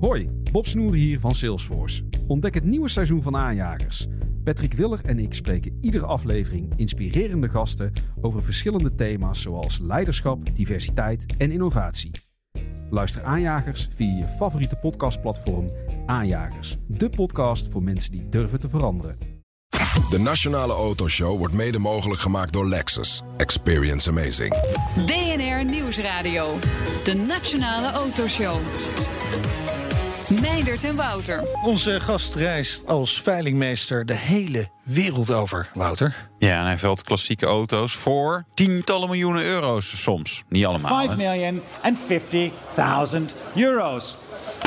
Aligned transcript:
Hoi, 0.00 0.30
Bob 0.52 0.66
Snoer 0.66 0.94
hier 0.94 1.20
van 1.20 1.34
Salesforce. 1.34 2.04
Ontdek 2.26 2.54
het 2.54 2.64
nieuwe 2.64 2.88
seizoen 2.88 3.22
van 3.22 3.36
Aanjagers. 3.36 4.06
Patrick 4.44 4.72
Willer 4.72 5.00
en 5.04 5.18
ik 5.18 5.34
spreken 5.34 5.78
iedere 5.80 6.06
aflevering 6.06 6.72
inspirerende 6.76 7.48
gasten 7.48 7.92
over 8.20 8.42
verschillende 8.42 8.94
thema's 8.94 9.42
zoals 9.42 9.78
leiderschap, 9.78 10.56
diversiteit 10.56 11.36
en 11.38 11.50
innovatie. 11.50 12.10
Luister 12.90 13.22
Aanjagers 13.22 13.88
via 13.94 14.16
je 14.16 14.24
favoriete 14.24 14.76
podcastplatform 14.76 15.70
Aanjagers, 16.06 16.76
de 16.86 17.08
podcast 17.08 17.68
voor 17.70 17.82
mensen 17.82 18.12
die 18.12 18.28
durven 18.28 18.60
te 18.60 18.68
veranderen. 18.68 19.18
De 20.10 20.18
Nationale 20.18 20.72
Autoshow 20.72 21.38
wordt 21.38 21.54
mede 21.54 21.78
mogelijk 21.78 22.20
gemaakt 22.20 22.52
door 22.52 22.68
Lexus. 22.68 23.22
Experience 23.36 24.10
amazing. 24.10 24.56
BNR 24.94 25.64
Nieuwsradio. 25.64 26.54
De 27.04 27.14
Nationale 27.14 27.90
Autoshow. 27.90 28.56
Meindert 30.30 30.84
en 30.84 30.96
Wouter. 30.96 31.48
Onze 31.64 32.00
gast 32.00 32.34
reist 32.34 32.86
als 32.86 33.22
veilingmeester 33.22 34.06
de 34.06 34.14
hele 34.14 34.68
wereld 34.82 35.32
over, 35.32 35.68
Wouter. 35.74 36.14
Ja, 36.38 36.60
en 36.60 36.66
hij 36.66 36.78
velt 36.78 37.02
klassieke 37.02 37.46
auto's 37.46 37.92
voor 37.92 38.44
tientallen 38.54 39.08
miljoenen 39.08 39.44
euro's 39.44 40.02
soms. 40.02 40.42
Niet 40.48 40.66
allemaal. 40.66 41.00
Five 41.00 41.10
hè? 41.10 41.16
million 41.16 41.62
and 41.82 41.98
fifty 41.98 42.50
thousand 42.74 43.34
euros. 43.54 44.16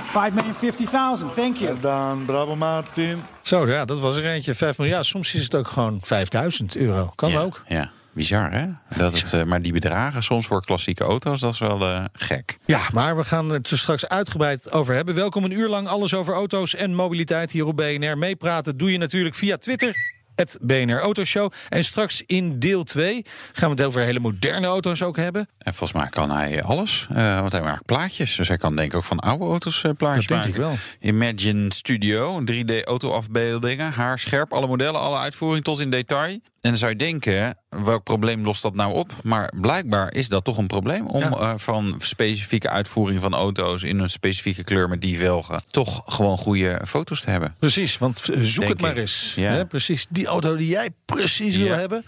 Five 0.05 0.31
million 0.33 0.53
fifty 0.53 0.85
thousand. 0.85 1.35
Thank 1.35 1.57
you. 1.57 1.79
Dan 1.79 2.23
bravo 2.25 2.55
Martin. 2.55 3.17
Zo, 3.41 3.67
ja, 3.67 3.85
dat 3.85 3.99
was 3.99 4.17
er 4.17 4.25
eentje. 4.25 4.55
5 4.55 4.77
miljard. 4.77 5.05
Soms 5.05 5.33
is 5.33 5.43
het 5.43 5.55
ook 5.55 5.67
gewoon 5.67 5.99
5000 6.01 6.75
euro. 6.75 7.11
Kan 7.15 7.31
ja, 7.31 7.39
ook. 7.41 7.63
Ja, 7.67 7.91
bizar 8.19 8.51
hè? 8.51 8.67
Dat 8.97 9.19
het, 9.19 9.33
eh, 9.33 9.43
maar 9.43 9.61
die 9.61 9.71
bedragen 9.71 10.23
soms 10.23 10.47
voor 10.47 10.65
klassieke 10.65 11.03
auto's, 11.03 11.39
dat 11.39 11.53
is 11.53 11.59
wel 11.59 11.81
eh, 11.81 12.03
gek. 12.13 12.57
Ja, 12.65 12.81
maar 12.93 13.15
we 13.15 13.23
gaan 13.23 13.49
het 13.49 13.69
er 13.69 13.77
straks 13.77 14.07
uitgebreid 14.07 14.71
over 14.71 14.95
hebben. 14.95 15.15
Welkom 15.15 15.43
een 15.43 15.51
uur 15.51 15.69
lang 15.69 15.87
alles 15.87 16.13
over 16.13 16.33
auto's 16.33 16.75
en 16.75 16.95
mobiliteit 16.95 17.51
hier 17.51 17.65
op 17.65 17.75
BNR. 17.75 18.17
Meepraten 18.17 18.77
doe 18.77 18.91
je 18.91 18.97
natuurlijk 18.97 19.35
via 19.35 19.57
Twitter. 19.57 20.17
Het 20.35 20.57
BNR 20.61 20.99
Autoshow. 20.99 21.51
En 21.69 21.83
straks 21.83 22.23
in 22.25 22.59
deel 22.59 22.83
2 22.83 23.25
gaan 23.53 23.69
we 23.69 23.75
het 23.75 23.85
over 23.85 24.01
hele 24.01 24.19
moderne 24.19 24.67
auto's 24.67 25.01
ook 25.01 25.17
hebben. 25.17 25.49
En 25.57 25.73
volgens 25.73 25.99
mij 26.01 26.09
kan 26.09 26.31
hij 26.31 26.63
alles, 26.63 27.07
eh, 27.13 27.39
want 27.39 27.51
hij 27.51 27.61
maakt 27.61 27.85
plaatjes. 27.85 28.35
Dus 28.35 28.47
hij 28.47 28.57
kan 28.57 28.75
denk 28.75 28.91
ik 28.91 28.97
ook 28.97 29.03
van 29.03 29.19
oude 29.19 29.43
auto's 29.43 29.85
plaatjes 29.97 30.27
Dat 30.27 30.41
denk 30.41 30.55
ik 30.55 30.61
wel. 30.61 30.75
Imagine 30.99 31.73
Studio, 31.73 32.41
3D 32.43 32.83
autoafbeeldingen, 32.83 33.91
haarscherp, 33.91 34.53
alle 34.53 34.67
modellen, 34.67 34.99
alle 34.99 35.17
uitvoering 35.17 35.63
tot 35.63 35.79
in 35.79 35.89
detail. 35.89 36.39
En 36.61 36.69
dan 36.69 36.77
zou 36.79 36.91
je 36.91 36.97
denken, 36.97 37.57
welk 37.69 38.03
probleem 38.03 38.43
lost 38.43 38.61
dat 38.61 38.75
nou 38.75 38.93
op? 38.93 39.11
Maar 39.23 39.53
blijkbaar 39.61 40.13
is 40.13 40.29
dat 40.29 40.43
toch 40.43 40.57
een 40.57 40.67
probleem 40.67 41.07
om 41.07 41.19
Ja. 41.19 41.29
eh, 41.29 41.53
van 41.57 41.95
specifieke 41.99 42.69
uitvoering 42.69 43.21
van 43.21 43.33
auto's 43.33 43.83
in 43.83 43.99
een 43.99 44.09
specifieke 44.09 44.63
kleur 44.63 44.89
met 44.89 45.01
die 45.01 45.17
velgen 45.17 45.61
toch 45.69 46.03
gewoon 46.07 46.37
goede 46.37 46.81
foto's 46.87 47.21
te 47.21 47.29
hebben. 47.29 47.55
Precies, 47.59 47.97
want 47.97 48.29
eh, 48.29 48.39
zoek 48.41 48.59
Denk 48.59 48.71
het 48.71 48.81
maar 48.81 48.91
ik. 48.91 48.97
eens. 48.97 49.33
Ja. 49.35 49.51
Hè, 49.51 49.65
precies, 49.65 50.05
die 50.09 50.25
auto 50.27 50.55
die 50.55 50.67
jij 50.67 50.89
precies 51.05 51.55
wil 51.55 51.73
hebben. 51.75 52.05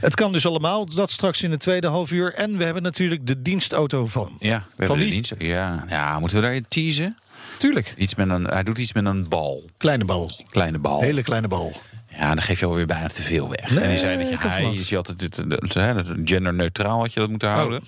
Het 0.00 0.14
kan 0.14 0.32
dus 0.32 0.46
allemaal, 0.46 0.86
dat 0.86 1.10
straks 1.10 1.42
in 1.42 1.50
de 1.50 1.56
tweede 1.56 1.86
half 1.86 2.10
uur. 2.10 2.34
En 2.34 2.56
we 2.58 2.64
hebben 2.64 2.82
natuurlijk 2.82 3.26
de 3.26 3.42
dienstauto 3.42 4.06
van. 4.06 4.36
Ja, 4.38 4.64
we 4.76 4.86
Van 4.86 4.96
hebben 4.96 5.12
dienst. 5.14 5.34
Ja, 5.38 5.84
ja, 5.88 6.18
moeten 6.20 6.40
we 6.40 6.46
daar 6.46 6.60
teasen? 6.68 7.18
Tuurlijk, 7.58 7.94
Iets 7.96 8.14
met 8.14 8.28
een, 8.28 8.44
hij 8.44 8.62
doet 8.62 8.78
iets 8.78 8.92
met 8.92 9.04
een 9.04 9.28
bal. 9.28 9.64
kleine 9.76 10.04
bal. 10.04 10.30
Kleine 10.50 10.78
bal. 10.78 11.00
Hele 11.00 11.22
kleine 11.22 11.48
bal. 11.48 11.72
Ja, 12.18 12.34
dan 12.34 12.42
geef 12.42 12.60
je 12.60 12.66
alweer 12.66 12.86
bijna 12.86 13.06
te 13.06 13.22
veel 13.22 13.48
weg. 13.48 13.70
Nee, 13.70 13.80
en 13.80 13.88
die 13.88 13.98
zei 13.98 14.18
dat 14.18 14.28
je 14.28 14.48
hij 14.48 14.72
is 14.72 14.88
je 14.88 14.96
altijd 14.96 15.20
het, 15.20 15.36
het, 15.36 15.50
het, 15.50 15.74
hè, 15.74 15.94
het 15.94 16.06
genderneutraal 16.24 16.98
had 16.98 17.12
je 17.12 17.20
dat 17.20 17.28
moeten 17.28 17.48
houden. 17.48 17.82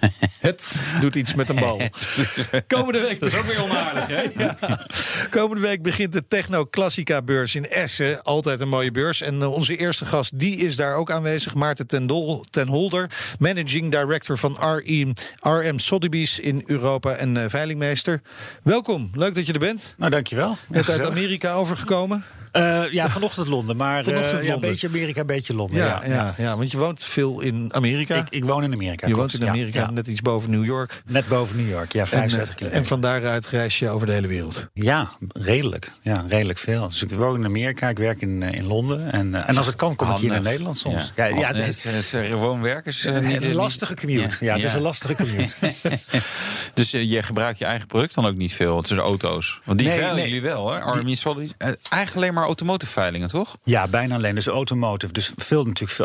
Het 0.40 0.74
doet 1.00 1.14
iets 1.14 1.34
met 1.34 1.48
een 1.48 1.56
bal. 1.56 1.80
Komende 2.66 3.00
week, 3.00 3.20
Dat 3.20 3.28
is 3.28 3.36
ook 3.36 3.44
weer 3.44 3.62
onaardig, 3.62 4.06
hè? 4.06 4.48
komende 5.38 5.62
week 5.62 5.82
begint 5.82 6.12
de 6.12 6.26
Techno 6.28 6.66
Classica 6.70 7.22
beurs 7.22 7.54
in 7.54 7.68
Essen. 7.68 8.22
Altijd 8.22 8.60
een 8.60 8.68
mooie 8.68 8.90
beurs. 8.90 9.20
En 9.20 9.42
eh, 9.42 9.52
onze 9.52 9.76
eerste 9.76 10.04
gast, 10.04 10.38
die 10.38 10.56
is 10.56 10.76
daar 10.76 10.96
ook 10.96 11.10
aanwezig. 11.10 11.54
Maarten 11.54 11.86
ten, 11.86 12.06
Dol, 12.06 12.44
ten 12.50 12.68
Holder, 12.68 13.10
managing 13.38 13.90
director 13.90 14.38
van 14.38 14.58
RM, 14.60 15.12
RM 15.40 15.78
Sotheby's 15.78 16.38
in 16.38 16.62
Europa 16.66 17.12
en 17.12 17.36
eh, 17.36 17.44
veilingmeester. 17.48 18.20
Welkom, 18.62 19.10
leuk 19.12 19.34
dat 19.34 19.46
je 19.46 19.52
er 19.52 19.58
bent. 19.58 19.94
Nou, 19.96 20.10
dankjewel. 20.10 20.56
Net 20.68 20.90
uit. 20.90 21.04
Amerika 21.04 21.52
overgekomen. 21.52 22.24
Eh, 22.56 22.92
ja, 22.92 23.08
vanochtend 23.08 23.46
Londen, 23.48 23.76
maar 23.76 24.04
Vanochtend 24.04 24.32
eh, 24.32 24.38
ja, 24.38 24.44
een 24.44 24.50
Londen. 24.50 24.70
beetje 24.70 24.88
Amerika, 24.88 25.20
een 25.20 25.26
beetje 25.26 25.54
Londen. 25.54 25.76
Ja, 25.76 26.02
ja, 26.06 26.34
ja, 26.38 26.56
want 26.56 26.70
je 26.70 26.78
woont 26.78 27.04
veel 27.04 27.40
in 27.40 27.68
Amerika. 27.74 28.14
Ik, 28.14 28.26
ik 28.30 28.44
woon 28.44 28.62
in 28.62 28.72
Amerika. 28.72 29.06
je 29.06 29.12
klopt. 29.14 29.32
woont 29.32 29.42
in 29.42 29.48
Amerika, 29.48 29.90
net 29.90 30.06
iets 30.06 30.20
boven 30.20 30.50
New 30.50 30.64
York. 30.64 31.02
Net 31.06 31.28
boven 31.28 31.56
New 31.56 31.68
York, 31.70 31.92
ja, 31.92 32.00
En, 32.00 32.06
75 32.06 32.48
eh, 32.48 32.56
kilometer. 32.56 32.82
en 32.82 32.88
van 32.88 33.00
daaruit 33.00 33.46
reis 33.46 33.78
je 33.78 33.88
over 33.88 34.06
de 34.06 34.12
hele 34.12 34.26
wereld. 34.26 34.66
Ja, 34.72 35.10
redelijk. 35.28 35.90
Ja, 36.02 36.24
redelijk 36.28 36.58
veel. 36.58 36.88
Dus 36.88 37.02
ik 37.02 37.10
woon 37.10 37.36
in 37.36 37.44
Amerika, 37.44 37.88
ik 37.88 37.98
werk 37.98 38.20
in, 38.20 38.42
eh, 38.42 38.52
in 38.52 38.66
Londen. 38.66 39.12
En, 39.12 39.34
eh, 39.34 39.48
en 39.48 39.56
als 39.56 39.66
het 39.66 39.76
kan, 39.76 39.96
kom 39.96 40.10
ik 40.10 40.16
hier 40.16 40.24
naar 40.24 40.34
Handig. 40.34 40.50
Nederland 40.52 40.78
soms. 40.78 41.12
Ja, 41.16 41.24
Ja, 41.24 41.36
ja, 41.36 41.46
het 41.46 41.56
het 41.56 41.68
is, 41.68 41.84
is 41.84 42.08
gewoon 42.08 42.62
werken. 42.62 42.90
Is, 42.90 43.04
eh, 43.04 43.14
een, 43.14 43.42
eh, 43.42 43.54
lastige 43.54 43.94
commute. 43.94 44.44
Ja, 44.44 44.54
het 44.54 44.64
is 44.64 44.74
een 44.74 44.80
lastige 44.80 45.14
commute. 45.14 45.54
dus 46.74 46.92
eh, 46.92 47.10
je 47.10 47.22
gebruikt 47.22 47.58
je 47.58 47.64
eigen 47.64 47.86
product 47.86 48.14
dan 48.14 48.26
ook 48.26 48.36
niet 48.36 48.54
veel. 48.54 48.76
Het 48.76 48.86
zijn 48.86 49.00
auto's. 49.00 49.60
Want 49.64 49.78
die 49.78 49.88
Nee, 49.88 50.14
jullie 50.14 50.42
wel, 50.42 50.70
hè? 50.70 50.78
Eh, 50.78 50.86
Eigenlijk 51.88 52.14
alleen 52.14 52.34
maar 52.34 52.45
automotive 52.46 52.92
veilingen, 52.92 53.28
toch? 53.28 53.56
Ja, 53.64 53.88
bijna 53.88 54.14
alleen. 54.14 54.34
Dus 54.34 54.46
automotive. 54.46 55.12
Dus 55.12 55.32
veel 55.36 55.64
natuurlijk 55.64 56.00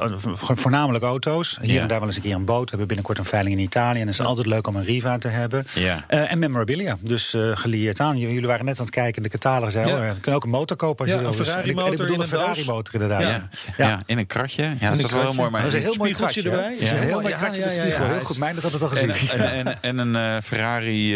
voornamelijk 0.60 1.04
auto's. 1.04 1.58
Hier 1.62 1.74
Ja. 1.74 1.82
en 1.82 1.88
daar 1.88 2.00
wel 2.00 2.08
eens 2.08 2.16
een 2.18 2.22
keer 2.24 2.36
een 2.36 2.46
boot. 2.46 2.64
We 2.64 2.70
hebben 2.70 2.88
binnenkort 2.88 3.18
een 3.18 3.26
veiling 3.26 3.58
in 3.58 3.64
Italië. 3.64 4.00
En 4.00 4.06
het 4.08 4.20
is 4.20 4.26
altijd 4.26 4.48
leuk 4.48 4.68
om 4.68 4.76
een 4.76 4.84
Riva 4.84 5.18
te 5.18 5.28
hebben. 5.28 5.66
Ja. 5.74 6.04
Eh, 6.08 6.32
en 6.32 6.40
memorabilia. 6.40 6.98
Dus 7.02 7.34
eh 7.34 7.52
gelieerd 7.54 8.00
aan. 8.00 8.18
Jullie 8.18 8.48
waren 8.48 8.66
net 8.66 8.80
aan 8.80 8.86
het 8.86 8.94
kijken 8.94 9.24
de 9.24 9.30
catalogus. 9.30 9.74
Zei, 9.74 9.88
Ja. 9.88 9.98
oh, 10.00 10.06
je 10.06 10.20
kan 10.20 10.34
ook 10.34 10.44
een 10.44 10.50
motor 10.50 10.78
kopen 10.78 11.00
als 11.00 11.10
Ja, 11.10 11.16
je 11.16 11.22
wil. 11.22 11.38
Dus- 11.38 11.56
ik- 11.64 11.98
bedoel 11.98 12.22
een 12.22 12.28
Ferrari 12.28 12.66
motor 12.66 12.94
inderdaad. 12.94 13.22
Ja. 13.22 13.28
Ja. 13.28 13.50
Ja. 13.78 13.88
Ja. 13.88 14.00
in 14.06 14.18
een 14.18 14.28
kratje. 14.28 14.64
Ja, 14.80 14.90
dat 14.90 15.00
is 15.00 15.12
wel 15.12 15.22
heel 15.22 15.34
mooi. 15.34 15.50
Maar 15.50 15.62
Dat 15.62 15.70
is 15.70 15.76
een 15.76 15.82
heel 15.86 15.96
mooi 15.98 16.14
kratje. 16.14 16.42
erbij. 16.42 16.70
Dat 16.72 16.80
is 16.80 16.90
een 16.90 16.96
Ja. 16.96 17.02
heel 17.02 17.20
mooi 17.22 17.34
Ja, 17.34 17.38
kratje 17.40 17.62
ja, 17.62 17.68
ja, 17.68 17.72
spiegel. 17.72 18.06
ja. 18.06 18.12
Heel 18.12 18.22
goed. 18.24 18.38
Mij 18.38 18.54
dat 18.54 18.64
had 18.64 18.72
het 18.72 18.82
al 18.82 18.90
En, 18.92 19.14
gezien. 19.16 19.40
en, 19.40 19.66
en, 19.66 19.82
en 19.82 19.98
een 19.98 20.16
eh, 20.38 20.42
Ferrari 20.44 21.14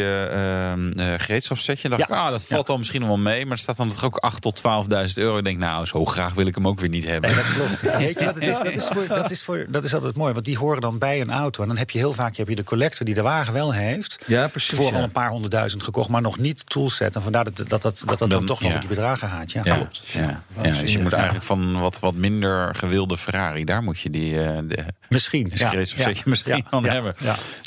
gereedschapssetje. 1.18 1.90
dacht 1.90 2.02
Ja. 2.08 2.08
ik, 2.16 2.22
ah, 2.22 2.30
dat 2.30 2.46
valt 2.46 2.68
dan 2.68 2.78
misschien 2.78 3.08
wel 3.08 3.18
mee. 3.18 3.44
Maar 3.44 3.54
er 3.54 3.58
staat 3.60 3.78
dan 3.78 3.90
toch 3.90 4.04
ook 4.06 4.18
8 4.18 4.42
tot 4.42 4.56
12.000 4.56 5.15
euro. 5.18 5.38
Ik 5.38 5.44
denk, 5.44 5.58
nou, 5.58 5.86
zo 5.86 6.06
graag 6.06 6.34
wil 6.34 6.46
ik 6.48 6.56
hem 6.56 6.68
ook 6.68 6.80
weer 6.80 6.90
niet 6.90 7.06
hebben. 7.06 7.36
Nee, 7.36 7.44
dat 7.44 7.54
klopt. 7.54 7.82
Ja, 7.82 7.98
weet 8.08 8.20
je 8.20 8.26
wat 8.26 8.36
het 8.36 8.44
is? 8.44 8.58
Dat 8.60 8.74
is, 8.74 8.88
voor, 8.88 9.08
dat, 9.08 9.32
is 9.32 9.44
voor, 9.44 9.66
dat 9.70 9.84
is 9.84 9.94
altijd 9.94 10.16
mooi, 10.16 10.34
want 10.34 10.46
die 10.46 10.58
horen 10.58 10.82
dan 10.82 10.98
bij 10.98 11.22
een 11.22 11.32
auto. 11.32 11.62
En 11.62 11.68
dan 11.68 11.78
heb 11.78 11.90
je 11.90 11.98
heel 11.98 12.14
vaak 12.14 12.36
heb 12.36 12.48
je 12.50 12.56
de 12.56 12.64
collector 12.64 13.06
die 13.06 13.16
de 13.16 13.22
wagen 13.22 13.54
wel 13.54 13.74
heeft. 13.74 14.20
Ja, 14.28 14.48
precies, 14.48 14.76
Voor 14.78 14.92
ja. 14.92 14.98
al 14.98 15.04
een 15.04 15.12
paar 15.12 15.30
honderdduizend 15.30 15.84
gekocht, 15.84 16.10
maar 16.10 16.22
nog 16.22 16.38
niet 16.38 16.70
toolset. 16.70 17.16
En 17.16 17.22
vandaar 17.22 17.44
dat 17.44 17.58
dat, 17.58 17.70
dat, 17.70 17.82
dat, 17.82 18.04
dat 18.06 18.20
dan, 18.20 18.30
Dan- 18.30 18.46
toch 18.46 18.62
nog 18.62 18.74
op 18.74 18.80
die 18.80 18.90
bedragen 18.90 19.30
gaat. 19.30 19.52
Ja, 19.52 19.62
Ja, 19.64 19.76
klopt. 19.76 20.02
ja, 20.06 20.42
ja, 20.56 20.62
dus 20.62 20.92
je 20.92 21.00
moet 21.00 21.14
eigenlijk 21.14 21.46
van 21.46 21.80
wat, 21.80 22.00
wat 22.00 22.14
minder 22.14 22.76
gewilde 22.76 23.18
Ferrari, 23.18 23.64
daar 23.66 23.84
moet 23.84 24.00
je 24.00 24.10
die 24.10 24.34
uh, 24.34 24.58
de, 24.64 24.86
Misschien. 25.10 25.52
ja, 25.56 25.72
misschien 26.26 26.64
ja, 26.72 26.82
hebben. 26.82 27.16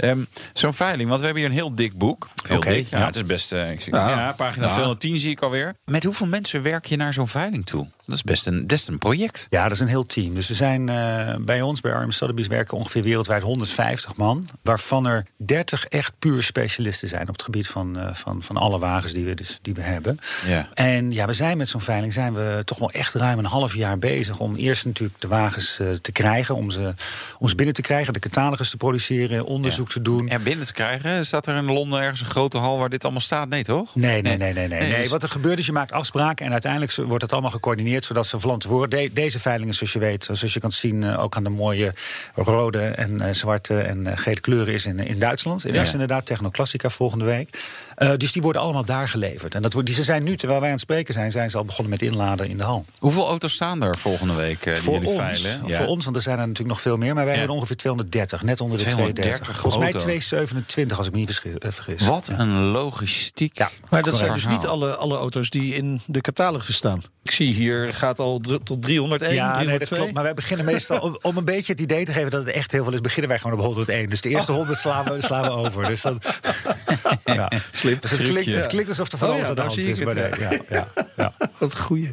Um, 0.05 0.27
Zo'n 0.53 0.75
veiling, 0.75 1.09
want 1.09 1.21
we 1.21 1.25
hebben 1.27 1.43
hier 1.43 1.53
een 1.53 1.59
heel 1.59 1.75
dik 1.75 1.99
boek. 1.99 2.29
Heel 2.47 2.57
Oké, 2.57 2.69
dik. 2.71 2.87
Ja, 2.91 2.99
ja. 2.99 3.07
Het 3.07 3.17
is 3.17 3.25
best, 3.25 3.53
uh, 3.53 3.71
ik 3.71 3.81
zie, 3.81 3.95
Ja. 3.95 4.09
ja. 4.09 4.33
pagina 4.33 4.67
Ja. 4.67 4.73
210 4.73 5.17
zie 5.17 5.31
ik 5.31 5.41
alweer. 5.43 5.75
Met 5.85 6.05
hoeveel 6.05 6.27
mensen 6.27 6.63
werk 6.63 6.87
je 6.87 6.97
naar 6.97 7.13
zo'n 7.13 7.28
veiling 7.29 7.67
toe? 7.67 7.87
Dat 8.09 8.17
is 8.17 8.23
best 8.23 8.47
een, 8.47 8.67
best 8.67 8.89
een 8.89 8.99
project. 8.99 9.47
Ja, 9.51 9.63
dat 9.63 9.73
is 9.73 9.81
een 9.81 9.87
heel 9.87 10.07
team. 10.07 10.35
Dus 10.35 10.49
er 10.49 10.55
zijn 10.55 10.89
uh, 10.89 11.35
bij 11.41 11.63
ons, 11.63 11.81
bij 11.81 11.93
Arm 11.93 12.11
Sotheby's, 12.11 12.47
werken 12.47 12.79
ongeveer 12.79 13.03
wereldwijd 13.03 13.43
150 13.43 14.17
man. 14.17 14.49
Waarvan 14.63 15.07
er 15.07 15.27
30 15.37 15.85
echt 15.85 16.13
puur 16.19 16.43
specialisten 16.43 17.09
zijn 17.09 17.29
op 17.29 17.33
het 17.33 17.43
gebied 17.43 17.69
van, 17.69 17.99
uh, 17.99 18.15
van, 18.15 18.43
van 18.43 18.57
alle 18.57 18.79
wagens 18.79 19.13
die 19.13 19.25
we, 19.25 19.35
dus, 19.35 19.59
die 19.63 19.75
we 19.75 19.81
hebben. 19.81 20.19
Ja. 20.47 20.69
En 20.75 21.13
ja, 21.13 21.27
we 21.27 21.33
zijn 21.33 21.57
met 21.57 21.69
zo'n 21.69 21.81
veiling 21.81 22.13
zijn 22.13 22.35
we 22.35 22.63
toch 22.65 22.79
wel 22.79 22.91
echt 22.91 23.15
ruim 23.15 23.39
een 23.39 23.45
half 23.45 23.75
jaar 23.75 23.99
bezig 23.99 24.39
om 24.39 24.55
eerst 24.55 24.85
natuurlijk 24.85 25.21
de 25.21 25.29
wagens 25.29 25.79
uh, 25.81 25.91
te 25.91 26.13
krijgen, 26.13 26.55
om 26.55 26.71
ze, 26.71 26.95
om 27.39 27.49
ze 27.49 27.55
binnen 27.55 27.75
te 27.75 27.83
krijgen, 27.83 28.13
de 28.13 28.19
catalogus 28.19 28.71
te 28.71 28.77
produceren, 28.77 29.45
onderzoek 29.45 29.87
ja. 29.87 29.93
te 29.93 30.03
doen. 30.03 30.29
Er 30.29 30.43
binnen 30.43 30.67
te 30.67 30.73
krijgen? 30.73 31.27
Staat 31.27 31.47
er 31.47 31.57
in 31.57 31.65
Londen 31.65 32.01
ergens 32.01 32.21
een 32.21 32.27
grote 32.27 32.59
hal 32.59 32.79
waar 32.79 32.91
dit 32.91 33.03
allemaal 33.03 33.21
staat? 33.21 33.49
Nee, 33.49 33.65
toch? 33.65 33.95
Nee, 33.95 34.23
nee, 34.23 34.37
nee, 34.37 34.53
nee. 34.53 34.69
nee, 34.69 34.81
nee. 34.81 35.03
dus- 35.03 35.11
Wat 35.11 35.23
er 35.23 35.29
gebeurt 35.29 35.59
is, 35.59 35.67
je 35.67 35.73
maakt 35.73 35.93
afspraken 35.93 36.47
en 36.47 36.53
uiteindelijk 36.53 36.95
wordt 36.95 37.18
het 37.23 37.33
allemaal 37.33 37.51
gecoördineerd 37.51 38.05
zodat 38.05 38.27
ze. 38.27 38.37
De, 38.89 39.11
deze 39.13 39.39
veilingen, 39.39 39.75
zoals 39.75 39.93
je 39.93 39.99
weet, 39.99 40.25
zoals 40.25 40.53
je 40.53 40.61
kan 40.61 40.73
zien, 40.73 41.03
uh, 41.03 41.23
ook 41.23 41.37
aan 41.37 41.43
de 41.43 41.49
mooie 41.49 41.95
rode 42.35 42.81
en 42.81 43.15
uh, 43.15 43.27
zwarte 43.31 43.81
en 43.81 44.07
uh, 44.07 44.13
gele 44.15 44.41
kleuren 44.41 44.75
is 44.75 44.87
in, 44.87 44.99
in 44.99 45.19
Duitsland. 45.19 45.65
In 45.65 45.73
Ja. 45.73 45.81
Essen 45.81 46.01
inderdaad, 46.01 46.27
Technoclassica 46.27 46.89
volgende 46.89 47.25
week. 47.25 47.59
Uh, 47.99 48.11
dus 48.17 48.33
die 48.33 48.43
worden 48.43 48.63
allemaal 48.63 48.85
daar 48.85 49.09
geleverd. 49.09 49.55
En 49.55 49.63
dat, 49.63 49.73
wordt- 49.73 49.89
die, 49.89 49.97
ze 49.97 50.03
zijn 50.03 50.23
nu, 50.23 50.37
terwijl 50.37 50.59
wij 50.61 50.69
aan 50.69 50.75
het 50.75 50.85
spreken 50.85 51.15
zijn, 51.15 51.31
zijn 51.31 51.51
ze 51.51 51.57
al 51.57 51.65
begonnen 51.65 51.91
met 51.91 52.03
inladen 52.03 52.49
in 52.49 52.57
de 52.57 52.63
hal. 52.65 52.85
Hoeveel 52.99 53.27
auto's 53.27 53.53
staan 53.53 53.83
er 53.83 53.99
volgende 53.99 54.35
week 54.35 54.67
uh, 54.67 54.73
die 54.75 54.83
voor 54.83 54.93
jullie 54.93 55.09
ons, 55.09 55.19
veilen? 55.19 55.63
Ja. 55.67 55.77
voor 55.79 55.87
ons, 55.87 56.05
want 56.05 56.17
er 56.17 56.23
zijn 56.23 56.35
er 56.39 56.41
natuurlijk 56.47 56.69
nog 56.69 56.81
veel 56.81 56.97
meer, 56.97 57.15
maar 57.15 57.25
wij 57.25 57.33
Ja. 57.33 57.39
hebben 57.39 57.57
ongeveer 57.57 57.77
230, 57.77 58.43
net 58.43 58.61
onder 58.61 58.77
de 58.79 58.83
230 58.83 59.25
230. 59.25 59.61
Volgens 59.61 59.75
mij 59.83 59.93
auto's. 59.93 60.03
227, 60.03 60.99
als 60.99 61.07
ik 61.07 61.13
me 61.13 61.19
niet 61.19 61.43
eh, 61.59 61.71
vergis. 61.73 62.07
Wat 62.07 62.27
Ja. 62.27 62.39
een 62.39 62.61
logistiek. 62.65 63.59
Ja. 63.59 63.71
Maar 63.91 64.03
dat 64.03 64.15
zijn 64.17 64.33
dus 64.33 64.47
niet 64.47 64.67
alle, 64.67 64.95
alle 64.97 65.17
auto's 65.17 65.51
die 65.51 65.75
in 65.75 66.01
de 66.07 66.21
catalogus 66.21 66.77
staan. 66.77 67.03
Ik 67.29 67.35
zie 67.35 67.53
hier, 67.55 67.95
gaat 67.95 68.19
al 68.19 68.41
tot 68.65 68.83
301, 68.83 69.35
Ja, 69.35 69.47
nee, 69.47 69.55
dat 69.55 69.65
302. 69.65 69.97
klopt. 69.99 70.13
Maar 70.13 70.23
wij 70.23 70.35
beginnen 70.35 70.67
meestal, 70.67 70.99
om, 70.99 71.19
om 71.23 71.37
een 71.37 71.45
beetje 71.45 71.73
het 71.73 71.81
idee 71.81 72.05
te 72.05 72.13
geven 72.13 72.31
dat 72.31 72.45
het 72.47 72.55
echt 72.55 72.73
heel 72.73 72.85
veel 72.85 72.93
is, 72.93 73.01
beginnen 73.01 73.29
wij 73.31 73.39
gewoon 73.39 73.59
op 73.59 73.65
101. 73.65 74.09
Dus 74.09 74.21
de 74.21 74.29
eerste 74.29 74.53
100 74.53 74.79
slaan 74.79 75.05
we, 75.05 75.17
slaan 75.23 75.43
we 75.43 75.51
over. 75.51 75.85
Dus 75.87 76.03
dan, 76.03 76.21
ja. 77.25 77.51
Slim. 77.73 77.97
Dus 78.01 78.11
het, 78.11 78.23
klinkt, 78.23 78.53
het 78.53 78.67
klinkt 78.67 78.89
alsof 78.89 79.13
er 79.13 79.19
van 79.19 79.29
Oh 79.29 79.35
alles 79.35 79.45
ja, 79.45 79.49
aan 79.51 79.55
de 79.55 79.61
daar 79.63 79.71
hand 79.71 79.83
zie 79.85 79.93
is. 79.93 79.99
het, 79.99 80.15
nee, 80.15 80.51
ja, 80.51 80.59
ja, 80.69 80.87
ja. 81.17 81.33
Wat 81.59 81.73
een 81.73 81.79
goeie. 81.79 82.11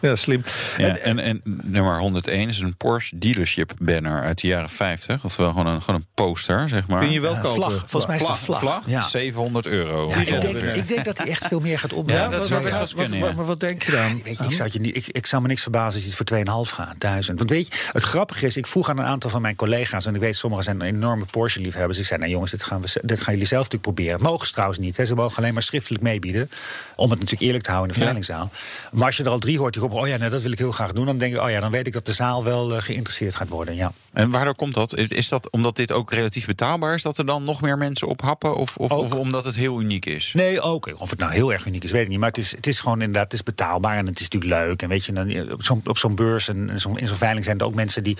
Ja, 0.00 0.16
slim. 0.16 0.42
Ja, 0.76 0.96
en, 0.96 1.18
en 1.18 1.40
nummer 1.62 1.98
101 1.98 2.48
is 2.48 2.58
een 2.58 2.76
Porsche 2.76 3.18
dealership 3.18 3.72
banner 3.78 4.22
uit 4.22 4.40
de 4.40 4.46
jaren 4.46 4.68
50. 4.70 5.24
Oftewel 5.24 5.50
gewoon 5.50 5.66
een, 5.66 5.82
gewoon 5.82 6.00
een 6.00 6.06
poster, 6.14 6.68
zeg 6.68 6.86
maar. 6.86 7.00
Kun 7.00 7.10
je 7.12 7.20
wel 7.20 7.34
kopen. 7.34 7.50
Vlag, 7.54 7.72
volgens 7.86 8.06
mij 8.06 8.16
is 8.16 8.26
het 8.28 8.38
vlag, 8.38 8.58
vlag. 8.58 8.80
vlag, 8.82 8.82
Ja. 8.86 9.00
700 9.00 9.66
euro. 9.66 10.08
Ja, 10.08 10.16
ik, 10.16 10.26
denk, 10.26 10.42
ongeveer. 10.44 10.76
ik 10.76 10.88
denk 10.88 11.04
dat 11.04 11.18
hij 11.18 11.26
echt 11.26 11.46
veel 11.46 11.60
meer 11.60 11.78
gaat 11.78 11.92
opbrengen. 11.92 12.22
Ja, 12.24 12.28
dat 12.30 12.46
zou 12.46 12.62
best 12.62 12.94
kunnen. 12.94 13.34
Maar 13.36 13.44
wat 13.46 13.60
denk 13.60 13.82
je 13.82 13.90
dan? 13.92 14.20
Je, 14.56 14.70
zou 14.70 14.82
niet, 14.82 14.96
ik, 14.96 15.06
ik 15.08 15.26
zou 15.26 15.42
me 15.42 15.48
niks 15.48 15.62
verbazen 15.62 15.94
als 15.94 16.02
je 16.02 16.22
het 16.24 16.46
voor 16.46 16.66
2,5 16.66 16.72
gaat, 16.74 16.94
1000. 16.98 17.38
Want 17.38 17.50
weet 17.50 17.66
je, 17.66 17.72
het 17.92 18.02
grappige 18.02 18.46
is, 18.46 18.56
ik 18.56 18.66
vroeg 18.66 18.88
aan 18.88 18.98
een 18.98 19.04
aantal 19.04 19.30
van 19.30 19.42
mijn 19.42 19.56
collega's... 19.56 20.06
en 20.06 20.14
ik 20.14 20.20
weet, 20.20 20.36
sommigen 20.36 20.64
zijn 20.64 20.82
enorme 20.82 21.24
Porsche-liefhebbers. 21.30 21.98
Ik 21.98 22.04
zei, 22.04 22.18
nou 22.18 22.30
jongens, 22.30 22.50
dit 22.50 22.62
gaan, 22.62 22.80
we, 22.80 23.00
dit 23.02 23.20
gaan 23.20 23.32
jullie 23.32 23.48
zelf 23.48 23.62
natuurlijk 23.62 23.94
proberen. 23.94 24.22
Mogen 24.22 24.46
ze 24.46 24.52
trouwens 24.52 24.78
niet, 24.78 24.96
hè. 24.96 25.04
ze 25.04 25.14
mogen 25.14 25.36
alleen 25.36 25.52
maar 25.52 25.62
schriftelijk 25.62 26.02
meebieden... 26.02 26.50
om 26.96 27.10
het 27.10 27.18
natuurlijk 27.18 27.46
eerlijk 27.46 27.64
te 27.64 27.70
houden 27.70 27.94
in 27.94 28.00
de 28.00 28.06
Ja. 28.06 28.12
veilingzaal. 28.12 28.50
Maar 28.92 29.06
als 29.06 29.16
je 29.16 29.24
er 29.24 29.30
al 29.30 29.38
drie 29.38 29.58
hoort 29.58 29.72
die 29.72 29.82
roepen... 29.82 29.98
oh 30.00 30.08
ja, 30.08 30.16
nou, 30.16 30.30
dat 30.30 30.42
wil 30.42 30.52
ik 30.52 30.58
heel 30.58 30.72
graag 30.72 30.92
doen... 30.92 31.06
dan 31.06 31.18
denk 31.18 31.34
ik, 31.34 31.40
oh 31.40 31.50
ja, 31.50 31.60
dan 31.60 31.70
weet 31.70 31.86
ik 31.86 31.92
dat 31.92 32.06
de 32.06 32.12
zaal 32.12 32.44
wel 32.44 32.74
eh, 32.76 32.82
geïnteresseerd 32.82 33.34
gaat 33.34 33.48
worden, 33.48 33.74
ja. 33.74 33.92
En 34.12 34.30
waardoor 34.30 34.54
komt 34.54 34.74
dat? 34.74 34.96
Is 34.96 35.28
dat 35.28 35.50
omdat 35.50 35.76
dit 35.76 35.92
ook 35.92 36.12
relatief 36.12 36.46
betaalbaar 36.46 36.94
is... 36.94 37.02
dat 37.02 37.18
er 37.18 37.26
dan 37.26 37.44
nog 37.44 37.60
meer 37.60 37.78
mensen 37.78 38.08
op 38.08 38.20
happen? 38.20 38.56
Of, 38.56 38.76
of, 38.76 38.90
of 38.90 39.12
omdat 39.12 39.44
het 39.44 39.56
heel 39.56 39.80
uniek 39.80 40.06
is? 40.06 40.32
Nee, 40.34 40.60
ook. 40.60 40.94
Of 40.98 41.10
het 41.10 41.18
nou 41.18 41.32
heel 41.32 41.52
erg 41.52 41.66
uniek 41.66 41.84
is, 41.84 41.90
weet 41.90 42.02
ik 42.02 42.08
niet. 42.08 42.18
Maar 42.18 42.28
het 42.28 42.38
is, 42.38 42.50
het 42.50 42.66
is 42.66 42.80
gewoon 42.80 43.00
inderdaad, 43.00 43.24
het 43.24 43.32
is 43.32 43.42
betaalbaar 43.42 43.96
en 43.96 44.06
het 44.06 44.14
is 44.14 44.22
natuurlijk 44.22 44.43
leuk. 44.44 44.82
En 44.82 44.88
weet 44.88 45.04
je, 45.04 45.12
dan, 45.12 45.52
op 45.52 45.62
zo'n 45.62 45.80
op 45.86 45.98
zo'n 45.98 46.14
beurs 46.14 46.48
en, 46.48 46.70
en 46.70 46.80
zo'n- 46.80 46.98
in 46.98 47.08
zo'n 47.08 47.16
veiling 47.16 47.44
zijn 47.44 47.58
er 47.58 47.64
ook 47.66 47.74
mensen 47.74 48.02
die... 48.02 48.16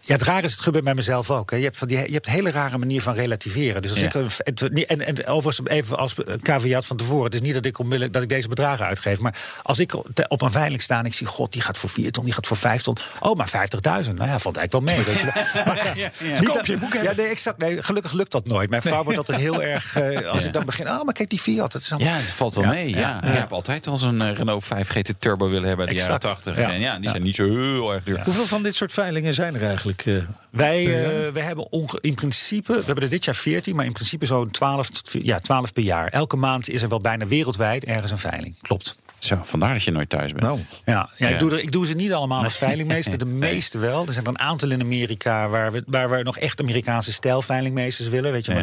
Ja, 0.00 0.12
het 0.14 0.22
rare 0.22 0.42
is, 0.46 0.52
het 0.52 0.60
gebeurt 0.60 0.84
bij 0.84 0.94
mezelf 0.94 1.30
ook. 1.30 1.50
Hè. 1.50 1.56
Je, 1.56 1.62
hebt 1.64 1.76
van 1.76 1.88
die, 1.88 1.98
je 1.98 2.12
hebt 2.12 2.26
een 2.26 2.32
hele 2.32 2.50
rare 2.50 2.78
manier 2.78 3.02
van 3.02 3.14
relativeren. 3.14 3.82
Dus 3.82 3.90
als 3.90 4.00
Ja. 4.00 4.12
ik 4.44 4.72
niet- 4.72 4.86
en, 4.86 5.00
en 5.06 5.26
overigens 5.26 5.68
even 5.68 5.98
als 5.98 6.14
caveat 6.42 6.86
van 6.86 6.96
tevoren. 6.96 7.24
Het 7.24 7.34
is 7.34 7.40
niet 7.40 7.54
dat 7.54 7.64
ik, 7.64 7.78
onmiddellijk, 7.78 8.12
dat 8.12 8.22
ik 8.22 8.28
deze 8.28 8.48
bedragen 8.48 8.86
uitgeef. 8.86 9.18
Maar 9.20 9.38
als 9.62 9.78
ik 9.78 9.94
op 10.28 10.42
een 10.42 10.50
veiling 10.50 10.82
sta 10.82 10.98
en 10.98 11.04
ik 11.04 11.14
zie... 11.14 11.26
God, 11.26 11.52
die 11.52 11.62
gaat 11.62 11.78
voor 11.78 11.90
4 11.90 12.10
ton, 12.12 12.24
die 12.24 12.32
gaat 12.34 12.46
voor 12.46 12.56
5 12.56 12.82
ton. 12.82 12.96
Oh, 13.20 13.36
maar 13.36 13.48
50.000. 13.48 14.14
Nou 14.14 14.28
ja, 14.28 14.38
valt 14.38 14.56
eigenlijk 14.56 14.72
wel 14.72 14.80
mee. 14.80 14.96
Weet 15.04 15.20
je. 15.20 15.32
Maar, 15.64 15.92
niet 16.20 16.44
Koop 16.44 16.54
dat- 16.54 16.66
je 16.66 16.78
boek, 16.78 16.92
hè? 16.92 17.00
ja, 17.00 17.12
nee, 17.16 17.26
exact, 17.26 17.58
nee, 17.58 17.82
gelukkig 17.82 18.12
lukt 18.12 18.30
dat 18.32 18.46
nooit. 18.46 18.70
Mijn 18.70 18.82
vrouw 18.82 19.02
wordt 19.04 19.18
altijd 19.18 19.38
heel 19.38 19.62
erg... 19.62 19.96
eh, 19.96 20.28
als 20.32 20.40
Ja. 20.40 20.46
ik 20.46 20.52
dan 20.52 20.64
begin... 20.64 20.88
Oh, 20.88 21.02
maar 21.02 21.14
kijk 21.14 21.30
die 21.30 21.38
Fiat. 21.38 21.72
Het 21.72 21.82
is 21.82 21.92
allemaal 21.92 22.12
Ja, 22.12 22.16
het 22.18 22.30
valt 22.30 22.54
wel 22.54 22.64
Ja, 22.64 22.70
mee. 22.70 22.88
Ja. 22.90 22.98
ja, 22.98 23.22
Ik 23.22 23.34
heb 23.38 23.52
altijd 23.52 23.86
al 23.86 23.98
zo'n 23.98 24.22
eh, 24.22 24.32
Renault 24.36 24.64
5 24.64 24.88
GT 24.88 25.12
Turbo 25.18 25.48
willen 25.54 25.68
hebben 25.68 25.86
uit 25.86 25.96
de 25.96 26.02
jaren 26.02 26.16
Exact. 26.20 26.44
80. 26.44 26.56
Ja. 26.64 26.72
En 26.72 26.80
ja, 26.80 26.94
die 26.94 27.04
Ja. 27.04 27.10
zijn 27.10 27.22
niet 27.22 27.34
zo 27.34 27.44
heel 27.48 27.92
erg 27.92 28.04
duur. 28.04 28.20
Hoeveel 28.24 28.46
van 28.46 28.62
dit 28.62 28.74
soort 28.74 28.92
veilingen 28.92 29.34
zijn 29.34 29.54
er 29.54 29.62
eigenlijk? 29.62 30.02
eh? 30.06 30.14
Wij, 30.50 31.04
eh, 31.04 31.32
wij 31.32 31.42
hebben 31.42 31.68
in 32.00 32.14
principe, 32.14 32.72
we 32.72 32.82
hebben 32.84 33.04
er 33.04 33.10
dit 33.10 33.24
jaar 33.24 33.34
14, 33.34 33.76
maar 33.76 33.84
in 33.84 33.92
principe 33.92 34.26
zo'n 34.26 34.50
12, 34.50 34.90
tot- 34.90 35.10
ja, 35.24 35.38
12 35.38 35.72
per 35.72 35.82
jaar. 35.82 36.08
Elke 36.08 36.36
maand 36.36 36.68
is 36.68 36.82
er 36.82 36.88
wel 36.88 37.00
bijna 37.00 37.26
wereldwijd 37.26 37.84
ergens 37.84 38.10
een 38.10 38.18
veiling. 38.18 38.54
Klopt. 38.60 38.96
Zo, 39.24 39.40
vandaar 39.42 39.72
dat 39.72 39.82
je 39.82 39.90
nooit 39.90 40.08
thuis 40.08 40.32
bent. 40.32 40.44
Nou, 40.44 40.58
Ja, 40.84 41.08
ja, 41.16 41.28
Ja. 41.28 41.32
Ik, 41.34 41.38
doe 41.38 41.50
er, 41.50 41.58
ik 41.58 41.72
doe 41.72 41.86
ze 41.86 41.94
niet 41.94 42.12
allemaal 42.12 42.44
als 42.44 42.56
veilingmeester, 42.66 43.18
de 43.18 43.24
meeste 43.24 43.78
wel. 43.78 44.06
Er 44.06 44.12
zijn 44.12 44.24
er 44.24 44.30
een 44.30 44.38
aantal 44.38 44.70
in 44.70 44.80
Amerika 44.80 45.48
waar 45.48 45.72
we, 45.72 45.82
waar 45.86 46.10
we 46.10 46.22
nog 46.22 46.38
echt 46.38 46.60
Amerikaanse 46.60 47.12
stijl 47.12 47.42
veilingmeesters 47.42 48.08
willen. 48.08 48.32
Weet 48.32 48.46
je, 48.46 48.54
maar, 48.54 48.62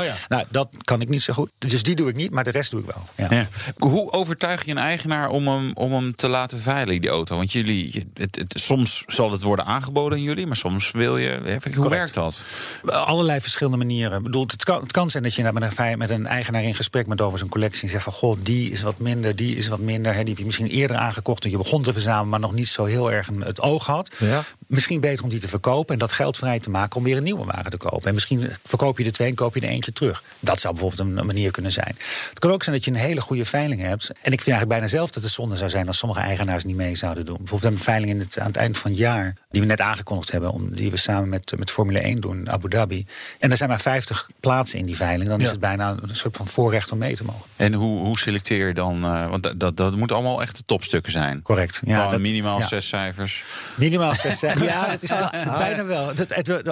Oh 0.00 0.04
ja. 0.04 0.14
Nou, 0.28 0.44
dat 0.50 0.68
kan 0.84 1.00
ik 1.00 1.08
niet 1.08 1.22
zo 1.22 1.32
goed. 1.32 1.50
Dus 1.58 1.82
die 1.82 1.94
doe 1.94 2.08
ik 2.08 2.16
niet, 2.16 2.30
maar 2.30 2.44
de 2.44 2.50
rest 2.50 2.70
doe 2.70 2.80
ik 2.80 2.86
wel. 2.86 3.28
Ja. 3.28 3.36
Ja. 3.36 3.48
Hoe 3.78 4.12
overtuig 4.12 4.64
je 4.64 4.70
een 4.70 4.78
eigenaar 4.78 5.28
om 5.28 5.48
hem, 5.48 5.72
om 5.74 5.92
hem 5.92 6.14
te 6.14 6.28
laten 6.28 6.60
veilen, 6.60 7.00
die 7.00 7.10
auto? 7.10 7.36
Want 7.36 7.52
jullie, 7.52 8.06
het, 8.14 8.36
het, 8.36 8.54
soms 8.60 9.02
zal 9.06 9.30
het 9.30 9.42
worden 9.42 9.64
aangeboden 9.64 10.18
aan 10.18 10.24
jullie, 10.24 10.46
maar 10.46 10.56
soms 10.56 10.90
wil 10.90 11.16
je. 11.16 11.58
Hoe 11.62 11.72
Correct. 11.72 11.90
werkt 11.90 12.14
dat? 12.14 12.44
Allerlei 12.84 13.40
verschillende 13.40 13.78
manieren. 13.78 14.18
Ik 14.18 14.24
bedoel, 14.24 14.46
het, 14.46 14.64
kan, 14.64 14.80
het 14.82 14.92
kan 14.92 15.10
zijn 15.10 15.22
dat 15.22 15.34
je 15.34 15.52
met 15.52 15.78
een, 15.78 15.98
met 15.98 16.10
een 16.10 16.26
eigenaar 16.26 16.62
in 16.62 16.74
gesprek 16.74 17.06
bent 17.06 17.20
over 17.20 17.38
zijn 17.38 17.50
collectie. 17.50 17.82
En 17.82 17.88
zegt 17.88 18.04
van 18.04 18.12
goh, 18.12 18.38
die 18.42 18.70
is 18.70 18.82
wat 18.82 18.98
minder, 18.98 19.36
die 19.36 19.56
is 19.56 19.63
wat 19.68 19.78
minder. 19.78 20.14
Hè, 20.14 20.18
die 20.18 20.28
heb 20.28 20.38
je 20.38 20.44
misschien 20.44 20.66
eerder 20.66 20.96
aangekocht 20.96 21.44
en 21.44 21.50
je 21.50 21.56
begon 21.56 21.82
te 21.82 21.92
verzamelen, 21.92 22.28
maar 22.28 22.40
nog 22.40 22.52
niet 22.52 22.68
zo 22.68 22.84
heel 22.84 23.12
erg 23.12 23.30
het 23.38 23.60
oog 23.60 23.86
had. 23.86 24.10
Ja. 24.18 24.44
Misschien 24.66 25.00
beter 25.00 25.24
om 25.24 25.30
die 25.30 25.38
te 25.38 25.48
verkopen 25.48 25.92
en 25.94 25.98
dat 26.00 26.12
geld 26.12 26.36
vrij 26.36 26.60
te 26.60 26.70
maken 26.70 26.96
om 26.96 27.02
weer 27.04 27.16
een 27.16 27.22
nieuwe 27.22 27.44
wagen 27.44 27.70
te 27.70 27.76
kopen. 27.76 28.08
En 28.08 28.14
misschien 28.14 28.50
verkoop 28.64 28.98
je 28.98 29.04
de 29.04 29.10
twee 29.10 29.28
en 29.28 29.34
koop 29.34 29.54
je 29.54 29.60
er 29.60 29.68
eentje 29.68 29.92
terug. 29.92 30.22
Dat 30.40 30.60
zou 30.60 30.74
bijvoorbeeld 30.74 31.18
een, 31.18 31.26
manier 31.26 31.50
kunnen 31.50 31.72
zijn. 31.72 31.96
Het 32.28 32.38
kan 32.38 32.50
ook 32.50 32.62
zijn 32.62 32.76
dat 32.76 32.84
je 32.84 32.90
een 32.90 32.96
hele 32.96 33.20
goede 33.20 33.44
veiling 33.44 33.80
hebt. 33.80 34.08
En 34.08 34.32
ik 34.32 34.40
vind 34.40 34.56
eigenlijk 34.56 34.68
bijna 34.68 34.86
zelf 34.86 35.10
dat 35.10 35.22
het 35.22 35.32
zonde 35.32 35.56
zou 35.56 35.70
zijn 35.70 35.86
als 35.86 35.98
sommige 35.98 36.20
eigenaars 36.20 36.64
niet 36.64 36.76
mee 36.76 36.96
zouden 36.96 37.24
doen. 37.24 37.36
Bijvoorbeeld 37.38 37.72
een 37.72 37.78
veiling 37.78 38.10
in 38.10 38.18
het, 38.20 38.38
aan 38.38 38.46
het 38.46 38.56
eind 38.56 38.78
van 38.78 38.90
het 38.90 39.00
jaar, 39.00 39.36
die 39.50 39.60
we 39.60 39.66
net 39.66 39.80
aangekondigd 39.80 40.30
hebben, 40.32 40.50
om, 40.50 40.74
die 40.74 40.90
we 40.90 40.96
samen 40.96 41.28
met, 41.28 41.52
met 41.58 41.70
Formule 41.70 41.98
1 41.98 42.20
doen 42.20 42.38
in 42.38 42.50
Abu 42.50 42.68
Dhabi. 42.68 43.06
En 43.38 43.50
er 43.50 43.56
zijn 43.56 43.68
maar 43.68 43.80
50 43.80 44.28
plaatsen 44.40 44.78
in 44.78 44.86
die 44.86 44.96
veiling. 44.96 45.28
Dan 45.28 45.40
is 45.40 45.50
het 45.50 45.60
bijna 45.60 45.96
een 46.02 46.16
soort 46.16 46.36
van 46.36 46.46
voorrecht 46.46 46.92
om 46.92 46.98
mee 46.98 47.16
te 47.16 47.24
mogen. 47.24 47.42
En 47.56 47.72
hoe, 47.72 48.00
hoe 48.00 48.18
selecteer 48.18 48.66
je 48.66 48.74
dan? 48.74 49.04
eh, 49.04 49.28
want 49.30 49.42
dat, 49.42 49.60
dat, 49.60 49.76
dat 49.76 49.96
moeten 49.96 50.16
allemaal 50.16 50.42
echt 50.42 50.56
de 50.56 50.62
topstukken 50.66 51.12
zijn. 51.12 51.42
Correct. 51.42 51.80
Ja, 51.84 52.10
dat- 52.10 52.20
minimaal 52.20 52.58
ja. 52.58 52.66
zes 52.66 52.88
cijfers. 52.88 53.42
Minimaal 53.74 54.14
zes 54.14 54.38
cijfers. 54.38 54.53
Ja, 54.62 54.86
het 54.88 55.02
is 55.02 55.10
wel, 55.10 55.30
bijna 55.58 55.84
wel. 55.84 56.08
Het, 56.08 56.18
het, 56.18 56.46
het, 56.46 56.64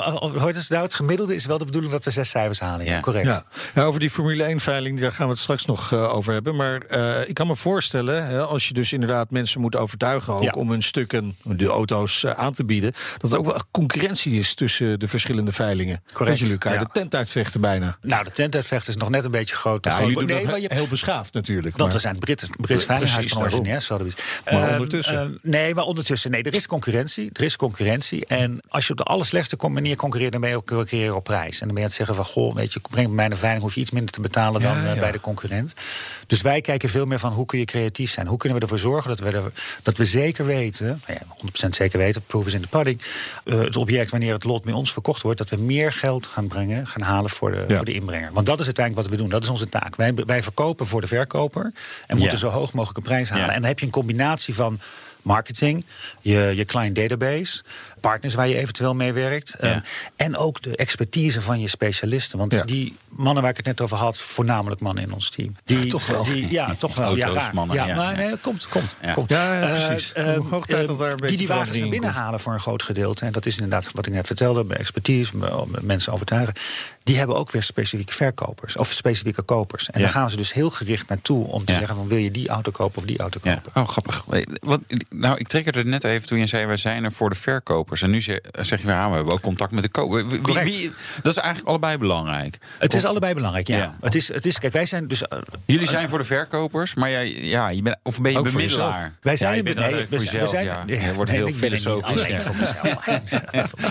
nou, 0.68 0.82
het 0.82 0.94
gemiddelde 0.94 1.34
is 1.34 1.46
wel 1.46 1.58
de 1.58 1.64
bedoeling 1.64 1.92
dat 1.92 2.04
we 2.04 2.10
zes 2.10 2.28
cijfers 2.28 2.60
halen. 2.60 2.86
Ja, 2.86 3.00
correct. 3.00 3.26
Ja. 3.26 3.44
Ja, 3.74 3.82
over 3.82 4.00
die 4.00 4.10
Formule 4.10 4.54
1-veiling, 4.54 5.00
daar 5.00 5.12
gaan 5.12 5.26
we 5.26 5.32
het 5.32 5.40
straks 5.40 5.64
nog 5.64 5.92
eh, 5.92 6.14
over 6.14 6.32
hebben. 6.32 6.56
Maar 6.56 6.80
eh, 6.80 7.28
ik 7.28 7.34
kan 7.34 7.46
me 7.46 7.56
voorstellen, 7.56 8.26
hè, 8.26 8.40
als 8.40 8.68
je 8.68 8.74
dus 8.74 8.92
inderdaad 8.92 9.30
mensen 9.30 9.60
moet 9.60 9.76
overtuigen... 9.76 10.32
ook 10.34 10.42
Ja. 10.42 10.52
om 10.56 10.70
hun 10.70 10.82
stukken, 10.82 11.36
de 11.42 11.66
auto's, 11.66 12.24
eh, 12.24 12.30
aan 12.30 12.52
te 12.52 12.64
bieden... 12.64 12.92
dat 13.18 13.32
er 13.32 13.38
ook 13.38 13.44
wel 13.44 13.60
concurrentie 13.70 14.38
is 14.38 14.54
tussen 14.54 14.98
de 14.98 15.08
verschillende 15.08 15.52
veilingen. 15.52 16.02
Dat 16.18 16.38
jullie 16.38 16.52
elkaar 16.52 16.72
ja. 16.74 16.80
de 16.80 16.88
tent 16.92 17.14
uitvechten 17.14 17.60
bijna. 17.60 17.96
Nou, 18.02 18.24
de 18.24 18.30
tentuitvecht 18.30 18.88
is 18.88 18.96
nog 18.96 19.08
net 19.08 19.24
een 19.24 19.30
beetje 19.30 19.54
groot. 19.54 19.84
Ja, 19.84 19.90
groot- 19.90 20.00
jullie 20.08 20.18
doen 20.18 20.26
nee, 20.26 20.40
dat 20.42 20.50
maar 20.50 20.60
je, 20.60 20.70
heel 20.74 20.86
beschaafd 20.88 21.34
natuurlijk. 21.34 21.76
want 21.76 21.84
maar- 21.84 21.92
we 21.92 22.06
zijn 22.06 22.18
Brits, 22.18 22.46
Brits 22.60 22.84
Veilinghuis 22.84 23.28
van 23.28 23.80
Sotheby's. 23.80 24.14
Maar 24.44 24.54
Ehm, 24.54 24.72
ondertussen? 24.72 25.18
ehm, 25.18 25.30
nee, 25.42 25.74
maar 25.74 25.84
ondertussen. 25.84 26.30
Nee, 26.30 26.42
er 26.42 26.54
is 26.54 26.66
concurrentie. 26.66 27.30
Er 27.32 27.42
is 27.44 27.56
concurrentie. 27.56 27.70
En 28.26 28.60
als 28.68 28.86
je 28.86 28.90
op 28.92 28.98
de 28.98 29.04
allerslechtste 29.04 29.56
manier 29.68 29.96
concurreert... 29.96 30.32
dan 30.32 30.40
ben 30.40 30.50
je 30.50 30.56
ook 30.56 30.66
concurreren 30.66 31.16
op 31.16 31.24
prijs. 31.24 31.60
En 31.60 31.66
dan 31.66 31.74
ben 31.74 31.76
je 31.76 31.80
aan 31.80 31.86
het 31.86 31.92
zeggen 31.94 32.14
van... 32.14 32.24
goh, 32.24 32.54
weet 32.54 32.72
je, 32.72 32.80
breng 32.80 33.06
bij 33.06 33.14
mij 33.16 33.30
een 33.30 33.36
veiling... 33.36 33.62
hoef 33.62 33.74
je 33.74 33.80
iets 33.80 33.90
minder 33.90 34.12
te 34.12 34.20
betalen 34.20 34.60
dan 34.60 34.76
Ja, 34.76 34.88
eh, 34.88 34.94
ja. 34.94 35.00
bij 35.00 35.12
de 35.12 35.20
concurrent. 35.20 35.72
Dus 36.26 36.40
wij 36.40 36.60
kijken 36.60 36.88
veel 36.88 37.06
meer 37.06 37.18
van... 37.18 37.32
hoe 37.32 37.46
kun 37.46 37.58
je 37.58 37.64
creatief 37.64 38.10
zijn? 38.10 38.26
Hoe 38.26 38.36
kunnen 38.38 38.58
we 38.58 38.64
ervoor 38.64 38.78
zorgen 38.78 39.08
dat 39.10 39.20
we, 39.20 39.30
er- 39.30 39.52
dat 39.82 39.96
we 39.96 40.04
zeker 40.04 40.44
weten... 40.44 40.86
Nou 41.06 41.18
ja, 41.20 41.66
100% 41.66 41.68
zeker 41.68 41.98
weten, 41.98 42.22
proof 42.26 42.46
is 42.46 42.54
in 42.54 42.62
de 42.62 42.68
pudding... 42.68 43.02
eh, 43.44 43.58
het 43.58 43.76
object, 43.76 44.10
wanneer 44.10 44.32
het 44.32 44.44
lot 44.44 44.62
bij 44.64 44.72
ons 44.72 44.92
verkocht 44.92 45.22
wordt... 45.22 45.38
dat 45.38 45.50
we 45.50 45.56
meer 45.56 45.92
geld 45.92 46.26
gaan 46.26 46.48
brengen, 46.48 46.86
gaan 46.86 47.02
halen 47.02 47.30
voor 47.30 47.50
de, 47.50 47.64
voor 47.68 47.84
de 47.84 47.94
inbrenger. 47.94 48.32
Want 48.32 48.46
dat 48.46 48.58
is 48.60 48.64
uiteindelijk 48.64 49.06
wat 49.06 49.16
we 49.16 49.22
doen. 49.22 49.30
Dat 49.30 49.42
is 49.42 49.48
onze 49.48 49.68
taak. 49.68 49.96
Wij, 49.96 50.14
wij 50.14 50.42
verkopen 50.42 50.86
voor 50.86 51.00
de 51.00 51.06
verkoper... 51.06 51.72
en 52.06 52.18
moeten 52.18 52.38
zo 52.38 52.48
hoog 52.48 52.72
mogelijk 52.72 52.98
een 52.98 53.04
prijs 53.04 53.30
halen. 53.30 53.48
En 53.48 53.60
dan 53.60 53.68
heb 53.68 53.78
je 53.78 53.86
een 53.86 53.92
combinatie 53.92 54.54
van 54.54 54.80
marketing, 55.22 55.84
je, 56.20 56.52
je 56.54 56.64
client 56.64 56.96
database, 56.96 57.62
partners 58.02 58.34
waar 58.34 58.48
je 58.48 58.56
eventueel 58.58 58.94
mee 58.94 59.12
werkt. 59.12 59.54
Ja. 59.60 59.68
ehm, 59.68 59.80
en 60.16 60.36
ook 60.36 60.62
de 60.62 60.76
expertise 60.76 61.40
van 61.42 61.60
je 61.60 61.68
specialisten. 61.68 62.38
Want 62.38 62.54
Ja. 62.54 62.62
die 62.64 62.96
mannen 63.08 63.42
waar 63.42 63.50
ik 63.50 63.56
het 63.56 63.66
net 63.66 63.80
over 63.80 63.96
had, 63.96 64.18
voornamelijk 64.18 64.80
mannen 64.80 65.04
in 65.04 65.12
ons 65.12 65.30
team. 65.30 65.52
Die, 65.64 65.86
toch 65.86 66.06
wel. 66.06 66.24
Die, 66.24 66.52
ja, 66.52 66.74
toch 66.74 66.94
wel. 66.94 67.16
ja, 67.16 67.28
raar. 67.28 67.54
mannen, 67.54 67.76
ja, 67.76 67.86
ja, 67.86 67.94
maar 67.94 68.16
nee, 68.16 68.36
komt, 68.40 68.68
komt, 68.68 68.96
komt. 69.14 69.28
Ja, 69.30 69.60
Eh, 69.60 69.86
precies. 69.86 70.12
ehm, 70.12 70.40
tijd 70.66 70.86
dat 70.86 70.98
daar 70.98 71.12
een 71.12 71.16
die 71.26 71.36
die 71.36 71.48
wagens 71.48 71.78
naar 71.78 71.88
binnen 71.88 72.10
halen 72.10 72.40
voor 72.40 72.52
een 72.52 72.60
groot 72.60 72.82
gedeelte. 72.82 73.24
En 73.26 73.32
dat 73.32 73.46
is 73.46 73.54
inderdaad 73.58 73.92
wat 73.92 74.06
ik 74.06 74.12
net 74.12 74.26
vertelde, 74.26 74.64
bij 74.64 74.76
expertise, 74.76 75.32
mensen 75.80 76.12
overtuigen. 76.12 76.54
Die 77.02 77.16
hebben 77.18 77.36
ook 77.36 77.50
weer 77.50 77.62
specifieke 77.62 78.12
verkopers 78.12 78.76
of 78.76 78.92
specifieke 78.92 79.42
kopers. 79.42 79.90
En 79.90 80.00
daar 80.00 80.10
gaan 80.10 80.30
ze 80.30 80.36
dus 80.36 80.52
heel 80.52 80.70
gericht 80.70 81.08
naartoe 81.08 81.46
om 81.46 81.64
te 81.64 81.72
zeggen 81.74 81.96
van 81.96 82.08
wil 82.08 82.18
je 82.18 82.30
die 82.30 82.48
auto 82.48 82.70
kopen 82.70 82.98
of 82.98 83.04
die 83.04 83.18
auto 83.18 83.40
Ja. 83.42 83.54
kopen. 83.54 83.82
Oh, 83.82 83.88
grappig. 83.88 84.24
Wat, 84.60 84.80
nou, 85.10 85.38
ik 85.38 85.48
triggerde 85.48 85.78
het 85.78 85.88
net 85.88 86.04
even 86.04 86.28
toen 86.28 86.38
je 86.38 86.46
zei, 86.46 86.66
wij 86.66 86.76
zijn 86.76 87.04
er 87.04 87.12
voor 87.12 87.28
de 87.30 87.36
En 88.00 88.10
nu 88.10 88.20
zeg, 88.20 88.38
zeg 88.60 88.80
je, 88.80 88.86
ja, 88.86 89.08
we 89.08 89.14
hebben 89.14 89.32
ook 89.32 89.40
contact 89.40 89.70
met 89.72 89.82
de 89.82 89.88
koper. 89.88 90.26
Wie, 90.28 90.40
Correct. 90.40 90.66
wie- 90.66 90.92
dat 91.22 91.32
is 91.32 91.38
eigenlijk 91.38 91.68
allebei 91.68 91.98
belangrijk. 91.98 92.58
Het 92.78 92.94
is 92.94 93.04
allebei 93.04 93.34
belangrijk, 93.34 93.66
ja. 93.68 93.76
Ja. 93.76 93.96
Het, 94.00 94.14
is, 94.14 94.28
het 94.28 94.46
is, 94.46 94.58
kijk, 94.58 94.72
wij 94.72 94.86
zijn 94.86 95.08
dus. 95.08 95.28
eh, 95.28 95.38
Jullie 95.64 95.86
zijn 95.86 96.08
voor 96.08 96.18
de 96.18 96.24
verkopers, 96.24 96.94
maar 96.94 97.10
jij, 97.10 97.32
ja, 97.34 97.68
je 97.68 97.82
bent, 97.82 97.96
of 98.02 98.20
ben 98.20 98.32
je 98.32 98.38
Ook 98.38 98.44
voor 98.48 98.54
bemiddelaar? 98.56 99.14
Wij 99.20 99.36
zijn 99.36 99.56
ja, 99.56 99.62
nee, 99.62 99.74
voor 99.74 99.84
we 100.08 100.16
jezelf, 100.24 100.42
we 100.42 100.48
zijn- 100.48 100.64
ja. 100.64 100.82
Je 100.86 101.12
wordt 101.14 101.30
nee, 101.30 101.40
heel 101.40 101.48
ik 101.48 101.54
filosofisch. 101.54 102.42
voor. 102.42 102.54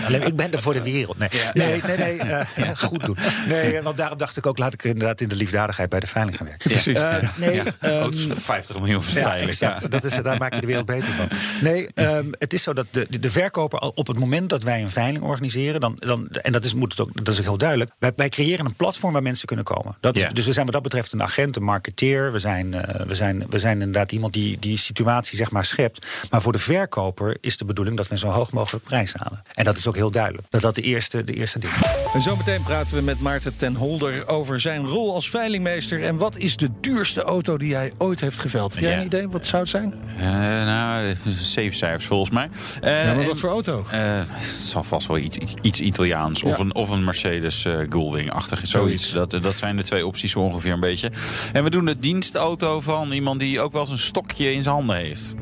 Alleen, 0.06 0.22
ik 0.26 0.36
ben 0.36 0.52
er 0.52 0.62
voor 0.62 0.74
de 0.74 0.82
wereld. 0.82 1.18
Nee, 1.18 1.28
nee, 1.52 1.82
nee, 1.86 1.96
nee 1.96 2.18
eh, 2.18 2.68
goed 2.76 3.04
doen. 3.04 3.16
Nee, 3.48 3.76
eh, 3.76 3.82
want 3.84 3.96
daarom 3.96 4.18
dacht 4.18 4.36
ik 4.36 4.46
ook, 4.46 4.58
laat 4.58 4.72
ik 4.72 4.84
inderdaad 4.84 5.20
in 5.20 5.28
de 5.28 5.34
liefdadigheid 5.36 5.88
bij 5.88 6.00
de 6.00 6.06
veiling 6.06 6.36
gaan 6.36 6.46
werken. 6.46 6.70
Precies. 6.70 6.96
Eh, 6.98 7.14
nee, 7.36 7.54
Ja. 7.54 7.62
ehm, 7.80 8.04
het 8.04 8.14
is 8.14 8.26
50 8.36 8.78
miljoen 8.78 9.02
ja, 9.06 9.22
veilig. 9.22 9.48
exact. 9.48 9.90
Dat 9.90 10.04
is, 10.04 10.14
daar 10.22 10.38
maak 10.38 10.54
je 10.54 10.60
de 10.60 10.66
wereld 10.66 10.86
beter 10.86 11.12
van. 11.12 11.28
Nee, 11.60 11.88
ehm, 11.94 12.26
het 12.38 12.52
is 12.52 12.62
zo 12.62 12.72
dat 12.72 12.86
de, 12.90 13.06
de 13.20 13.30
verkoper 13.30 13.78
al 13.78 13.91
op 13.94 14.06
het 14.06 14.18
moment 14.18 14.48
dat 14.50 14.62
wij 14.62 14.82
een 14.82 14.90
veiling 14.90 15.24
organiseren, 15.24 15.80
dan, 15.80 15.96
dan, 15.98 16.28
en 16.28 16.52
dat 16.52 16.64
is, 16.64 16.74
moet 16.74 16.90
het 16.90 17.00
ook, 17.00 17.24
dat 17.24 17.34
is 17.34 17.38
ook 17.38 17.44
heel 17.46 17.56
duidelijk, 17.58 17.90
wij, 17.98 18.12
wij 18.16 18.28
creëren 18.28 18.64
een 18.66 18.74
platform 18.74 19.12
waar 19.12 19.22
mensen 19.22 19.46
kunnen 19.46 19.64
komen. 19.64 19.96
Dat, 20.00 20.16
is-. 20.16 20.28
Dus 20.32 20.46
we 20.46 20.52
zijn 20.52 20.64
wat 20.64 20.74
dat 20.74 20.82
betreft 20.82 21.12
een 21.12 21.22
agent, 21.22 21.56
een 21.56 21.62
marketeer. 21.62 22.32
We 22.32 22.38
zijn, 22.38 22.74
eh, 22.74 23.06
we 23.06 23.14
zijn, 23.14 23.44
we 23.50 23.58
zijn 23.58 23.78
inderdaad 23.78 24.12
iemand 24.12 24.32
die 24.32 24.58
die 24.58 24.76
situatie 24.76 25.36
zeg 25.36 25.50
maar 25.50 25.64
schept. 25.64 26.06
Maar 26.30 26.42
voor 26.42 26.52
de 26.52 26.58
verkoper 26.58 27.36
is 27.40 27.56
de 27.56 27.64
bedoeling 27.64 27.96
dat 27.96 28.06
we 28.06 28.12
een 28.12 28.18
zo 28.18 28.28
hoog 28.28 28.52
mogelijk 28.52 28.84
prijs 28.84 29.14
halen. 29.14 29.42
En 29.54 29.64
dat 29.64 29.78
is 29.78 29.86
ook 29.86 29.94
heel 29.96 30.10
duidelijk. 30.10 30.46
Dat 30.50 30.60
dat 30.62 30.74
de 30.74 30.82
eerste, 30.82 31.24
de 31.24 31.34
eerste 31.34 31.58
ding 31.58 31.72
is. 31.72 31.80
En 32.14 32.20
zometeen 32.20 32.62
praten 32.62 32.94
we 32.94 33.00
met 33.02 33.20
Maarten 33.20 33.56
ten 33.56 33.74
Holder 33.74 34.28
over 34.28 34.60
zijn 34.60 34.86
rol 34.86 35.14
als 35.14 35.30
veilingmeester. 35.30 36.02
En 36.02 36.16
wat 36.16 36.36
is 36.36 36.56
de 36.56 36.68
duurste 36.80 37.22
auto 37.22 37.56
die 37.56 37.74
hij 37.74 37.92
ooit 37.98 38.20
heeft 38.20 38.38
geveld? 38.38 38.74
Heb 38.74 38.82
jij 38.82 38.92
Ja. 38.92 38.98
een 38.98 39.06
idee? 39.06 39.28
Wat 39.28 39.46
zou 39.46 39.62
het 39.62 39.70
zijn? 39.70 39.94
Eh, 40.18 40.24
nou, 40.64 41.14
zeven 41.42 41.76
cijfers 41.76 42.04
volgens 42.06 42.30
mij. 42.30 42.48
Eh, 42.80 43.04
Ja, 43.04 43.14
maar 43.14 43.24
wat 43.26 43.38
voor 43.38 43.50
auto? 43.50 43.81
Eh, 43.90 44.22
het 44.26 44.42
zal 44.44 44.82
vast 44.82 45.06
wel 45.06 45.18
iets, 45.18 45.38
iets, 45.62 45.80
Italiaans. 45.80 46.42
Of, 46.42 46.58
een, 46.58 46.74
of 46.74 46.88
een 46.88 47.04
Mercedes 47.04 47.64
eh 47.64 47.78
Gullwing-achtig. 47.88 48.60
Zoiets. 48.66 49.08
Zoiets. 49.08 49.30
Dat, 49.32 49.42
dat 49.42 49.54
zijn 49.54 49.76
de 49.76 49.82
twee 49.82 50.06
opties 50.06 50.32
zo 50.32 50.40
ongeveer 50.40 50.72
een 50.72 50.80
beetje. 50.80 51.10
En 51.52 51.64
we 51.64 51.70
doen 51.70 51.84
de 51.84 51.98
dienstauto 51.98 52.80
van 52.80 53.12
iemand 53.12 53.40
die 53.40 53.60
ook 53.60 53.72
wel 53.72 53.80
eens 53.80 53.90
een 53.90 53.98
stokje 53.98 54.52
in 54.52 54.62
zijn 54.62 54.74
handen 54.74 54.96
heeft. 54.96 55.34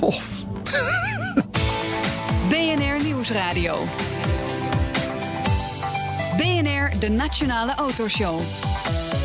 BNR 2.48 3.02
Nieuwsradio. 3.04 3.86
BNR, 6.36 6.92
de 6.98 7.08
Nationale 7.08 7.74
Autoshow. 7.74 8.40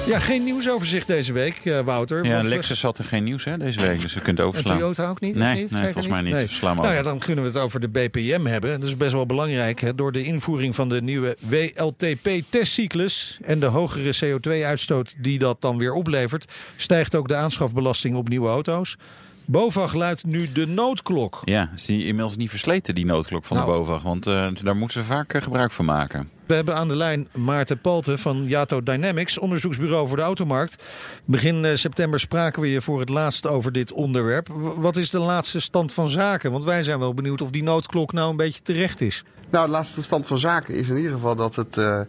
Ja, 0.09 0.19
geen 0.19 0.43
nieuwsoverzicht 0.43 1.07
deze 1.07 1.33
week, 1.33 1.55
eh, 1.65 1.79
Wouter. 1.79 2.25
Ja, 2.25 2.41
we- 2.41 2.47
Lexus 2.47 2.81
had 2.81 2.97
er 2.97 3.03
geen 3.03 3.23
nieuws 3.23 3.43
hè, 3.43 3.57
deze 3.57 3.81
week, 3.81 4.01
dus 4.01 4.13
je 4.13 4.19
kunt 4.21 4.39
En 4.39 4.45
overslaan. 4.45 4.77
Toyota 4.77 5.09
ook 5.09 5.19
niet? 5.19 5.35
Nee, 5.35 5.55
niet? 5.61 5.71
nee, 5.71 5.83
volgens 5.83 6.07
mij 6.07 6.21
niet. 6.21 6.61
Maar 6.61 6.75
nou 6.75 6.93
ja, 6.93 7.01
dan 7.01 7.19
kunnen 7.19 7.43
we 7.43 7.49
het 7.49 7.59
over 7.59 7.79
de 7.79 7.87
BPM 7.87 8.45
hebben. 8.45 8.79
Dat 8.79 8.89
is 8.89 8.97
best 8.97 9.11
wel 9.13 9.25
belangrijk. 9.25 9.79
Hè? 9.79 9.95
Door 9.95 10.11
de 10.11 10.23
invoering 10.23 10.75
van 10.75 10.89
de 10.89 11.01
nieuwe 11.01 11.37
WLTP-testcyclus... 11.39 13.37
en 13.41 13.59
de 13.59 13.65
hogere 13.65 14.13
CO2-uitstoot 14.25 15.15
die 15.23 15.39
dat 15.39 15.61
dan 15.61 15.77
weer 15.77 15.93
oplevert... 15.93 16.51
stijgt 16.75 17.15
ook 17.15 17.27
de 17.27 17.35
aanschafbelasting 17.35 18.15
op 18.15 18.29
nieuwe 18.29 18.49
auto's. 18.49 18.97
BOVAG 19.45 19.93
luidt 19.93 20.25
nu 20.25 20.51
de 20.51 20.67
noodklok. 20.67 21.41
Ja, 21.43 21.71
is 21.75 21.85
die 21.85 22.05
inmiddels 22.05 22.37
niet 22.37 22.49
versleten, 22.49 22.95
die 22.95 23.05
noodklok 23.05 23.45
van 23.45 23.57
Nou. 23.57 23.69
de 23.71 23.77
BOVAG? 23.77 24.01
Want 24.01 24.27
eh, 24.27 24.47
daar 24.63 24.75
moeten 24.75 25.01
ze 25.01 25.07
vaak 25.07 25.33
eh, 25.33 25.41
gebruik 25.41 25.71
van 25.71 25.85
maken. 25.85 26.29
We 26.49 26.55
hebben 26.55 26.75
aan 26.75 26.87
de 26.87 26.95
lijn 26.95 27.27
Maarten 27.33 27.81
Palten 27.81 28.19
van 28.19 28.45
Yato 28.45 28.83
Dynamics, 28.83 29.37
onderzoeksbureau 29.37 30.07
voor 30.07 30.17
de 30.17 30.23
automarkt. 30.23 30.83
Begin 31.25 31.65
eh, 31.65 31.75
september 31.75 32.19
spraken 32.19 32.61
we 32.61 32.71
je 32.71 32.81
voor 32.81 32.99
het 32.99 33.09
laatst 33.09 33.47
over 33.47 33.71
dit 33.71 33.91
onderwerp. 33.91 34.47
Wat 34.75 34.97
is 34.97 35.09
de 35.09 35.19
laatste 35.19 35.59
stand 35.59 35.93
van 35.93 36.09
zaken? 36.09 36.51
Want 36.51 36.63
wij 36.63 36.83
zijn 36.83 36.99
wel 36.99 37.13
benieuwd 37.13 37.41
of 37.41 37.49
die 37.49 37.63
noodklok 37.63 38.13
nou 38.13 38.29
een 38.29 38.35
beetje 38.35 38.61
terecht 38.61 39.01
is. 39.01 39.23
Nou, 39.49 39.65
de 39.65 39.71
laatste 39.71 40.03
stand 40.03 40.27
van 40.27 40.37
zaken 40.37 40.75
is 40.75 40.89
in 40.89 40.97
ieder 40.97 41.11
geval 41.11 41.35
dat 41.35 41.55
het, 41.55 41.77
eh, 41.77 42.01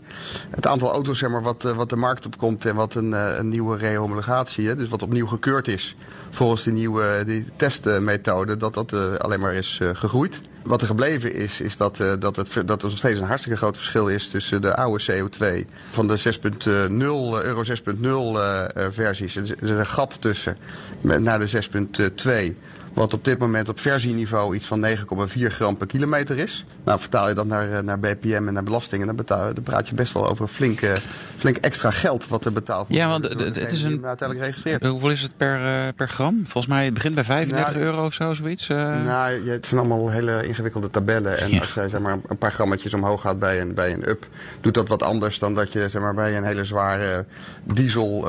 het 0.50 0.66
aantal 0.66 0.92
auto's 0.92 1.18
zeg 1.18 1.30
maar, 1.30 1.42
wat, 1.42 1.64
eh, 1.64 1.73
wat 1.73 1.88
de 1.88 1.97
markt 1.97 2.26
op 2.26 2.38
komt 2.38 2.64
en 2.64 2.75
wat 2.75 2.94
een, 2.94 3.14
eh, 3.14 3.37
een 3.37 3.49
nieuwe 3.49 3.76
rehomologatie, 3.76 4.75
dus 4.75 4.88
wat 4.88 5.02
opnieuw 5.02 5.26
gekeurd 5.26 5.68
is 5.68 5.97
volgens 6.30 6.62
die 6.62 6.73
nieuwe 6.73 7.23
die 7.26 7.44
testmethode, 7.56 8.56
dat 8.56 8.75
dat 8.75 8.92
alleen 9.18 9.40
maar 9.40 9.54
is 9.54 9.80
gegroeid. 9.92 10.40
Wat 10.62 10.80
er 10.80 10.86
gebleven 10.86 11.34
is, 11.34 11.60
is 11.60 11.76
dat, 11.76 12.00
eh, 12.00 12.12
dat, 12.18 12.36
het, 12.36 12.52
dat 12.66 12.82
er 12.82 12.88
nog 12.88 12.98
steeds 12.98 13.20
een 13.20 13.26
hartstikke 13.26 13.58
groot 13.58 13.76
verschil 13.76 14.08
is 14.08 14.28
tussen 14.28 14.62
de 14.62 14.76
oude 14.76 15.02
CO2 15.04 15.66
van 15.90 16.08
de 16.08 16.16
6.0, 16.16 17.36
eh, 17.36 17.42
Euro 17.42 17.64
6.0 17.64 18.40
eh, 18.40 18.86
versies. 18.90 19.36
Er 19.36 19.42
is 19.62 19.70
een 19.70 19.86
gat 19.86 20.20
tussen 20.20 20.56
naar 21.00 21.38
de 21.38 21.46
6.2. 21.46 22.56
Wat 23.00 23.14
op 23.14 23.25
dit 23.25 23.38
moment 23.38 23.69
op 23.69 23.80
versieniveau 23.80 24.54
iets 24.54 24.66
van 24.66 24.80
9,4 24.80 25.50
gram 25.50 25.76
per 25.76 25.87
kilometer 25.87 26.38
is. 26.38 26.64
Nou, 26.85 27.00
vertaal 27.00 27.28
je 27.28 27.35
dat 27.35 27.47
naar, 27.47 27.73
eh, 27.73 27.83
naar 27.83 27.99
BPM 28.00 28.45
en 28.47 28.52
naar 28.52 28.62
belastingen, 28.62 29.07
dan, 29.07 29.16
betaal, 29.16 29.54
dan 29.54 29.62
praat 29.64 29.88
je 29.88 29.95
best 29.95 30.12
wel 30.12 30.28
over 30.30 30.47
flink, 30.47 30.80
eh, 30.80 30.92
flink 31.38 31.57
extra 31.57 31.90
geld 31.90 32.26
wat 32.28 32.45
er 32.45 32.52
betaald 32.52 32.88
wordt. 32.88 33.02
Ja, 33.02 33.09
want 33.09 33.25
het- 33.25 33.71
is 33.73 33.83
een- 33.83 33.90
hem 33.90 34.04
uiteindelijk 34.07 34.49
registreert. 34.49 34.83
Eh, 34.83 34.90
Hoeveel 34.90 35.11
is 35.11 35.23
het 35.23 35.37
per, 35.37 35.59
per 35.92 36.09
gram? 36.09 36.35
Volgens 36.42 36.66
mij 36.66 36.85
het 36.85 36.95
begint 36.95 37.14
bij 37.14 37.25
35 37.25 37.75
Nou, 37.75 37.85
euro 37.87 38.04
of 38.04 38.12
zo, 38.14 38.35
zoiets. 38.35 38.66
Nou, 38.69 39.49
het 39.50 39.66
zijn 39.66 39.80
allemaal 39.80 40.11
hele 40.11 40.47
ingewikkelde 40.47 40.88
tabellen. 40.88 41.38
En 41.38 41.50
Ja. 41.50 41.59
als 41.59 41.75
je 41.75 41.88
zeg 41.88 42.00
maar, 42.00 42.19
een 42.28 42.38
paar 42.38 42.52
grammetjes 42.52 42.95
omhoog 42.95 43.21
gaat 43.21 43.38
bij 43.38 43.61
een, 43.61 43.75
bij 43.75 43.92
een 43.92 44.09
up, 44.09 44.26
doet 44.61 44.75
dat 44.75 44.88
wat 44.88 45.02
anders 45.02 45.38
dan 45.38 45.54
dat 45.54 45.73
je 45.73 45.88
zeg 45.88 46.02
maar, 46.02 46.14
bij 46.14 46.37
een 46.37 46.45
hele 46.45 46.64
zware 46.64 47.25
diesel 47.64 48.28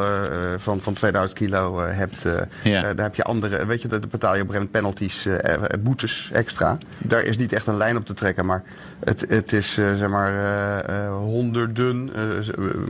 van, 0.57 0.79
van 0.81 0.93
2000 0.93 1.39
kilo 1.39 1.79
hebt. 1.79 2.23
Ja. 2.63 2.81
daar 2.93 3.05
heb 3.05 3.15
je 3.15 3.23
andere, 3.23 3.65
weet 3.65 3.81
je, 3.81 3.87
daar 3.87 3.99
betaal 4.09 4.35
je 4.35 4.41
op 4.41 4.49
penalties, 4.69 5.25
eh, 5.25 5.63
boetes 5.79 6.29
extra. 6.33 6.77
Daar 6.97 7.23
is 7.23 7.37
niet 7.37 7.53
echt 7.53 7.67
een 7.67 7.77
lijn 7.77 7.97
op 7.97 8.05
te 8.05 8.13
trekken, 8.13 8.45
maar 8.45 8.63
het, 9.03 9.25
het 9.27 9.53
is 9.53 9.77
eh, 9.77 9.95
zeg 9.95 10.09
maar 10.09 10.33
eh, 10.85 11.17
honderden, 11.17 12.11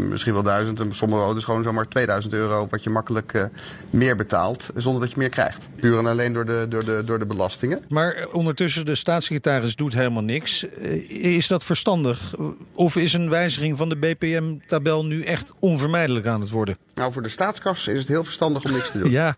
misschien 0.09 0.33
wel 0.33 0.43
duizend, 0.43 0.79
en 0.79 0.95
sommige 0.95 1.21
auto's 1.21 1.43
gewoon 1.43 1.63
zomaar 1.63 1.87
2000 1.87 2.33
euro 2.33 2.67
wat 2.69 2.83
je 2.83 2.89
makkelijk 2.89 3.49
meer 3.89 4.15
betaalt, 4.15 4.69
zonder 4.75 5.01
dat 5.01 5.11
je 5.11 5.17
meer 5.17 5.29
krijgt. 5.29 5.67
Puur 5.79 5.97
en 5.97 6.05
alleen 6.05 6.33
door 6.33 6.45
de, 6.45 6.65
door 6.69 6.85
de, 6.85 7.01
door 7.05 7.19
de 7.19 7.25
belastingen. 7.25 7.83
Maar 7.89 8.27
ondertussen, 8.31 8.85
de 8.85 8.95
staatssecretaris 8.95 9.75
doet 9.75 9.93
helemaal 9.93 10.23
niks. 10.23 10.63
Is 11.07 11.47
dat 11.47 11.63
verstandig? 11.63 12.35
Of 12.73 12.95
is 12.95 13.13
een 13.13 13.29
wijziging 13.29 13.77
van 13.77 13.89
de 13.89 13.95
BPM-tabel 13.95 15.05
nu 15.05 15.23
echt 15.23 15.53
onvermijdelijk 15.59 16.25
aan 16.25 16.41
het 16.41 16.49
worden? 16.49 16.77
Nou, 17.01 17.13
voor 17.13 17.21
de 17.21 17.29
staatskas 17.29 17.87
is 17.87 17.99
het 17.99 18.07
heel 18.07 18.23
verstandig 18.23 18.63
om 18.63 18.71
niks 18.71 18.91
te 18.91 18.99
doen. 18.99 19.09
Ja, 19.21 19.35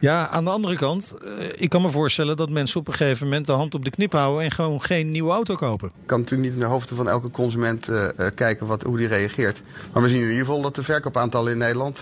ja 0.00 0.28
aan 0.28 0.44
de 0.44 0.50
andere 0.50 0.76
kant, 0.76 1.14
eh, 1.24 1.48
ik 1.54 1.68
kan 1.68 1.82
me 1.82 1.88
voorstellen 1.88 2.36
dat 2.36 2.50
mensen 2.50 2.80
op 2.80 2.88
een 2.88 2.94
gegeven 2.94 3.26
moment 3.26 3.46
de 3.46 3.52
hand 3.52 3.74
op 3.74 3.84
de 3.84 3.90
knip 3.90 4.12
houden 4.12 4.44
en 4.44 4.50
gewoon 4.50 4.82
geen 4.82 5.10
nieuwe 5.10 5.32
auto 5.32 5.54
kopen. 5.54 5.88
Ik 5.88 6.06
kan 6.06 6.20
natuurlijk 6.20 6.48
niet 6.48 6.58
in 6.58 6.66
de 6.66 6.72
hoofden 6.72 6.96
van 6.96 7.08
elke 7.08 7.30
consument 7.30 7.88
eh, 7.88 8.08
eh, 8.08 8.34
kijken 8.34 8.66
wat, 8.66 8.82
hoe 8.82 8.96
die 8.96 9.08
reageert. 9.08 9.62
Maar 9.92 10.02
we 10.02 10.08
zien 10.08 10.20
in 10.20 10.30
ieder 10.30 10.44
geval 10.44 10.62
dat 10.62 10.74
de 10.74 10.82
verkoopaantallen 10.82 11.52
in 11.52 11.58
Nederland 11.58 12.00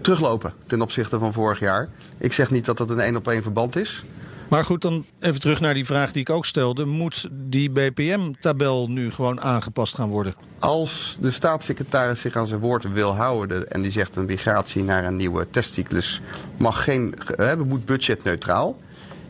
teruglopen 0.00 0.52
ten 0.66 0.82
opzichte 0.82 1.18
van 1.18 1.32
vorig 1.32 1.58
jaar. 1.58 1.88
Ik 2.18 2.32
zeg 2.32 2.50
niet 2.50 2.64
dat 2.64 2.76
dat 2.76 2.90
een 2.90 3.00
één 3.00 3.16
op 3.16 3.28
één 3.28 3.42
verband 3.42 3.76
is. 3.76 4.02
Maar 4.50 4.64
goed, 4.64 4.82
dan 4.82 5.04
even 5.20 5.40
terug 5.40 5.60
naar 5.60 5.74
die 5.74 5.84
vraag 5.84 6.12
die 6.12 6.20
ik 6.20 6.30
ook 6.30 6.46
stelde. 6.46 6.84
Moet 6.84 7.28
die 7.32 7.70
BPM-tabel 7.70 8.88
nu 8.88 9.10
gewoon 9.10 9.40
aangepast 9.40 9.94
gaan 9.94 10.08
worden? 10.08 10.34
Als 10.58 11.18
de 11.20 11.30
staatssecretaris 11.30 12.20
zich 12.20 12.36
aan 12.36 12.46
zijn 12.46 12.60
woord 12.60 12.92
wil 12.92 13.14
houden 13.14 13.70
en 13.70 13.82
die 13.82 13.90
zegt 13.90 14.16
een 14.16 14.24
migratie 14.24 14.82
naar 14.82 15.04
een 15.04 15.16
nieuwe 15.16 15.50
testcyclus 15.50 16.20
mag 16.58 16.84
geen, 16.84 17.14
eh, 17.36 17.54
moet 17.54 17.84
budgetneutraal. 17.84 18.76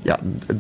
Ja, 0.03 0.19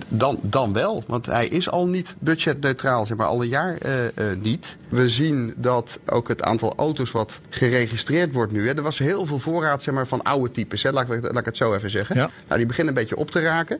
dan, 0.09 0.39
dan 0.43 0.73
wel. 0.73 1.03
Want 1.07 1.27
hij 1.27 1.47
is 1.47 1.71
al 1.71 1.87
niet 1.87 2.15
budgetneutraal, 2.19 3.07
zeg 3.07 3.17
maar 3.17 3.27
al 3.27 3.43
een 3.43 3.49
jaar 3.49 3.77
eh, 3.77 4.07
eh, 4.07 4.13
niet. 4.41 4.77
We 4.89 5.09
zien 5.09 5.55
dat 5.57 5.99
ook 6.07 6.29
het 6.29 6.43
aantal 6.43 6.73
auto's 6.77 7.11
wat 7.11 7.41
geregistreerd 7.49 8.33
wordt 8.33 8.53
nu. 8.53 8.69
Hè, 8.69 8.75
er 8.75 8.83
was 8.83 8.99
heel 8.99 9.27
veel 9.27 9.39
voorraad 9.39 9.83
zeg 9.83 9.95
maar, 9.95 10.07
van 10.07 10.23
oude 10.23 10.51
types. 10.51 10.83
Hè, 10.83 10.93
laat, 10.93 11.11
ik, 11.11 11.23
laat 11.23 11.39
ik 11.39 11.45
het 11.45 11.57
zo 11.57 11.75
even 11.75 11.91
zeggen. 11.91 12.17
Ja. 12.17 12.31
Nou, 12.47 12.59
die 12.59 12.67
beginnen 12.67 12.95
een 12.95 13.01
beetje 13.01 13.17
op 13.17 13.31
te 13.31 13.41
raken. 13.41 13.79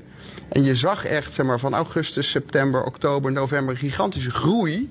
En 0.49 0.63
je 0.63 0.75
zag 0.75 1.05
echt 1.05 1.35
zeg 1.35 1.47
maar, 1.47 1.59
van 1.59 1.75
augustus, 1.75 2.31
september, 2.31 2.85
oktober, 2.85 3.33
november 3.33 3.77
gigantische 3.77 4.31
groei 4.31 4.91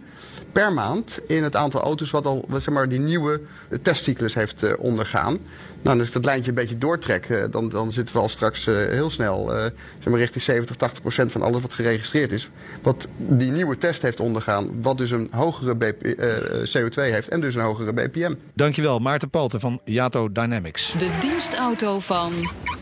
per 0.52 0.74
maand 0.74 1.20
in 1.28 1.44
het 1.44 1.56
aantal 1.56 1.82
auto's 1.82 2.12
wat 2.12 2.26
al 2.26 2.46
zeg 2.52 2.74
maar, 2.74 2.90
die 2.90 3.00
nieuwe 3.00 3.42
testcyclus 3.82 4.34
heeft 4.34 4.64
eh, 4.64 4.74
ondergaan. 4.78 5.40
Nou, 5.82 5.94
en 5.96 6.00
als 6.00 6.08
ik 6.08 6.14
dat 6.14 6.26
lijntje 6.26 6.50
een 6.50 6.56
beetje 6.56 6.78
doortrek, 6.78 7.26
eh, 7.30 7.44
dan, 7.52 7.70
dan 7.70 7.92
zitten 7.92 8.16
we 8.16 8.22
al 8.22 8.30
straks 8.30 8.68
eh, 8.68 8.76
heel 8.76 9.10
snel 9.10 9.54
eh, 9.56 9.64
zeg 10.00 10.08
maar 10.08 10.20
richting 10.20 10.44
70, 10.44 10.76
80 10.76 11.02
procent 11.02 11.32
van 11.32 11.42
alles 11.42 11.62
wat 11.62 11.74
geregistreerd 11.74 12.32
is. 12.32 12.50
Wat 12.82 13.08
die 13.18 13.52
nieuwe 13.52 13.78
test 13.78 14.02
heeft 14.02 14.20
ondergaan, 14.20 14.82
wat 14.82 14.98
dus 14.98 15.12
een 15.12 15.28
hogere 15.32 15.76
BP, 15.76 16.04
eh, 16.04 16.28
CO2 16.64 16.94
heeft 17.12 17.28
en 17.28 17.42
dus 17.42 17.56
een 17.56 17.62
hogere 17.62 17.94
BPM. 17.94 18.34
Dankjewel, 18.54 19.00
Maarten 19.00 19.30
Palten 19.30 19.60
van 19.60 19.82
Yato 19.84 20.32
Dynamics. 20.32 20.92
De 20.92 21.18
dienstauto 21.22 22.00
van 22.00 22.32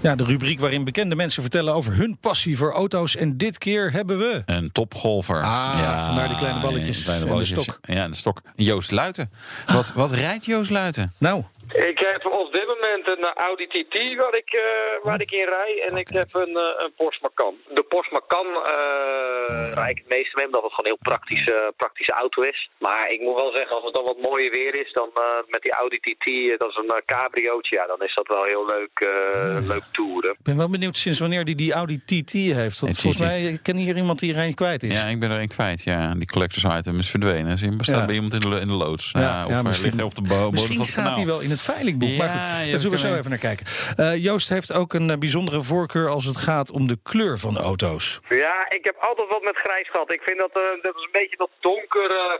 Ja, 0.01 0.15
de 0.15 0.23
rubriek 0.23 0.59
waarin 0.59 0.83
bekende 0.83 1.15
mensen 1.15 1.41
vertellen 1.41 1.73
over 1.73 1.95
hun 1.95 2.17
passie 2.19 2.57
voor 2.57 2.71
auto's. 2.71 3.15
En 3.15 3.37
dit 3.37 3.57
keer 3.57 3.91
hebben 3.91 4.17
we... 4.17 4.41
Een 4.45 4.71
topgolfer. 4.71 5.41
Ah, 5.41 6.05
vandaar 6.05 6.27
die 6.27 6.37
kleine 6.37 6.59
balletjes 6.59 7.03
kleine 7.03 7.21
en 7.23 7.27
de 7.27 7.33
balletjes. 7.33 7.61
stok. 7.63 7.79
Ja, 7.81 8.07
de 8.07 8.15
stok. 8.15 8.41
Joost 8.55 8.91
Luiten. 8.91 9.29
Wat, 9.65 9.93
wat 9.93 10.11
rijdt 10.11 10.45
Joost 10.45 10.69
Luiten? 10.71 11.13
Nou, 11.17 11.43
Ik 11.67 11.97
heb 12.13 12.31
op 12.31 12.51
dit 12.53 12.66
moment 12.87 13.07
een 13.13 13.23
eh, 13.31 13.43
Audi 13.47 13.65
TT 13.73 13.95
waar 14.21 14.35
ik, 14.43 14.49
eh, 14.65 15.05
waar 15.07 15.21
ik 15.21 15.31
in 15.31 15.47
rij 15.57 15.73
en 15.89 15.93
ik 16.03 16.07
heb 16.19 16.29
een, 16.43 16.55
eh, 16.67 16.83
een 16.83 16.93
Porsche 16.99 17.21
Macan. 17.25 17.53
De 17.79 17.83
Porsche 17.91 18.13
Macan 18.17 18.47
eh 18.71 19.73
rijd 19.79 19.91
ik 19.95 20.01
het 20.03 20.13
meeste 20.15 20.33
mee 20.37 20.45
omdat 20.45 20.63
het 20.63 20.73
gewoon 20.73 20.85
een 20.91 20.95
heel 20.95 21.09
praktische, 21.11 21.73
praktische 21.77 22.11
auto 22.23 22.41
is. 22.41 22.69
Maar 22.85 23.03
ik 23.09 23.19
moet 23.21 23.35
wel 23.41 23.51
zeggen, 23.55 23.75
als 23.75 23.85
het 23.87 23.93
dan 23.93 24.03
wat 24.03 24.19
mooier 24.27 24.51
weer 24.51 24.73
is, 24.83 24.91
dan 24.93 25.09
eh, 25.13 25.23
met 25.47 25.61
die 25.61 25.71
Audi 25.81 25.97
TT, 26.05 26.25
dat 26.59 26.69
is 26.69 26.75
een 26.81 27.01
cabriootje, 27.05 27.75
ja, 27.75 27.85
dan 27.87 28.01
is 28.07 28.15
dat 28.15 28.27
wel 28.27 28.43
heel 28.43 28.65
leuk, 28.65 28.95
eh, 28.99 29.67
leuk 29.73 29.85
toeren. 29.91 30.31
ik 30.31 30.43
ben 30.49 30.57
wel 30.57 30.69
benieuwd 30.69 30.97
sinds 30.97 31.19
wanneer 31.19 31.45
die 31.45 31.55
die 31.55 31.73
Audi 31.73 31.97
TT 32.05 32.31
heeft. 32.61 32.79
Want 32.79 32.99
volgens 32.99 33.21
mij 33.21 33.43
ik 33.43 33.63
ken 33.63 33.75
hier 33.75 33.95
iemand 33.97 34.19
die 34.19 34.33
er 34.35 34.43
een 34.43 34.53
kwijt 34.55 34.83
is. 34.83 35.01
Ja, 35.01 35.05
ik 35.07 35.19
ben 35.19 35.31
er 35.31 35.39
een 35.39 35.47
kwijt. 35.57 35.83
Ja, 35.83 36.13
die 36.13 36.27
collectors 36.27 36.63
item 36.77 36.99
is 36.99 37.09
verdwenen. 37.09 37.57
Ze 37.57 37.75
bestaat 37.77 37.99
Ja. 37.99 38.05
bij 38.05 38.15
iemand 38.15 38.33
in 38.33 38.39
de, 38.39 38.55
in 38.59 38.67
de 38.67 38.73
loods. 38.73 39.09
Ja, 39.13 39.19
Ja, 39.21 39.43
of 39.43 39.49
ja, 39.49 39.53
hij 39.53 39.63
misschien- 39.63 39.83
ligt 39.85 39.95
hij 39.97 40.05
op 40.05 40.15
de 40.15 40.21
bo- 40.21 40.35
bodem 40.35 40.51
Misschien 40.51 40.83
staat 40.83 41.15
hij 41.15 41.25
wel 41.25 41.39
in 41.39 41.49
het 41.49 41.61
veilingboek. 41.61 42.17
maar 42.17 42.27
Ja, 42.27 42.59
goed, 42.59 42.71
je 42.71 42.76
daar 42.81 42.99
zullen 42.99 42.99
we 43.01 43.07
zo 43.07 43.19
even 43.19 43.29
naar 43.29 43.47
kijken. 43.49 43.65
Eh, 43.95 44.23
Joost 44.23 44.49
heeft 44.49 44.73
ook 44.73 44.93
een 44.93 45.09
eh, 45.09 45.17
bijzondere 45.17 45.61
voorkeur 45.61 46.07
als 46.09 46.25
het 46.25 46.37
gaat 46.37 46.71
om 46.71 46.87
de 46.87 46.97
kleur 47.03 47.37
van 47.37 47.53
de 47.53 47.59
auto's. 47.59 48.19
Ja, 48.29 48.69
ik 48.69 48.85
heb 48.85 48.95
altijd 48.99 49.29
wat 49.29 49.43
met 49.43 49.57
grijs 49.57 49.89
gehad. 49.89 50.13
Ik 50.13 50.21
vind 50.21 50.37
dat, 50.37 50.53
eh, 50.53 50.81
dat 50.81 50.95
is 50.95 51.03
een 51.03 51.19
beetje 51.21 51.37
dat 51.37 51.49
donker... 51.59 52.09
eh, 52.11 52.37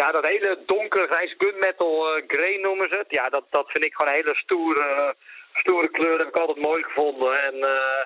ja, 0.00 0.12
dat 0.12 0.26
hele 0.26 0.58
donker 0.66 1.06
grijs 1.10 1.34
gunmetal 1.38 2.16
eh 2.16 2.22
grey 2.26 2.58
noemen 2.62 2.88
ze 2.88 2.96
het. 2.96 3.10
Ja, 3.18 3.28
dat, 3.28 3.44
dat 3.50 3.70
vind 3.70 3.84
ik 3.84 3.94
gewoon 3.94 4.12
een 4.12 4.20
hele 4.20 4.34
stoere, 4.34 5.14
stoere 5.54 5.90
kleur. 5.90 6.10
Dat 6.10 6.18
heb 6.18 6.34
ik 6.34 6.40
altijd 6.40 6.66
mooi 6.66 6.82
gevonden. 6.82 7.42
En 7.48 7.54
eh, 7.54 8.02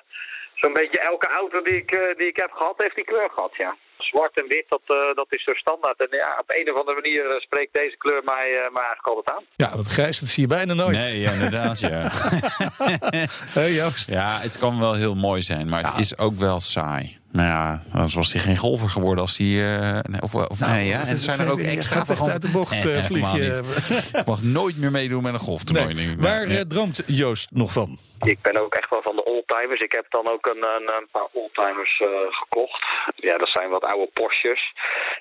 zo'n 0.61 0.73
beetje 0.73 0.99
elke 0.99 1.27
auto 1.27 1.61
die 1.61 1.77
ik, 1.83 1.91
eh, 1.91 2.17
die 2.17 2.27
ik 2.27 2.37
heb 2.37 2.51
gehad, 2.51 2.77
heeft 2.77 2.95
die 2.95 3.05
kleur 3.11 3.29
gehad, 3.33 3.55
ja. 3.57 3.75
Zwart 3.97 4.41
en 4.41 4.47
wit, 4.47 4.65
dat, 4.69 4.81
eh, 4.85 5.15
dat 5.15 5.27
is 5.29 5.43
zo 5.43 5.53
standaard. 5.53 5.99
En 5.99 6.07
ja, 6.17 6.37
op 6.39 6.45
een 6.59 6.71
of 6.73 6.79
andere 6.79 7.01
manier 7.01 7.25
eh, 7.31 7.39
spreekt 7.39 7.73
deze 7.73 7.97
kleur 7.97 8.21
mij, 8.23 8.47
eh, 8.53 8.71
mij 8.73 8.83
eigenlijk 8.85 9.07
altijd 9.07 9.37
aan. 9.37 9.43
Ja, 9.55 9.75
dat 9.75 9.85
grijs 9.85 10.19
dat 10.19 10.29
zie 10.29 10.41
je 10.41 10.47
bijna 10.49 10.73
nooit. 10.73 10.97
Nee, 10.97 11.19
ja, 11.19 11.31
inderdaad, 11.31 11.79
ja. 11.79 12.09
Hé, 13.59 13.65
Joost. 13.65 14.11
ja, 14.11 14.39
het 14.39 14.57
kan 14.59 14.79
wel 14.79 14.93
heel 14.93 15.15
mooi 15.15 15.41
zijn, 15.41 15.69
maar 15.69 15.83
het 15.83 15.99
is 15.99 16.17
ook 16.17 16.33
wel 16.35 16.59
saai. 16.59 17.17
Nou 17.31 17.47
ja, 17.47 17.81
anders 17.93 18.13
was 18.13 18.33
hij 18.33 18.41
geen 18.41 18.57
golfer 18.57 18.89
geworden 18.89 19.21
als 19.21 19.37
hij... 19.37 19.47
eh, 19.47 19.99
nee, 20.01 20.21
of, 20.21 20.35
of 20.35 20.59
nee, 20.59 20.87
ja. 20.87 20.97
het 20.99 21.07
En 21.07 21.17
zijn 21.17 21.39
er 21.39 21.51
ook 21.51 21.59
extra 21.59 22.03
gaat 22.05 22.31
uit 22.31 22.41
de 22.41 22.49
bocht, 22.49 22.71
eh. 22.85 23.09
Ik 24.19 24.25
mag 24.25 24.41
nooit 24.41 24.77
meer 24.77 24.91
meedoen 24.91 25.23
met 25.23 25.33
een 25.33 25.39
golftoernooi. 25.39 25.93
Nee. 25.93 26.05
denk 26.05 26.17
ik. 26.17 26.23
Waar 26.23 26.47
Nee. 26.47 26.67
droomt 26.67 27.03
Joost 27.05 27.47
nog 27.51 27.71
van? 27.71 27.99
Ik 28.21 28.41
ben 28.41 28.57
ook 28.57 28.73
echt 28.73 28.89
wel 28.89 29.01
oldtimers. 29.47 29.81
Ik 29.81 29.91
heb 29.91 30.05
dan 30.09 30.27
ook 30.27 30.47
een, 30.47 30.63
een, 30.63 30.93
een 30.95 31.07
paar 31.11 31.27
oldtimers 31.31 31.99
eh, 31.99 32.07
gekocht. 32.29 32.85
Ja, 33.15 33.37
dat 33.37 33.49
zijn 33.49 33.69
wat 33.69 33.83
oude 33.83 34.11
Porsches. 34.13 34.73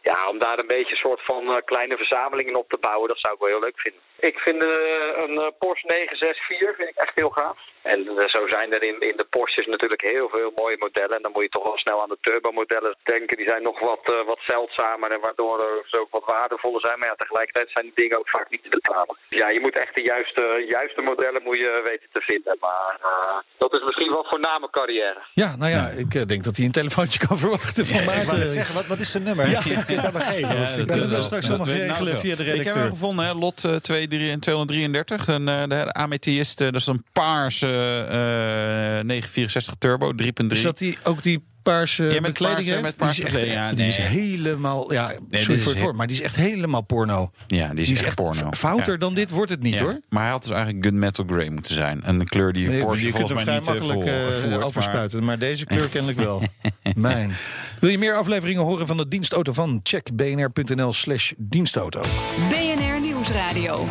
Ja, 0.02 0.28
om 0.28 0.38
daar 0.38 0.59
een 0.59 0.66
beetje 0.66 0.90
een 0.90 1.06
soort 1.09 1.25
van 1.25 1.50
eh, 1.50 1.62
kleine 1.64 1.97
verzamelingen 1.97 2.56
op 2.56 2.68
te 2.68 2.78
bouwen, 2.80 3.09
dat 3.09 3.18
zou 3.18 3.35
ik 3.35 3.40
wel 3.40 3.49
heel 3.49 3.61
leuk 3.61 3.80
vinden. 3.80 4.00
Ik 4.18 4.38
vind 4.38 4.64
eh, 4.64 4.71
een 5.16 5.52
Porsche 5.59 5.87
964 5.87 6.76
vind 6.76 6.88
ik 6.88 6.97
echt 6.97 7.14
heel 7.14 7.30
gaaf. 7.30 7.59
En 7.93 8.00
eh, 8.09 8.28
zo 8.37 8.40
zijn 8.57 8.69
er 8.76 8.83
in, 8.90 8.99
in 9.11 9.16
de 9.21 9.26
Porsches 9.35 9.66
natuurlijk 9.75 10.02
heel 10.14 10.28
veel 10.37 10.50
mooie 10.61 10.76
modellen. 10.87 11.16
En 11.16 11.23
dan 11.23 11.33
moet 11.35 11.43
je 11.49 11.57
toch 11.57 11.69
wel 11.71 11.78
snel 11.85 11.99
aan 12.02 12.12
de 12.14 12.19
turbo-modellen 12.21 12.97
denken. 13.12 13.37
Die 13.37 13.49
zijn 13.52 13.62
nog 13.62 13.78
wat, 13.90 14.05
eh, 14.14 14.26
wat 14.33 14.40
zeldzamer 14.52 15.11
en 15.14 15.21
waardoor 15.26 15.57
ze 15.90 16.00
ook 16.00 16.12
wat 16.16 16.25
waardevoller 16.37 16.81
zijn. 16.87 16.99
Maar 16.99 17.09
ja, 17.09 17.14
tegelijkertijd 17.25 17.69
zijn 17.75 17.85
die 17.87 17.99
dingen 18.02 18.19
ook 18.19 18.28
vaak 18.37 18.49
niet 18.50 18.62
te 18.62 18.69
betalen. 18.78 19.16
Ja, 19.28 19.47
je 19.57 19.61
moet 19.64 19.78
echt 19.85 19.95
de 19.99 20.02
juiste, 20.12 20.45
juiste 20.76 21.00
modellen 21.11 21.43
moet 21.43 21.57
je 21.64 21.81
weten 21.90 22.09
te 22.16 22.21
vinden. 22.31 22.57
Maar 22.66 22.93
eh, 23.11 23.37
dat 23.59 23.73
is 23.76 23.83
misschien 23.88 24.11
wel 24.16 24.25
voor 24.31 24.40
na 24.40 24.59
mijn 24.59 24.71
carrière. 24.81 25.21
Ja, 25.43 25.57
nou 25.57 25.71
ja, 25.76 25.85
ik 26.05 26.28
denk 26.33 26.43
dat 26.45 26.57
hij 26.57 26.64
een 26.66 26.78
telefoontje 26.81 27.19
kan 27.26 27.38
verwachten 27.45 27.87
van 27.87 27.99
Ik 27.99 28.05
wou 28.05 28.16
net 28.16 28.26
Maarten. 28.26 28.49
zeggen, 28.49 28.75
wat, 28.75 28.87
wat 28.87 28.99
is 28.99 29.11
zijn 29.11 29.23
nummer? 29.23 29.45
Ja. 29.49 29.61
Dat 29.62 29.66
Ik 30.78 30.87
dat 30.88 30.99
ben- 30.99 31.11
dat 31.11 31.23
straks 31.25 31.47
geregeld 31.47 31.99
nou 32.09 32.16
via 32.16 32.35
de 32.37 32.37
zo. 32.37 32.43
Ik 32.43 32.47
heb 32.49 32.57
redacteur. 32.57 32.83
hem 32.83 32.90
gevonden, 32.90 33.25
hè, 33.25 33.33
lot 33.35 33.64
eh, 33.64 33.75
2, 33.75 34.09
3 34.09 34.31
en 34.31 34.40
233. 34.40 35.28
Een, 35.28 35.49
eh, 35.49 35.62
de 35.69 35.93
Amethyst, 35.93 36.59
dat 36.59 36.75
is 36.75 36.87
een 36.87 37.05
paarse 37.12 37.66
964 39.02 39.75
turbo, 39.78 40.12
3.3. 40.23 40.47
Dus 40.47 40.62
dat 40.62 40.78
hij 40.78 40.97
ook 41.02 41.23
die 41.23 41.45
paarse 41.62 42.04
Ja, 42.04 42.21
met 42.21 42.38
heeft? 42.38 42.83
met 42.83 42.97
paarse 42.97 43.25
die 43.25 43.40
is 43.40 43.52
ja, 43.52 43.66
echt, 43.68 43.76
die 43.76 43.87
is 43.87 43.99
nee. 43.99 44.06
helemaal, 44.06 44.92
ja, 44.92 45.09
dit 45.09 45.40
sorry 45.40 45.56
is 45.56 45.62
voor 45.62 45.71
het 45.71 45.78
he- 45.78 45.85
woord, 45.85 45.97
maar 45.97 46.06
die 46.06 46.16
is 46.16 46.23
echt 46.23 46.37
helemaal 46.37 46.80
porno. 46.80 47.30
ja, 47.47 47.75
die 47.75 47.87
is, 47.92 48.02
echt, 48.02 48.14
porno. 48.14 48.50
Fouter 48.50 48.92
Ja. 48.92 48.99
dan 48.99 49.14
dit 49.14 49.30
wordt 49.30 49.50
het 49.50 49.62
niet 49.62 49.75
Ja, 49.75 49.83
hoor. 49.83 50.00
Maar 50.09 50.23
hij 50.23 50.30
had 50.30 50.42
dus 50.42 50.52
eigenlijk 50.52 50.85
gunmetal 50.85 51.25
grey 51.28 51.49
moeten 51.50 51.75
zijn. 51.75 52.00
Een 52.04 52.26
kleur 52.26 52.52
die 52.52 52.68
Nee, 52.68 52.78
Porsche 52.80 53.06
je 53.06 53.12
kunt 53.12 53.28
hem 53.28 53.38
volgens 53.38 53.62
vrij 53.64 53.75
mij 53.75 53.75
niet 53.75 53.90
eh, 53.90 53.97
makkelijk 53.97 54.45
eh, 54.45 54.50
maar- 54.50 54.66
overspuiten, 54.66 55.25
maar 55.25 55.38
deze 55.38 55.64
kleur 55.73 55.88
kennelijk 55.88 56.18
wel. 56.18 56.42
Mijn. 56.97 57.33
Wil 57.80 57.90
je 57.90 57.99
meer 57.99 58.14
afleveringen 58.14 58.62
horen 58.62 58.87
van 58.87 58.97
de 58.97 59.09
dienstauto 59.09 59.52
van? 59.52 59.80
Check 59.83 60.16
bnr.nl 60.16 60.92
slash 60.92 61.33
dienstauto. 61.37 62.00
BNR 62.49 63.00
Nieuwsradio. 63.00 63.88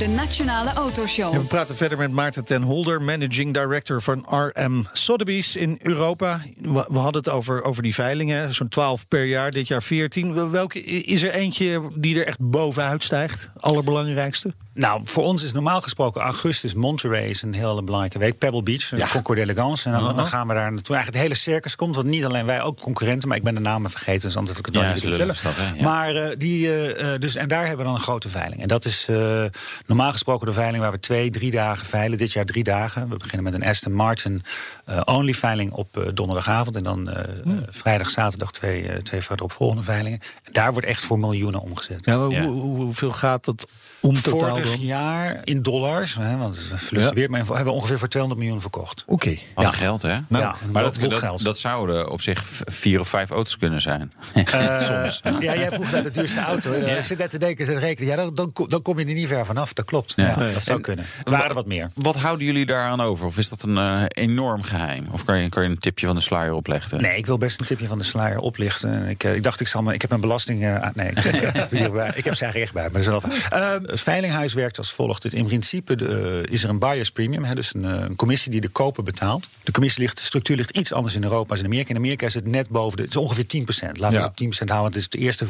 De 0.00 0.08
Nationale 0.08 0.72
Autoshow. 0.72 1.32
We 1.32 1.40
praten 1.40 1.76
verder 1.76 1.98
met 1.98 2.10
Maarten 2.10 2.44
ten 2.44 2.62
Holder, 2.62 3.02
managing 3.02 3.54
director 3.54 4.02
van 4.02 4.26
RM 4.28 4.86
Sotheby's 4.92 5.56
in 5.56 5.78
Europa. 5.82 6.40
We, 6.56 6.86
we 6.88 6.98
hadden 6.98 7.22
het 7.22 7.28
over, 7.28 7.62
over 7.64 7.82
die 7.82 7.94
veilingen, 7.94 8.54
zo'n 8.54 8.68
12 8.68 9.08
per 9.08 9.24
jaar, 9.24 9.50
dit 9.50 9.68
jaar 9.68 9.82
14. 9.82 10.50
Welke 10.50 10.82
is 10.84 11.22
er 11.22 11.30
eentje 11.30 11.90
die 11.94 12.20
er 12.20 12.26
echt 12.26 12.38
bovenuit 12.40 13.04
stijgt? 13.04 13.50
Allerbelangrijkste? 13.56 14.54
Nou, 14.74 15.00
voor 15.04 15.24
ons 15.24 15.42
is 15.42 15.52
normaal 15.52 15.80
gesproken 15.80 16.20
augustus 16.20 16.74
Monterey 16.74 17.28
is 17.28 17.42
een 17.42 17.54
hele 17.54 17.82
belangrijke 17.82 18.18
week. 18.18 18.38
Pebble 18.38 18.62
Beach, 18.62 18.90
Ja. 18.96 19.08
Concours 19.12 19.38
d'Elegance. 19.40 19.90
En 19.90 20.00
dan, 20.00 20.16
dan 20.16 20.26
gaan 20.26 20.46
we 20.48 20.54
daar 20.54 20.72
naartoe. 20.72 20.94
Eigenlijk 20.94 21.24
het 21.24 21.32
hele 21.34 21.34
circus 21.34 21.76
komt, 21.76 21.94
want 21.94 22.06
niet 22.06 22.24
alleen 22.24 22.46
wij, 22.46 22.62
ook 22.62 22.80
concurrenten. 22.80 23.28
Maar 23.28 23.36
ik 23.36 23.42
ben 23.42 23.54
de 23.54 23.60
namen 23.60 23.90
vergeten, 23.90 24.20
dus 24.28 24.36
anders 24.36 24.56
had 24.56 24.66
ik 24.66 24.74
het 24.74 24.82
Ja, 25.02 25.08
lullig 25.08 25.38
vertellen. 25.38 25.76
Ja. 25.76 25.82
Maar 25.82 26.14
eh, 26.14 26.30
die, 26.38 26.66
eh, 26.68 27.14
eh, 27.14 27.20
dus, 27.20 27.34
en 27.36 27.48
daar 27.48 27.60
hebben 27.60 27.78
we 27.78 27.84
dan 27.84 27.94
een 27.94 28.00
grote 28.00 28.28
veiling. 28.28 28.62
En 28.62 28.68
dat 28.68 28.84
is 28.84 29.06
eh, 29.08 29.44
normaal 29.86 30.12
gesproken 30.12 30.46
de 30.46 30.52
veiling 30.52 30.82
waar 30.82 30.92
we 30.92 30.98
twee, 31.00 31.30
drie 31.30 31.50
dagen 31.50 31.86
veilen. 31.86 32.18
Dit 32.18 32.32
jaar 32.32 32.44
drie 32.44 32.64
dagen. 32.64 33.08
We 33.08 33.16
beginnen 33.16 33.42
met 33.52 33.54
een 33.54 33.64
Aston 33.68 33.92
Martin 33.92 34.42
eh, 34.84 35.00
only 35.04 35.34
veiling 35.34 35.72
op 35.72 35.96
eh, 35.96 36.04
donderdagavond. 36.14 36.76
En 36.76 36.84
dan 36.84 37.08
eh, 37.10 37.24
Hmm. 37.42 37.64
vrijdag, 37.70 38.10
zaterdag 38.10 38.50
twee, 38.52 39.02
twee 39.02 39.20
verderop 39.20 39.52
volgende 39.52 39.82
veilingen. 39.82 40.20
En 40.44 40.52
daar 40.52 40.72
wordt 40.72 40.86
echt 40.88 41.02
voor 41.02 41.18
miljoenen 41.18 41.60
omgezet. 41.60 42.04
Ja, 42.04 42.18
hoe- 42.18 42.32
Ja. 42.34 42.42
hoe- 42.44 42.76
hoeveel 42.76 43.10
gaat 43.12 43.44
dat 43.44 43.66
om 44.00 44.16
Vorig 44.16 44.64
dan? 44.64 44.80
jaar 44.80 45.40
in 45.44 45.62
dollars, 45.62 46.14
hè, 46.16 46.36
want 46.36 46.56
het 46.70 46.80
fluctueert, 46.82 47.30
maar 47.30 47.38
hebben 47.46 47.64
we 47.64 47.70
ongeveer 47.70 47.98
voor 47.98 48.08
200 48.08 48.42
miljoen 48.42 48.60
verkocht. 48.60 49.04
Oké. 49.06 49.36
Wat 49.54 49.64
een 49.64 49.72
geld, 49.72 50.02
hè? 50.02 50.18
ja, 50.28 50.54
maar 50.72 50.82
dat, 50.82 50.94
dat, 51.00 51.14
geld. 51.14 51.42
dat 51.44 51.58
zouden 51.58 52.10
op 52.10 52.20
zich 52.20 52.42
vier 52.64 53.00
of 53.00 53.08
vijf 53.08 53.30
auto's 53.30 53.56
kunnen 53.58 53.80
zijn. 53.80 54.12
Eh, 54.34 54.44
Ja, 55.40 55.54
jij 55.54 55.70
vroeg 55.70 55.90
naar 55.90 56.02
de 56.02 56.10
duurste 56.10 56.40
auto. 56.40 56.72
hè. 56.72 56.98
Ik 56.98 57.04
zit 57.04 57.18
net 57.18 57.30
te 57.30 57.38
denken, 57.38 57.66
zit 57.66 57.74
te 57.74 57.80
rekenen. 57.80 58.10
Ja, 58.10 58.16
dan, 58.16 58.34
dan, 58.34 58.52
kom- 58.52 58.68
dan 58.68 58.82
kom 58.82 58.98
je 58.98 59.04
er 59.04 59.12
niet 59.14 59.28
ver 59.28 59.46
vanaf. 59.46 59.72
Dat 59.72 59.84
klopt. 59.84 60.12
Ja, 60.16 60.34
dat 60.52 60.62
zou 60.62 60.76
En- 60.76 60.82
kunnen. 60.82 61.04
Het 61.18 61.28
waren 61.28 61.54
wat 61.54 61.66
meer. 61.66 61.88
Wat 61.94 62.16
houden 62.16 62.46
jullie 62.46 62.66
daaraan 62.66 63.00
over? 63.00 63.26
Of 63.26 63.38
is 63.38 63.48
dat 63.48 63.62
een 63.62 63.78
eh, 63.78 64.02
enorm 64.08 64.62
geheim? 64.62 65.04
Of 65.10 65.24
kan 65.24 65.38
je, 65.42 65.48
kan 65.48 65.62
je 65.62 65.68
een 65.68 65.78
tipje 65.78 66.06
van 66.06 66.14
de 66.16 66.22
sluier 66.22 66.52
opleggen? 66.52 67.02
Nee, 67.02 67.16
ik 67.16 67.26
wil 67.26 67.38
best 67.38 67.60
een 67.60 67.66
tipje 67.66 67.86
van 67.86 67.98
de 67.98 68.04
sluier 68.04 68.38
oplichten. 68.38 69.04
Ik, 69.08 69.24
eh, 69.24 69.34
ik 69.34 69.42
dacht, 69.42 69.60
ik, 69.60 69.66
zal 69.66 69.82
me, 69.82 69.94
ik 69.94 70.00
heb 70.00 70.10
mijn 70.10 70.22
belasting... 70.22 70.62
eh, 70.64 70.80
ah, 70.82 70.94
nee, 70.94 71.08
ik, 71.10 71.18
ik 71.24 71.40
heb 71.52 71.70
hierbij- 71.70 72.12
ik 72.14 72.24
heb 72.24 72.34
ze 72.34 72.44
eigenlijk 72.44 72.56
echt 72.56 72.72
bij. 72.72 72.82
Maar 72.82 73.02
dat 73.02 73.22
is 73.22 73.30
wel 73.50 73.60
uh, 73.82 73.89
het 73.90 74.00
veilinghuis 74.00 74.54
werkt 74.54 74.78
als 74.78 74.92
volgt. 74.92 75.34
In 75.34 75.46
principe 75.46 75.96
de, 75.96 76.42
eh, 76.46 76.52
is 76.54 76.62
er 76.64 76.68
een 76.70 76.78
buyer's 76.78 77.10
premium. 77.10 77.44
Hè, 77.44 77.54
dus 77.54 77.74
een, 77.74 77.84
eh, 77.84 77.90
een 77.90 78.16
commissie 78.16 78.50
die 78.50 78.60
de 78.60 78.68
koper 78.68 79.02
betaalt. 79.02 79.48
De 79.62 79.72
commissie 79.72 80.02
ligt, 80.02 80.18
de 80.18 80.24
structuur 80.24 80.56
ligt 80.56 80.70
iets 80.76 80.92
anders 80.92 81.14
in 81.14 81.22
Europa 81.22 81.50
als 81.50 81.58
in 81.58 81.64
Amerika. 81.64 81.90
In 81.90 81.96
Amerika 81.96 82.26
is 82.26 82.34
het 82.34 82.46
net 82.46 82.68
boven 82.68 82.96
de... 82.96 83.02
Het 83.02 83.10
is 83.10 83.16
ongeveer 83.16 83.46
10% 83.46 83.98
Laten 83.98 84.16
we 84.16 84.22
het 84.22 84.30
op 84.30 84.36
10 84.36 84.68
houden. 84.68 84.92
Het 84.92 85.00
is 85.00 85.08
de 85.08 85.18
eerste 85.18 85.46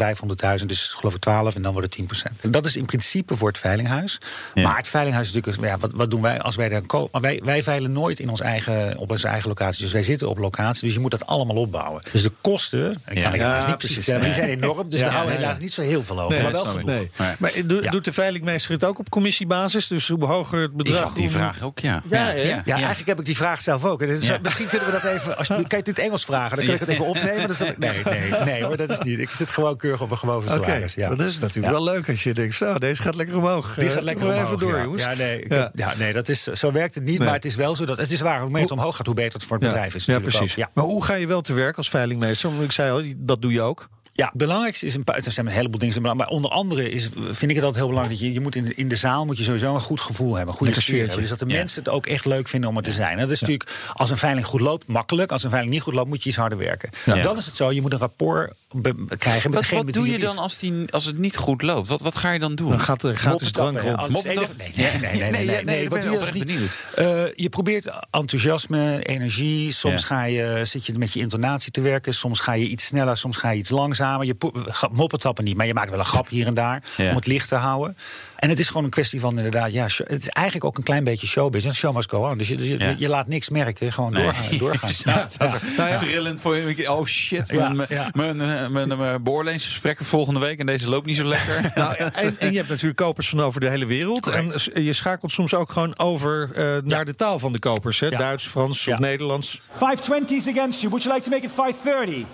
500.000, 0.61 0.69
dus 0.69 0.89
geloof 0.89 1.15
ik 1.15 1.21
12 1.21 1.55
en 1.55 1.63
dan 1.63 1.73
wordt 1.73 1.97
het 1.97 1.97
10% 1.97 2.53
Dat 2.53 2.67
is 2.67 2.77
in 2.77 2.87
principe 2.87 3.37
voor 3.37 3.49
het 3.49 3.59
veilinghuis. 3.59 4.19
Ja. 4.55 4.63
Maar 4.63 4.77
het 4.77 4.89
veilinghuis 4.89 5.29
is 5.29 5.35
natuurlijk... 5.35 5.65
Ja, 5.67 5.79
wat, 5.79 5.93
wat 5.93 6.11
doen 6.11 6.23
wij 6.23 6.41
als 6.41 6.57
wij 6.57 6.69
daar 6.69 6.83
kopen? 6.83 7.21
Wij, 7.21 7.41
wij 7.45 7.63
veilen 7.63 7.93
nooit 7.93 8.21
in 8.21 8.29
ons 8.29 8.41
eigen, 8.41 8.97
op 8.97 9.11
onze 9.11 9.29
eigen 9.29 9.49
locatie. 9.49 9.83
Dus 9.83 9.93
wij 9.93 10.03
zitten 10.03 10.29
op 10.29 10.39
locatie, 10.39 10.85
dus 10.85 10.95
je 10.95 11.01
moet 11.01 11.11
dat 11.11 11.27
allemaal 11.27 11.57
opbouwen. 11.57 12.03
Dus 12.13 12.23
de 12.23 12.33
kosten, 12.41 12.91
ik 12.91 12.99
kan 13.05 13.15
Ja. 13.15 13.31
niet 13.31 13.41
precies. 13.41 13.75
precies 13.77 13.95
vertellen, 13.95 14.21
maar 14.21 14.31
die 14.31 14.39
zijn 14.39 14.51
enorm. 14.51 14.89
Dus 14.91 14.99
Ja, 14.99 15.05
daar 15.05 15.15
houden 15.15 15.35
we 15.35 15.41
ja, 15.41 15.45
helaas 15.47 15.59
ja. 15.59 15.65
niet 15.65 15.73
zo 15.75 15.83
heel 15.83 16.05
veel 16.05 16.21
over. 16.21 16.43
Nee, 16.43 16.53
maar 16.53 16.53
wel. 16.53 16.77
Nee. 16.85 17.11
Maar 17.39 17.59
Ja. 17.83 17.91
doet 17.91 18.05
de 18.05 18.13
veilingmeester 18.31 18.73
het 18.73 18.85
ook 18.85 18.99
op 18.99 19.09
commissiebasis? 19.11 19.87
Dus 19.87 20.09
hoe 20.09 20.25
hoger 20.25 20.61
het 20.61 20.71
Ik 20.71 20.77
bedrag... 20.77 21.03
had 21.03 21.15
die 21.17 21.25
hoe- 21.25 21.33
vraag 21.33 21.63
ook, 21.63 21.79
ja. 21.79 22.03
Ja? 22.09 22.33
Ja, 22.33 22.63
eigenlijk 22.65 23.07
heb 23.07 23.19
ik 23.19 23.25
die 23.25 23.37
vraag 23.37 23.63
zelf 23.63 23.85
ook. 23.85 24.01
Ja. 24.01 24.39
Misschien 24.43 24.67
kunnen 24.69 24.87
we 24.87 24.93
dat 24.93 25.05
even. 25.05 25.37
Als 25.37 25.47
je, 25.47 25.55
kan 25.55 25.65
je 25.69 25.77
het 25.77 25.87
in 25.89 25.95
het 25.95 26.03
Engels 26.03 26.25
vragen? 26.25 26.57
Dan 26.57 26.65
kan 26.67 26.75
ik 26.75 26.81
het 26.81 26.89
even 26.89 27.05
opnemen. 27.07 27.49
Dan 27.59 27.67
ik, 27.67 27.79
nee, 27.79 28.03
nee, 28.05 28.31
nee 28.53 28.65
hoor, 28.65 28.77
dat 28.77 28.91
is 28.91 28.99
niet. 29.01 29.19
Ik 29.19 29.31
zit 29.31 29.51
gewoon 29.51 29.77
keurig 29.77 30.01
op 30.01 30.11
een 30.11 30.19
gewoon 30.19 30.43
salaris. 30.49 30.95
Ja. 30.95 31.09
dat 31.09 31.27
is 31.27 31.39
natuurlijk 31.39 31.75
wel 31.75 31.85
leuk 31.85 32.09
als 32.09 32.23
je 32.23 32.35
denkt... 32.35 32.55
zo, 32.55 32.79
deze 32.79 33.03
gaat 33.03 33.15
lekker 33.15 33.37
omhoog. 33.37 33.75
Die 33.75 33.89
Eh, 33.89 33.95
gaat 33.95 34.03
lekker 34.03 34.25
doe 34.25 34.33
omhoog. 34.35 34.47
even 34.49 34.59
door, 34.59 34.77
ja. 34.77 34.83
jongens. 34.83 35.03
Ja, 35.03 35.15
nee, 35.15 35.43
ik 35.43 35.71
Ja. 35.75 35.93
nee 35.99 36.13
dat 36.13 36.29
is, 36.29 36.43
zo 36.43 36.73
werkt 36.73 36.95
het 36.95 37.05
niet. 37.05 37.17
Nee. 37.19 37.27
Maar 37.27 37.37
het 37.37 37.45
is 37.45 37.55
wel 37.55 37.77
zo 37.77 37.85
dat 37.85 37.99
het 37.99 38.11
is 38.11 38.21
waar. 38.21 38.41
Hoe 38.41 38.51
meer 38.51 38.63
het 38.63 38.71
omhoog 38.71 38.97
gaat, 38.97 39.07
hoe 39.07 39.15
beter 39.15 39.33
het 39.33 39.45
voor 39.45 39.57
het 39.57 39.65
Ja. 39.67 39.73
bedrijf 39.73 39.95
is. 39.95 40.05
Ja, 40.05 40.19
precies. 40.19 40.57
Maar 40.75 40.85
hoe 40.85 41.05
ga 41.05 41.15
je 41.15 41.27
wel 41.27 41.41
te 41.41 41.53
werk 41.53 41.77
als 41.77 41.89
veilingmeester? 41.91 42.51
Want 42.51 42.63
ik 42.63 42.73
zei 42.73 42.91
al, 42.91 43.13
dat 43.17 43.43
doe 43.43 43.53
je 43.53 43.61
ook. 43.63 43.89
Ja, 44.21 44.27
het 44.27 44.37
belangrijkste 44.37 44.87
is 44.87 44.95
een 44.95 45.05
paar. 45.05 45.17
Er 45.17 45.33
zijn 45.33 45.47
een 45.47 45.53
heleboel 45.53 45.79
dingen. 45.79 45.95
die 45.95 46.03
zijn 46.03 46.17
belangrijk, 46.17 46.31
Maar 46.31 46.39
onder 46.39 46.51
andere 46.51 46.91
is, 46.91 47.09
vind 47.31 47.51
ik 47.51 47.57
het 47.57 47.65
altijd 47.65 47.77
heel 47.77 47.87
belangrijk 47.89 48.19
dat 48.19 48.29
je, 48.29 48.33
je 48.35 48.41
moet 48.41 48.55
in, 48.55 48.63
de- 48.65 48.75
in 48.75 48.89
de 48.89 48.97
zaal 48.97 49.25
moet 49.27 49.39
je 49.39 49.45
sowieso 49.45 49.75
een 49.75 49.81
goed 49.81 50.01
gevoel 50.01 50.35
hebben, 50.35 50.53
een 50.53 50.59
goede 50.59 50.81
sfeer 50.81 50.99
hebben. 50.99 51.19
Dus 51.21 51.29
dat 51.29 51.39
de 51.39 51.47
Ja. 51.47 51.57
mensen 51.57 51.79
het 51.83 51.89
ook 51.93 52.07
echt 52.07 52.25
leuk 52.25 52.49
vinden 52.49 52.71
om 52.71 52.77
er 52.77 52.83
te 52.83 52.93
zijn. 52.93 53.19
Dat 53.19 53.31
is 53.31 53.41
natuurlijk 53.41 53.71
als 53.93 54.11
een 54.11 54.17
veiling 54.17 54.47
goed 54.47 54.61
loopt 54.61 54.87
makkelijk. 54.87 55.33
Als 55.33 55.43
een 55.45 55.51
veiling 55.51 55.73
niet 55.75 55.83
goed 55.83 55.95
loopt, 55.95 56.09
moet 56.09 56.23
je 56.23 56.29
iets 56.29 56.39
harder 56.39 56.59
werken. 56.59 56.91
Ja. 57.05 57.17
Dan 57.17 57.37
is 57.37 57.47
het 57.47 57.55
zo, 57.57 57.73
je 57.73 57.81
moet 57.81 57.93
een 57.93 57.99
rapport 57.99 58.55
be- 58.71 58.95
krijgen 59.19 59.51
met 59.51 59.61
Wat, 59.61 59.69
degene 59.69 59.85
wat 59.85 59.93
doe 59.95 60.11
je 60.11 60.19
dan 60.19 60.39
als, 60.39 60.59
die, 60.59 60.93
als 60.93 61.05
het 61.05 61.19
niet 61.19 61.37
goed 61.37 61.63
loopt? 61.63 61.89
Wat, 61.89 62.01
wat 62.01 62.15
ga 62.17 62.31
je 62.31 62.39
dan 62.39 62.55
doen? 62.55 62.69
Dan 62.69 62.81
gaat 62.81 63.03
er 63.03 63.17
gratis 63.17 63.53
Moppen 63.57 63.83
drank 63.83 63.99
rond. 64.01 64.25
Nee, 64.25 64.35
nee, 64.35 64.47
nee. 64.57 64.73
nee, 64.77 65.21
nee, 65.21 65.31
Nee, 65.31 65.47
nee, 65.47 65.65
nee, 65.65 65.83
ik 65.83 65.89
wat 65.91 66.03
doe 66.03 66.11
je 66.11 66.19
als 66.19 66.29
oprecht 66.29 66.47
niet? 66.47 66.79
Eh, 66.95 67.23
je 67.35 67.49
probeert 67.49 67.91
enthousiasme, 68.11 69.03
energie. 69.05 69.73
Soms 69.73 70.01
Ja. 70.01 70.07
ga 70.07 70.25
je, 70.25 70.61
zit 70.65 70.87
je 70.87 70.93
met 70.99 71.13
je 71.13 71.21
intonatie 71.21 71.73
te 71.73 71.81
werken. 71.81 72.15
Soms 72.15 72.41
ga 72.41 72.53
je 72.53 72.67
iets 72.67 72.85
sneller, 72.85 73.17
soms 73.17 73.37
ga 73.37 73.51
je 73.51 73.59
iets 73.59 73.71
langzamer. 73.71 74.09
Samen. 74.11 74.27
Je 74.27 74.37
ga- 74.67 74.89
moppetappen 74.93 75.45
niet, 75.45 75.57
maar 75.57 75.67
je 75.67 75.75
maakt 75.75 75.91
wel 75.91 75.99
een 75.99 76.05
grap 76.05 76.29
hier 76.29 76.47
en 76.47 76.55
daar 76.55 76.83
Ja. 76.97 77.09
om 77.11 77.17
het 77.17 77.27
licht 77.27 77.49
te 77.49 77.55
houden. 77.55 77.97
En 78.37 78.49
het 78.49 78.59
is 78.59 78.67
gewoon 78.69 78.85
een 78.85 78.91
kwestie 78.91 79.21
van 79.21 79.37
inderdaad, 79.37 79.73
ja, 79.73 79.89
show- 79.89 80.09
het 80.09 80.23
is 80.23 80.29
eigenlijk 80.29 80.67
ook 80.67 80.77
een 80.79 80.83
klein 80.85 81.05
beetje 81.05 81.27
showbusiness. 81.27 81.79
Show 81.79 81.95
must 81.95 82.11
go 82.11 82.29
on. 82.31 82.39
Dus 82.39 82.49
je, 82.49 82.57
dus 82.57 82.67
je, 82.67 82.79
Ja. 82.79 82.95
je 82.99 83.09
laat 83.09 83.27
niks 83.27 83.49
merken, 83.49 83.93
gewoon 83.93 84.15
doorgaan. 84.15 84.59
doorgaan. 84.59 84.91
Ja, 85.05 85.27
ja. 85.39 85.59
Nou 85.77 85.89
ja, 85.91 85.99
Trillend 85.99 86.41
voor 86.41 86.57
je. 86.57 86.93
Oh 86.93 87.07
shit, 87.07 87.49
Ja, 87.49 87.69
mijn, 87.69 87.89
ja. 87.91 88.09
mijn, 88.13 88.37
mijn, 88.73 88.97
mijn 88.99 89.23
beoordeelingsgesprekken 89.23 90.05
volgende 90.07 90.41
week 90.41 90.59
en 90.59 90.67
deze 90.67 90.89
loopt 90.89 91.07
niet 91.07 91.17
zo 91.17 91.25
lekker. 91.25 91.71
Nou, 91.75 91.95
en, 91.97 92.37
en 92.39 92.51
je 92.51 92.57
hebt 92.57 92.69
natuurlijk 92.69 92.97
kopers 92.97 93.29
van 93.29 93.41
over 93.41 93.61
de 93.61 93.69
hele 93.69 93.87
wereld. 93.87 94.27
En 94.27 94.53
je 94.75 94.93
schakelt 94.93 95.33
soms 95.33 95.55
ook 95.55 95.73
gewoon 95.73 95.99
over 95.99 96.51
eh, 96.55 96.65
naar 96.85 97.05
de 97.05 97.15
taal 97.15 97.39
van 97.39 97.53
de 97.53 97.59
kopers. 97.59 98.01
Hè? 98.01 98.07
Ja. 98.07 98.19
Duits, 98.19 98.47
Frans 98.47 98.85
Ja. 98.85 98.93
of 98.93 98.99
Nederlands. 98.99 99.61
520 99.75 100.37
is 100.37 100.49
against 100.49 100.79
you. 100.81 100.89
Would 100.91 101.03
you 101.05 101.15
like 101.15 101.29
to 101.29 101.37
make 101.37 101.47
it 101.47 101.53
530? 101.55 102.27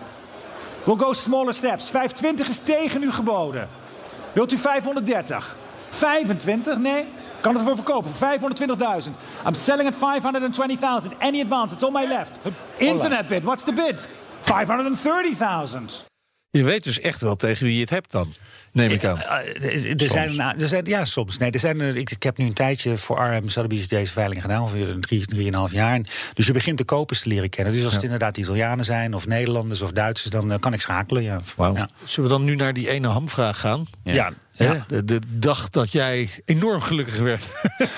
We'll 0.87 0.97
go 0.97 1.13
smaller 1.13 1.53
steps. 1.53 1.91
520 1.91 2.49
is 2.49 2.59
tegen 2.59 3.03
u 3.03 3.13
geboden. 3.13 3.69
Wilt 4.33 4.53
u 4.53 4.59
530? 4.59 5.57
25? 5.89 6.79
Nee. 6.79 7.07
Kan 7.41 7.53
het 7.53 7.61
ervoor 7.61 7.77
verkopen? 7.77 8.11
Voor 8.11 8.39
520.000. 9.07 9.11
I'm 9.47 9.55
selling 9.55 9.89
at 9.89 9.95
520,000. 9.97 11.13
Any 11.19 11.41
advance? 11.41 11.75
It's 11.75 11.83
on 11.83 11.93
my 11.93 12.07
left. 12.07 12.39
Internet 12.77 13.27
bid. 13.27 13.45
What's 13.45 13.65
the 13.65 13.73
bid? 13.73 14.09
530,000. 14.41 16.05
Je 16.57 16.65
weet 16.65 16.85
dus 16.85 17.01
echt 17.01 17.21
wel 17.21 17.37
tegen 17.37 17.67
wie 17.67 17.75
je 17.75 17.81
het 17.81 17.91
hebt 17.91 18.11
dan, 18.13 18.35
neem 18.73 18.91
ik 18.91 19.05
aan. 19.05 19.21
Eh, 19.21 19.91
Er 19.91 20.11
zijn, 20.11 20.61
er 20.61 20.69
zijn, 20.69 20.85
ja, 20.85 21.05
soms. 21.05 21.39
Nee, 21.39 21.51
er 21.51 21.59
zijn, 21.59 21.81
ik, 21.97 22.11
ik 22.11 22.23
heb 22.23 22.37
nu 22.37 22.47
een 22.47 22.53
tijdje 22.53 22.97
voor 22.99 23.19
RM 23.19 23.49
Sotheby's 23.49 23.89
deze 23.89 24.13
veiling 24.13 24.41
gedaan, 24.43 24.61
ongeveer 24.63 24.97
drie, 25.01 25.27
drieënhalf 25.27 25.73
jaar. 25.73 26.01
Dus 26.35 26.47
je 26.47 26.53
begint 26.53 26.79
de 26.79 26.85
kopers 26.85 27.21
te 27.21 27.29
leren 27.29 27.49
kennen. 27.51 27.73
Dus 27.75 27.85
als 27.85 27.95
het 27.95 28.03
inderdaad 28.03 28.37
Italianen 28.37 28.85
zijn, 28.85 29.15
of 29.15 29.27
Nederlanders 29.27 29.83
of 29.83 29.93
Duitsers, 29.93 30.31
dan 30.31 30.53
eh, 30.53 30.59
kan 30.59 30.73
ik 30.73 30.81
schakelen. 30.81 31.23
Ja. 31.23 31.41
Wauw. 31.57 31.75
Ja. 31.75 31.89
Zullen 32.05 32.31
we 32.31 32.37
dan 32.37 32.45
nu 32.45 32.55
naar 32.55 32.73
die 32.73 32.89
ene 32.89 33.09
hamvraag 33.09 33.61
gaan? 33.61 33.85
Ja. 34.05 34.33
Ja. 34.59 34.85
De, 34.87 35.05
de 35.05 35.21
dag 35.29 35.69
dat 35.69 35.93
jij 35.93 36.31
enorm 36.45 36.81
gelukkig 36.81 37.19
werd. 37.19 37.47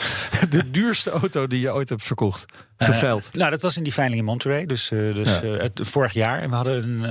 de 0.50 0.70
duurste 0.70 1.10
auto 1.10 1.46
die 1.46 1.60
je 1.60 1.72
ooit 1.72 1.88
hebt 1.88 2.02
verkocht. 2.02 2.44
Geveild. 2.78 3.28
Nou, 3.32 3.50
dat 3.50 3.62
was 3.62 3.76
in 3.76 3.82
die 3.82 3.92
veiling 3.92 4.18
in 4.18 4.24
Monterey, 4.24 4.66
dus, 4.66 4.90
eh, 4.90 4.98
dus 5.14 5.40
Ja. 5.40 5.42
eh, 5.42 5.60
het, 5.62 5.80
vorig 5.82 6.12
jaar. 6.12 6.40
En 6.40 6.50
we 6.50 6.56
hadden 6.56 6.84
een, 6.84 7.04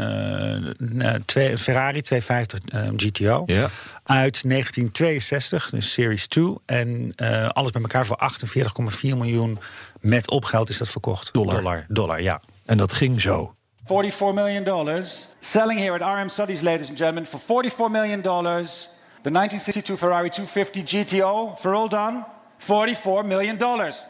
eh, 1.01 1.13
eh, 1.15 1.21
twee, 1.25 1.51
een 1.51 1.57
Ferrari 1.57 2.01
250 2.01 2.59
eh, 2.69 2.87
GTO 2.95 3.43
Ja. 3.45 3.69
uit 4.03 4.43
1962, 4.43 5.69
dus 5.69 5.91
Series 5.91 6.27
2. 6.27 6.55
En 6.65 7.13
eh, 7.15 7.47
alles 7.49 7.71
bij 7.71 7.81
elkaar 7.81 8.05
voor 8.05 8.17
48,4 8.17 9.17
miljoen 9.17 9.59
met 9.99 10.29
opgeld 10.29 10.69
is 10.69 10.77
dat 10.77 10.89
verkocht. 10.89 11.33
Dollar. 11.33 11.55
Dollar, 11.55 11.85
dollar 11.87 12.21
ja. 12.21 12.41
En 12.65 12.77
dat 12.77 12.93
ging 12.93 13.21
zo. 13.21 13.55
44 13.85 14.43
million 14.43 14.63
dollars. 14.63 15.27
Selling 15.39 15.79
here 15.79 16.03
at 16.03 16.21
RM 16.23 16.29
Studies, 16.29 16.61
ladies 16.61 16.87
and 16.89 16.97
gentlemen, 16.97 17.25
for 17.25 17.39
44 17.39 17.89
million 17.91 18.21
dollars. 18.21 18.89
The 19.21 19.29
1962 19.31 19.97
Ferrari 19.97 20.29
250 20.29 20.83
GTO, 20.85 21.55
for 21.59 21.73
all 21.73 21.89
done, 21.89 22.25
44 22.57 23.23
million 23.25 23.57
dollars. 23.57 24.05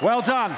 Well 0.00 0.22
done. 0.22 0.54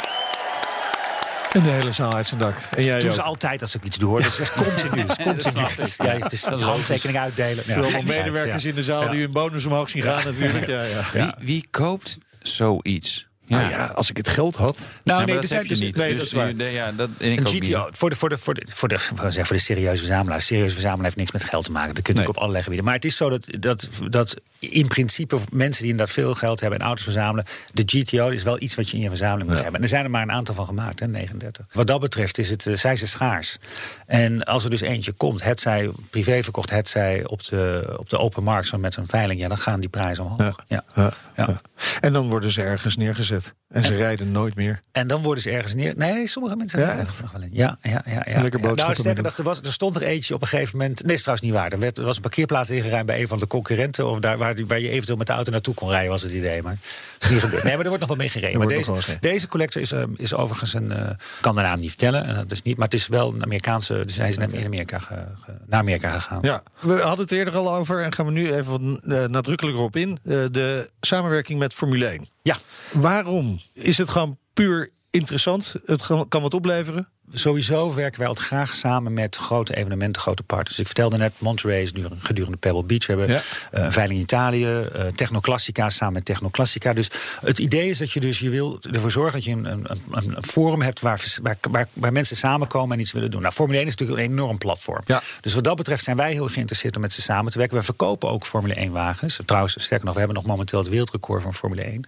En 1.52 1.62
de 1.62 1.68
hele 1.68 1.92
zaal 1.92 2.14
uit 2.14 2.26
zijn 2.26 2.40
dak. 2.40 2.54
En 2.76 2.84
jij 2.84 2.98
Doen 3.00 3.08
ook. 3.08 3.14
ze 3.14 3.22
altijd 3.22 3.60
als 3.60 3.74
ik 3.74 3.84
iets 3.84 3.96
doe 3.98 4.08
hoor. 4.08 4.22
Dat 4.22 4.32
is 4.32 4.40
echt 4.40 4.52
continu. 4.54 5.04
Dat 5.06 5.18
is 5.18 5.24
continu. 5.24 5.64
Het 5.64 5.80
is, 5.80 5.96
ja, 5.96 6.04
het 6.18 6.32
is 6.32 6.44
handtekening 6.44 7.18
uitdelen. 7.18 7.64
Er 7.66 7.72
zijn 7.72 7.84
allemaal 7.84 8.00
Ja, 8.00 8.06
medewerkers 8.22 8.62
ja. 8.62 8.68
in 8.68 8.74
de 8.74 8.82
zaal 8.82 9.08
die 9.08 9.20
hun 9.20 9.32
bonus 9.32 9.64
omhoog 9.66 9.90
zien 9.90 10.02
gaan 10.02 10.24
natuurlijk. 10.24 10.66
Ja, 10.66 10.82
ja. 10.82 11.02
Wie, 11.12 11.34
wie 11.46 11.68
koopt 11.70 12.18
zoiets? 12.42 13.28
Nou 13.50 13.70
ja, 13.70 13.86
als 13.86 14.10
ik 14.10 14.16
het 14.16 14.28
geld 14.28 14.56
had. 14.56 14.88
Nou, 15.04 15.20
Ja, 15.20 15.26
nee, 15.26 15.34
dat 15.34 15.42
er 15.42 15.48
zijn 15.48 15.60
heb 15.60 15.68
je 15.68 15.74
dus 15.76 15.84
niet. 15.84 15.96
nee, 15.96 16.12
dus 16.16 16.30
dat 16.30 16.48
is 16.60 16.72
ja, 16.72 16.92
dat, 16.92 17.08
en 17.18 17.32
ik 17.32 17.38
Een 17.40 17.46
GTO, 17.46 17.86
voor 17.90 18.10
de, 18.10 18.16
voor, 18.16 18.28
de, 18.28 18.38
voor, 18.38 18.54
de, 18.54 18.62
voor, 18.68 18.88
de, 18.88 18.98
voor, 18.98 19.30
de, 19.30 19.44
voor 19.44 19.56
de 19.56 19.62
serieuze 19.62 19.96
verzamelaar. 20.04 20.42
Serieuze 20.42 20.72
verzamelaar 20.72 21.04
heeft 21.04 21.16
niks 21.16 21.32
met 21.32 21.44
geld 21.44 21.64
te 21.64 21.70
maken. 21.72 21.94
Dat 21.94 22.02
kun 22.04 22.14
je 22.14 22.20
Nee. 22.20 22.26
natuurlijk 22.28 22.36
op 22.36 22.42
allerlei 22.42 22.62
gebieden. 22.62 22.84
Maar 22.84 22.94
het 22.94 23.04
is 23.04 23.16
zo 23.16 23.28
dat, 23.28 23.46
dat, 23.60 23.88
dat 24.08 24.36
in 24.58 24.88
principe 24.88 25.38
mensen 25.52 25.82
die 25.82 25.90
inderdaad 25.90 26.14
veel 26.14 26.34
geld 26.34 26.60
hebben 26.60 26.78
en 26.78 26.84
auto's 26.86 27.04
verzamelen. 27.04 27.44
De 27.72 27.82
GTO 27.86 28.28
is 28.28 28.42
wel 28.42 28.60
iets 28.60 28.74
wat 28.74 28.88
je 28.90 28.96
in 28.96 29.02
je 29.02 29.08
verzameling 29.08 29.48
moet 29.48 29.56
hebben. 29.58 29.74
En 29.74 29.82
er 29.82 29.88
zijn 29.88 30.04
er 30.04 30.10
maar 30.10 30.22
een 30.22 30.32
aantal 30.32 30.54
van 30.54 30.66
gemaakt, 30.66 31.00
hè, 31.00 31.08
39. 31.08 31.66
Wat 31.72 31.86
dat 31.86 32.00
betreft 32.00 32.38
is 32.38 32.50
het, 32.50 32.66
eh, 32.66 32.76
zijn 32.76 32.98
ze 32.98 33.06
schaars. 33.06 33.58
En 34.06 34.44
als 34.44 34.64
er 34.64 34.70
dus 34.70 34.80
eentje 34.80 35.12
komt, 35.12 35.42
het 35.42 35.60
zij 35.60 35.90
privé 36.10 36.42
verkocht, 36.42 36.70
het 36.70 36.88
zij 36.88 37.24
op 37.26 37.44
de, 37.44 37.94
op 37.96 38.08
de 38.10 38.18
open 38.18 38.42
markt, 38.42 38.68
zo 38.68 38.78
met 38.78 38.96
een 38.96 39.08
veiling, 39.08 39.40
ja, 39.40 39.48
dan 39.48 39.58
gaan 39.58 39.80
die 39.80 39.88
prijzen 39.88 40.24
omhoog. 40.24 40.38
Ja. 40.68 40.84
Ja, 40.94 41.12
Ja. 41.36 41.46
ja. 41.46 41.60
En 42.00 42.12
dan 42.12 42.28
worden 42.28 42.50
ze 42.50 42.62
ergens 42.62 42.96
neergezet. 42.96 43.39
En 43.68 43.84
ze 43.84 43.94
rijden 43.94 44.32
nooit 44.32 44.54
meer. 44.54 44.80
En 44.92 45.08
dan 45.08 45.22
worden 45.22 45.42
ze 45.42 45.50
ergens 45.50 45.74
neer. 45.74 45.94
Nee, 45.96 46.26
sommige 46.28 46.56
mensen 46.56 46.78
Ja? 46.80 46.86
rijden 46.86 47.06
er 47.06 47.12
nog 47.22 47.32
wel 47.32 47.42
in. 47.42 47.48
Ja, 47.52 47.78
ja, 47.82 48.02
ja. 48.06 48.24
ja. 48.26 48.42
lekker 48.42 48.60
ja. 48.60 48.74
Nou, 48.74 48.94
sterker 48.94 49.22
nog, 49.22 49.36
er, 49.38 49.44
was, 49.44 49.60
er 49.60 49.72
stond 49.72 49.96
er 49.96 50.02
eentje 50.02 50.34
op 50.34 50.42
een 50.42 50.48
gegeven 50.48 50.78
moment. 50.78 51.02
Nee, 51.04 51.14
is 51.14 51.20
trouwens 51.22 51.46
niet 51.48 51.56
waar. 51.56 51.72
Er, 51.72 51.78
werd, 51.78 51.98
er 51.98 52.04
was 52.04 52.16
een 52.16 52.22
parkeerplaats 52.22 52.70
ingeruimd 52.70 53.06
bij 53.06 53.20
een 53.20 53.28
van 53.28 53.38
de 53.38 53.46
concurrenten. 53.46 54.08
Of 54.10 54.18
daar 54.18 54.38
waar, 54.38 54.54
waar 54.66 54.80
je 54.80 54.88
eventueel 54.88 55.16
met 55.18 55.26
de 55.26 55.32
auto 55.32 55.50
naartoe 55.50 55.74
kon 55.74 55.88
rijden, 55.88 56.10
was 56.10 56.22
het 56.22 56.32
idee. 56.32 56.62
Maar 56.62 56.76
is 57.20 57.28
niet 57.30 57.40
gebeurd. 57.40 57.62
Nee, 57.62 57.72
maar 57.72 57.80
er 57.82 57.88
wordt 57.88 58.00
nog 58.00 58.08
wel 58.08 58.18
mee 58.18 58.28
gereden. 58.28 58.52
Er 58.52 58.58
Maar 58.58 58.68
deze, 58.76 58.92
wel 58.92 59.00
deze 59.20 59.48
collector 59.48 59.80
is, 59.82 59.92
eh, 59.92 60.02
is 60.16 60.34
overigens 60.34 60.74
een. 60.74 60.92
eh, 60.92 61.10
kan 61.40 61.54
de 61.54 61.60
naam 61.62 61.80
niet 61.80 61.88
vertellen. 61.88 62.24
En 62.24 62.34
dat 62.34 62.50
is 62.50 62.62
niet, 62.62 62.76
maar 62.76 62.84
het 62.88 62.94
is 62.94 63.08
wel 63.08 63.34
een 63.34 63.42
Amerikaanse. 63.42 64.02
Dus 64.06 64.16
hij 64.16 64.28
is 64.28 64.36
in 64.36 64.64
Amerika 64.64 64.98
ge- 64.98 65.14
ge- 65.44 65.52
naar 65.66 65.80
Amerika 65.80 66.10
gegaan. 66.10 66.38
Ja, 66.42 66.62
we 66.80 66.92
hadden 67.00 67.20
het 67.20 67.32
eerder 67.32 67.56
al 67.56 67.74
over 67.74 68.02
en 68.02 68.12
gaan 68.12 68.26
we 68.26 68.32
nu 68.32 68.52
even 68.54 69.00
eh, 69.04 69.24
nadrukkelijker 69.24 69.82
op 69.82 69.96
in. 69.96 70.18
Eh, 70.24 70.38
de 70.50 70.90
samenwerking 71.00 71.58
met 71.58 71.72
Formule 71.74 72.06
1. 72.06 72.28
Ja. 72.42 72.56
Waarom? 72.92 73.60
Is 73.72 73.98
het 73.98 74.08
gewoon 74.08 74.38
puur 74.52 74.90
interessant? 75.10 75.74
Het 75.84 76.06
kan 76.28 76.42
wat 76.42 76.54
opleveren? 76.54 77.08
Sowieso 77.32 77.94
werken 77.94 78.18
wij 78.18 78.28
altijd 78.28 78.46
graag 78.46 78.74
samen 78.74 79.12
met 79.14 79.36
grote 79.36 79.76
evenementen, 79.76 80.22
grote 80.22 80.42
partners. 80.42 80.78
Ik 80.78 80.86
vertelde 80.86 81.16
net, 81.16 81.32
Monterey 81.38 81.82
is 81.82 81.92
nu 81.92 82.06
gedurende 82.18 82.56
Pebble 82.56 82.84
Beach. 82.84 83.06
We 83.06 83.12
hebben 83.12 83.36
Ja. 83.36 83.42
een 83.70 83.92
veiling 83.92 84.18
in 84.18 84.24
Italië, 84.24 84.66
eh 84.66 85.06
Technoclassica 85.14 85.88
samen 85.88 86.14
met 86.14 86.24
Technoclassica. 86.24 86.92
Dus 86.92 87.10
het 87.40 87.58
idee 87.58 87.90
is 87.90 87.98
dat 87.98 88.12
je 88.12 88.20
dus 88.20 88.38
je 88.38 88.48
wil 88.50 88.78
ervoor 88.92 89.10
zorgen 89.10 89.32
dat 89.32 89.44
je 89.44 89.50
een, 89.50 89.64
een, 89.64 89.86
een 90.10 90.36
een 90.36 90.44
forum 90.44 90.82
hebt 90.82 91.00
waar, 91.00 91.24
waar, 91.42 91.56
waar, 91.70 91.88
waar 91.92 92.12
mensen 92.12 92.36
samenkomen 92.36 92.96
en 92.96 93.02
iets 93.02 93.12
willen 93.12 93.30
doen. 93.30 93.40
Nou, 93.42 93.54
Formule 93.54 93.78
1 93.78 93.86
is 93.86 93.94
natuurlijk 93.94 94.20
een 94.20 94.32
enorm 94.32 94.58
platform. 94.58 95.02
Ja. 95.06 95.22
Dus 95.40 95.54
wat 95.54 95.64
dat 95.64 95.76
betreft 95.76 96.04
zijn 96.04 96.16
wij 96.16 96.32
heel 96.32 96.48
geïnteresseerd 96.48 96.94
om 96.96 97.00
met 97.02 97.12
ze 97.12 97.22
samen 97.22 97.52
te 97.52 97.58
werken. 97.58 97.76
We 97.76 97.82
verkopen 97.82 98.28
ook 98.28 98.46
Formule 98.46 98.74
1 98.74 98.92
wagens. 98.92 99.38
Trouwens, 99.44 99.72
sterker 99.82 100.04
nog, 100.04 100.12
we 100.14 100.20
hebben 100.20 100.36
nog 100.38 100.46
momenteel 100.46 100.78
het 100.78 100.88
wereldrecord 100.88 101.42
van 101.42 101.54
Formule 101.54 101.82
1. 101.82 102.04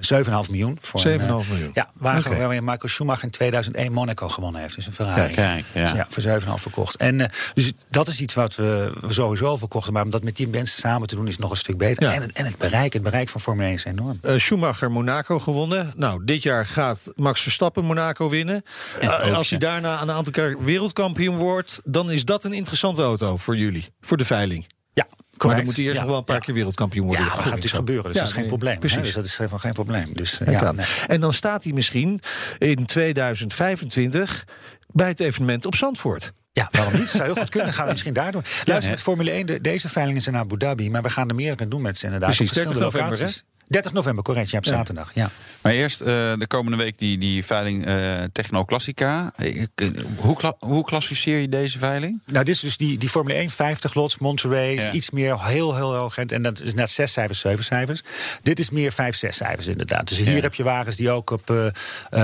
7,5 0.00 0.50
miljoen. 0.50 0.78
Voor 0.80 1.04
een, 1.04 1.20
7,5 1.20 1.26
eh, 1.26 1.48
miljoen. 1.50 1.70
Ja, 1.74 1.90
Oké. 2.18 2.36
waarmee 2.38 2.60
Michael 2.62 2.88
Schumacher 2.88 3.24
in 3.24 3.30
2001 3.30 3.92
Monaco 3.92 4.28
gewonnen 4.28 4.60
heeft. 4.60 4.74
Dus 4.74 4.86
een 4.86 4.92
Ferrari. 4.92 5.34
Kijk, 5.34 5.64
ja. 5.74 5.82
Dus 5.82 5.92
ja, 5.92 6.06
voor 6.08 6.40
7,5 6.40 6.62
verkocht. 6.62 6.96
En 6.96 7.20
eh, 7.20 7.28
dus 7.54 7.72
dat 7.90 8.08
is 8.08 8.20
iets 8.20 8.34
wat 8.34 8.54
we, 8.54 8.92
we 9.00 9.12
sowieso 9.12 9.56
verkochten. 9.56 9.92
Maar 9.92 10.02
om 10.02 10.10
dat 10.10 10.22
met 10.24 10.36
die 10.36 10.48
mensen 10.48 10.78
samen 10.80 11.08
te 11.08 11.14
doen 11.14 11.28
is 11.28 11.38
nog 11.38 11.50
een 11.50 11.56
stuk 11.56 11.76
beter. 11.78 12.02
Ja. 12.02 12.12
En, 12.12 12.22
het- 12.22 12.32
en 12.32 12.44
het 12.44 12.58
bereik, 12.58 12.92
het 12.92 13.02
bereik 13.02 13.28
van 13.28 13.40
Formule 13.40 13.66
1 13.66 13.74
is 13.74 13.84
enorm. 13.84 14.18
Eh, 14.22 14.38
Schumacher 14.38 14.90
Monaco 14.90 15.38
gewonnen. 15.38 15.92
Nou, 15.96 16.24
dit 16.24 16.42
jaar 16.42 16.66
gaat 16.66 17.12
Max 17.14 17.40
Verstappen 17.42 17.84
Monaco 17.84 18.28
winnen. 18.28 18.62
En 19.00 19.10
ook, 19.10 19.32
als 19.32 19.50
hij 19.50 19.58
daarna 19.58 20.02
een 20.02 20.10
aantal 20.10 20.32
keer 20.32 20.56
wereldkampioen 20.64 21.36
wordt, 21.36 21.80
dan 21.84 22.10
is 22.10 22.24
dat 22.24 22.44
een 22.44 22.52
interessante 22.52 23.02
auto 23.02 23.36
voor 23.36 23.56
jullie, 23.56 23.86
voor 24.00 24.16
de 24.16 24.24
veiling. 24.24 24.66
Ja, 24.96 25.06
Maar 25.46 25.56
dan 25.56 25.64
moet 25.64 25.76
hij 25.76 25.84
eerst 25.84 25.94
Ja, 25.96 26.00
nog 26.02 26.10
wel 26.10 26.18
een 26.18 26.24
paar 26.24 26.36
ja. 26.36 26.42
keer 26.42 26.54
wereldkampioen 26.54 27.06
worden. 27.06 27.24
Ja, 27.24 27.30
dat 27.30 27.38
gaat 27.40 27.48
natuurlijk 27.50 27.74
gebeuren. 27.74 28.04
Dus 28.04 28.14
Ja, 28.14 28.20
dat 28.20 28.28
is 28.28 28.34
geen 28.36 28.46
probleem. 28.46 28.78
Precies. 28.78 28.96
Hè? 28.98 29.02
Dus 29.04 29.14
dat 29.14 29.24
is 29.24 29.36
helemaal 29.36 29.58
geen 29.58 29.72
probleem. 29.72 30.14
Dus, 30.14 30.40
eh, 30.40 30.52
ja, 30.52 30.64
aan. 30.64 30.76
nee. 30.76 30.86
En 31.06 31.20
dan 31.20 31.32
staat 31.32 31.64
hij 31.64 31.72
misschien 31.72 32.20
in 32.58 32.86
2025 32.86 34.44
bij 34.92 35.08
het 35.08 35.20
evenement 35.20 35.66
op 35.66 35.74
Zandvoort. 35.74 36.32
Ja, 36.52 36.68
waarom 36.70 36.92
niet? 36.92 37.00
Dat 37.02 37.10
zou 37.10 37.24
heel 37.24 37.34
goed 37.42 37.48
kunnen. 37.50 37.72
Gaan 37.72 37.84
we 37.84 37.90
misschien 37.90 38.12
daar 38.12 38.32
doen. 38.32 38.42
Luister, 38.64 38.90
met 38.90 39.00
Formule 39.02 39.30
1, 39.30 39.46
de- 39.46 39.60
deze 39.60 39.88
veiling 39.88 40.18
is 40.18 40.26
in 40.26 40.36
Abu 40.36 40.56
Dhabi. 40.56 40.90
Maar 40.90 41.02
we 41.02 41.10
gaan 41.10 41.28
er 41.28 41.34
meerdere 41.34 41.68
doen 41.68 41.82
met 41.82 41.98
ze 41.98 42.04
inderdaad. 42.04 42.28
Precies, 42.36 42.48
op 42.48 42.54
verschillende 42.56 42.90
30 42.90 43.00
november, 43.00 43.18
locaties. 43.26 43.44
30 43.68 43.92
november, 43.92 44.24
correct. 44.24 44.50
Ja, 44.50 44.58
op 44.58 44.64
zaterdag. 44.64 45.10
Ja. 45.14 45.30
Maar 45.62 45.72
eerst 45.72 46.00
eh, 46.00 46.06
de 46.38 46.44
komende 46.48 46.76
week 46.76 46.98
die, 46.98 47.18
die 47.18 47.44
veiling 47.44 47.86
eh 47.86 48.22
Techno 48.32 48.64
Classica. 48.64 49.32
Ik- 49.36 49.68
eh, 49.74 49.88
Hoe, 50.16 50.36
kla- 50.36 50.56
hoe 50.58 50.84
klassificeer 50.84 51.38
je 51.38 51.48
deze 51.48 51.78
veiling? 51.78 52.20
Nou, 52.26 52.44
dit 52.44 52.54
is 52.54 52.60
dus 52.60 52.76
die, 52.76 52.98
die 52.98 53.08
Formule 53.08 53.34
1, 53.38 53.50
50 53.50 53.94
lots, 53.94 54.18
Monterey, 54.18 54.74
Ja. 54.74 54.92
iets 54.92 55.10
meer, 55.10 55.44
heel, 55.44 55.74
heel 55.76 55.94
hoog. 55.96 56.18
En 56.18 56.42
dat 56.42 56.60
is 56.60 56.74
net 56.74 56.90
zes 56.90 57.12
cijfers, 57.12 57.40
zeven 57.40 57.64
cijfers. 57.64 58.02
Dit 58.42 58.58
is 58.58 58.70
meer 58.70 58.92
vijf, 58.92 59.16
zes 59.16 59.36
cijfers 59.36 59.66
inderdaad. 59.66 60.08
Dus 60.08 60.18
hier 60.18 60.34
Ja. 60.36 60.40
heb 60.40 60.54
je 60.54 60.62
wagens 60.62 60.96
die 60.96 61.10
ook 61.10 61.30
op, 61.30 61.50
eh, 61.50 61.66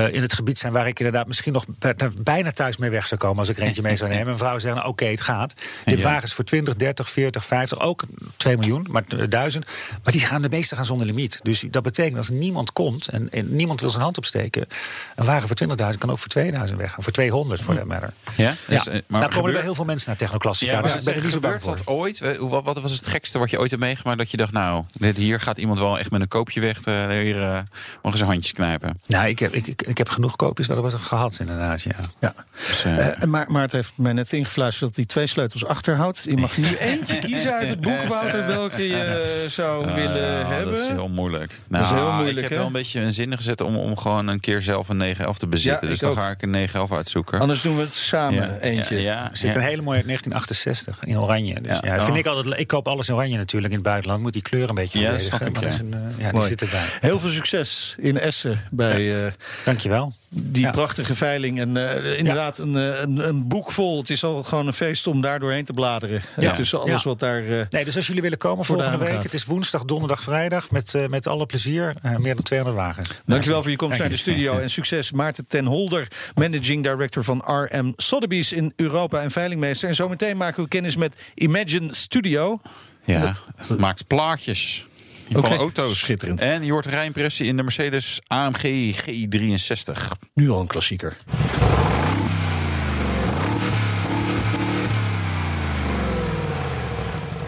eh, 0.07 0.15
in 0.15 0.23
het 0.23 0.33
gebied 0.33 0.59
zijn... 0.59 0.73
waar 0.73 0.87
ik 0.87 0.99
inderdaad 0.99 1.27
misschien 1.27 1.53
nog 1.53 1.65
bij- 1.79 1.97
bijna 2.19 2.51
thuis 2.53 2.77
mee 2.77 2.91
weg 2.91 3.07
zou 3.07 3.21
komen... 3.21 3.39
als 3.39 3.49
ik 3.49 3.57
er 3.57 3.63
eentje 3.63 3.83
mee 3.83 3.97
zou 3.97 4.11
nemen. 4.11 4.33
En 4.33 4.37
vrouwen 4.39 4.61
zeggen, 4.61 4.81
nou, 4.81 4.93
oké, 4.93 5.05
het 5.05 5.21
gaat. 5.21 5.55
Je 5.57 5.65
hebt 5.91 6.03
Ja. 6.03 6.09
wagens 6.13 6.33
voor 6.33 6.45
20, 6.45 6.77
30, 6.77 7.11
40, 7.11 7.45
50, 7.45 7.81
ook 7.81 8.03
2 8.37 8.57
miljoen, 8.57 8.87
maar 8.91 9.05
eh, 9.09 9.25
1000. 9.29 9.67
Maar 10.03 10.13
die 10.13 10.21
gaan, 10.21 10.43
de 10.43 10.49
meeste 10.49 10.75
gaan 10.77 10.85
zonder 10.85 11.07
limiet. 11.07 11.32
Niet. 11.33 11.61
Dus 11.61 11.71
dat 11.71 11.83
betekent 11.83 12.17
als 12.17 12.29
niemand 12.29 12.73
komt 12.73 13.09
en, 13.09 13.31
en 13.31 13.55
niemand 13.57 13.81
wil 13.81 13.91
zijn 13.91 14.03
hand 14.03 14.19
opsteken, 14.19 14.67
een 15.17 15.25
wagen 15.25 15.49
voor 15.49 15.69
20.000 15.93 15.99
kan 15.99 16.11
ook 16.11 16.19
voor 16.19 16.29
2000 16.29 16.79
weg, 16.79 16.99
of 16.99 17.05
voor 17.05 17.13
200 17.13 17.63
voor 17.63 17.75
that 17.75 17.85
matter. 17.85 18.13
Ja? 18.37 18.55
Dus, 18.67 18.85
Ja, 18.85 18.93
eh, 18.93 19.01
daar 19.09 19.29
komen 19.29 19.47
er 19.47 19.53
wel 19.53 19.63
heel 19.63 19.75
veel 19.75 19.85
mensen 19.85 20.09
naar 20.09 20.19
Technoclassica. 20.19 20.73
Ja, 20.73 20.83
dus 20.83 20.91
maar 20.91 20.99
ik 20.99 21.05
ben 21.05 21.15
er 21.15 21.23
niet 21.23 21.33
zo 21.33 21.41
bang 21.41 21.63
voor. 21.63 21.77
dat 21.77 21.87
ooit? 21.87 22.39
Wat, 22.39 22.65
wat 22.65 22.81
was 22.81 22.93
het 22.93 23.07
gekste 23.07 23.39
wat 23.39 23.51
je 23.51 23.59
ooit 23.59 23.71
hebt 23.71 23.83
meegemaakt? 23.83 24.19
Dat 24.19 24.31
je 24.31 24.37
dacht, 24.37 24.53
nou, 24.53 24.85
dit, 24.93 25.17
hier 25.17 25.41
gaat 25.41 25.59
iemand 25.59 25.79
wel 25.79 25.99
echt 25.99 26.11
met 26.11 26.21
een 26.21 26.29
koopje 26.29 26.61
weg. 26.61 26.81
eh, 26.85 27.09
hier 27.09 27.43
eh 27.43 27.59
mogen 28.03 28.19
ze 28.19 28.25
handjes 28.25 28.53
knijpen. 28.53 29.01
Nou, 29.07 29.29
ik 29.29 29.39
heb, 29.39 29.53
ik, 29.53 29.67
ik, 29.67 29.83
ik 29.83 29.99
heb 29.99 30.09
genoeg 30.09 30.37
koopjes 30.37 30.67
dat 30.67 30.93
we 30.93 30.99
gehad, 30.99 31.37
inderdaad. 31.41 31.83
Ja. 31.83 31.95
Ja. 32.21 32.35
Dus, 32.67 32.85
eh, 32.85 33.23
Eh, 33.23 33.23
maar 33.23 33.51
Maart 33.51 33.73
heeft 33.73 33.93
mij 33.95 34.13
net 34.13 34.33
ingefluisterd 34.33 34.87
dat 34.87 34.97
hij 34.97 35.05
twee 35.05 35.27
sleutels 35.27 35.65
achterhoudt. 35.65 36.23
Je 36.25 36.37
mag 36.37 36.57
nu 36.57 36.77
eentje 36.91 37.19
kiezen 37.19 37.53
uit 37.53 37.69
het 37.69 37.81
boek, 37.81 38.03
Wouter, 38.03 38.47
welke 38.47 38.89
je 38.89 39.47
zou 39.49 39.95
willen 39.95 40.45
ah, 40.45 40.49
hebben. 40.51 40.73
Dat 40.73 40.83
is 40.83 40.89
heel 40.89 41.09
moeilijk. 41.23 41.51
Dat 41.69 41.81
is 41.81 41.91
Nou, 41.91 42.01
heel 42.03 42.13
moeilijk, 42.13 42.37
Ik 42.37 42.43
heb 42.43 42.51
hè? 42.51 42.57
wel 42.57 42.67
een 42.67 42.73
beetje 42.73 43.01
een 43.01 43.13
zin 43.13 43.37
gezet 43.37 43.61
om, 43.61 43.77
om 43.77 43.97
gewoon 43.97 44.27
een 44.27 44.41
keer 44.41 44.63
zelf 44.63 44.89
een 44.89 44.97
911 44.97 45.39
te 45.39 45.47
bezitten. 45.47 45.81
Ja, 45.87 45.89
dus 45.93 46.01
dan 46.01 46.11
ook. 46.11 46.17
ga 46.17 46.31
ik 46.31 46.43
een 46.43 46.51
911 46.51 46.97
uitzoeken. 46.97 47.41
Anders 47.41 47.63
doen 47.63 47.77
we 47.77 47.83
het 47.83 47.95
samen 47.95 48.43
Ja, 48.43 48.59
eentje. 48.61 48.97
Ja, 48.97 49.03
ja, 49.03 49.31
Er 49.31 49.37
zit 49.37 49.53
ja. 49.55 49.59
een 49.61 49.67
hele 49.67 49.83
mooie 49.83 49.97
uit 49.97 50.07
1968 50.07 51.05
in 51.05 51.19
oranje. 51.19 51.61
Dus 51.63 51.79
Ja. 51.83 51.95
ja, 51.95 51.99
vind 52.01 52.11
Oh. 52.11 52.17
ik 52.19 52.27
altijd. 52.27 52.59
Ik 52.61 52.67
koop 52.67 52.89
alles 52.89 53.09
in 53.09 53.15
oranje 53.15 53.37
natuurlijk 53.37 53.73
in 53.73 53.79
het 53.79 53.89
buitenland. 53.89 54.23
Moet 54.23 54.33
die 54.33 54.43
kleur 54.43 54.69
een 54.69 54.75
beetje 54.75 54.99
Ja, 54.99 55.11
dat 55.11 55.21
is 55.21 55.79
een, 55.79 55.95
eh, 55.95 56.01
ja, 56.19 56.31
die 56.33 56.43
zit 56.43 56.63
erbij. 56.63 56.85
Heel 57.01 57.21
veel 57.21 57.31
succes 57.31 57.95
in 57.99 58.19
Essen 58.19 58.61
bij 58.71 59.25
eh, 59.27 59.33
Dankjewel. 59.65 60.13
Die 60.35 60.63
Ja. 60.63 60.71
prachtige 60.71 61.15
veiling. 61.15 61.61
En 61.61 61.77
eh, 61.77 62.19
inderdaad, 62.19 62.59
een, 62.59 62.77
eh, 62.77 63.01
een, 63.01 63.29
een 63.29 63.49
boek 63.49 63.73
vol. 63.73 63.99
Het 63.99 64.11
is 64.11 64.25
al 64.25 64.43
gewoon 64.43 64.67
een 64.67 64.73
feest 64.73 65.07
om 65.07 65.21
daar 65.21 65.41
doorheen 65.41 65.65
te 65.65 65.73
bladeren. 65.73 66.23
Ja. 66.37 66.49
Eh, 66.51 66.55
tussen 66.57 66.81
alles 66.81 67.03
Ja. 67.03 67.09
wat 67.09 67.19
daar... 67.21 67.43
eh, 67.49 67.67
Nee, 67.71 67.85
dus 67.85 67.97
als 67.97 68.07
jullie 68.07 68.23
willen 68.23 68.39
komen 68.39 68.65
volgende 68.65 68.97
week, 68.99 69.23
het 69.23 69.35
is 69.35 69.45
woensdag, 69.45 69.85
donderdag, 69.85 70.23
vrijdag 70.23 70.71
met, 70.71 70.95
eh, 70.95 71.07
met 71.07 71.27
alle 71.27 71.47
plezier. 71.47 71.95
eh, 72.03 72.17
meer 72.17 72.35
dan 72.35 72.43
200 72.45 72.85
wagens. 72.85 73.11
Dankjewel 73.27 73.63
voor 73.63 73.71
je 73.71 73.77
komst 73.77 73.99
naar 73.99 74.09
de 74.09 74.17
studio. 74.17 74.59
En 74.59 74.71
succes 74.71 75.13
Maarten 75.13 75.47
ten 75.47 75.65
Holder, 75.67 76.09
managing 76.35 76.83
director 76.83 77.25
van 77.25 77.43
RM 77.47 77.93
Sotheby's 77.97 78.53
in 78.53 78.73
Europa 78.77 79.21
en 79.23 79.31
veilingmeester. 79.31 79.89
En 79.89 79.95
zometeen 79.95 80.37
maken 80.37 80.63
we 80.63 80.69
kennis 80.69 80.97
met 80.97 81.17
Imagine 81.35 81.95
Studio. 81.95 82.61
Ja, 83.05 83.37
het 83.57 83.79
maakt 83.79 84.07
plaatjes. 84.07 84.87
Oké, 85.29 85.49
Van 85.49 85.57
auto's. 85.57 85.99
schitterend. 85.99 86.41
En 86.41 86.65
je 86.65 86.73
hoort 86.73 86.87
rijimpressie 86.87 87.47
in 87.47 87.57
de 87.57 87.63
Mercedes 87.63 88.21
AMG 88.27 88.95
G63. 89.07 90.09
Nu 90.35 90.51
al 90.51 90.61
een 90.61 90.67
klassieker. 90.67 91.17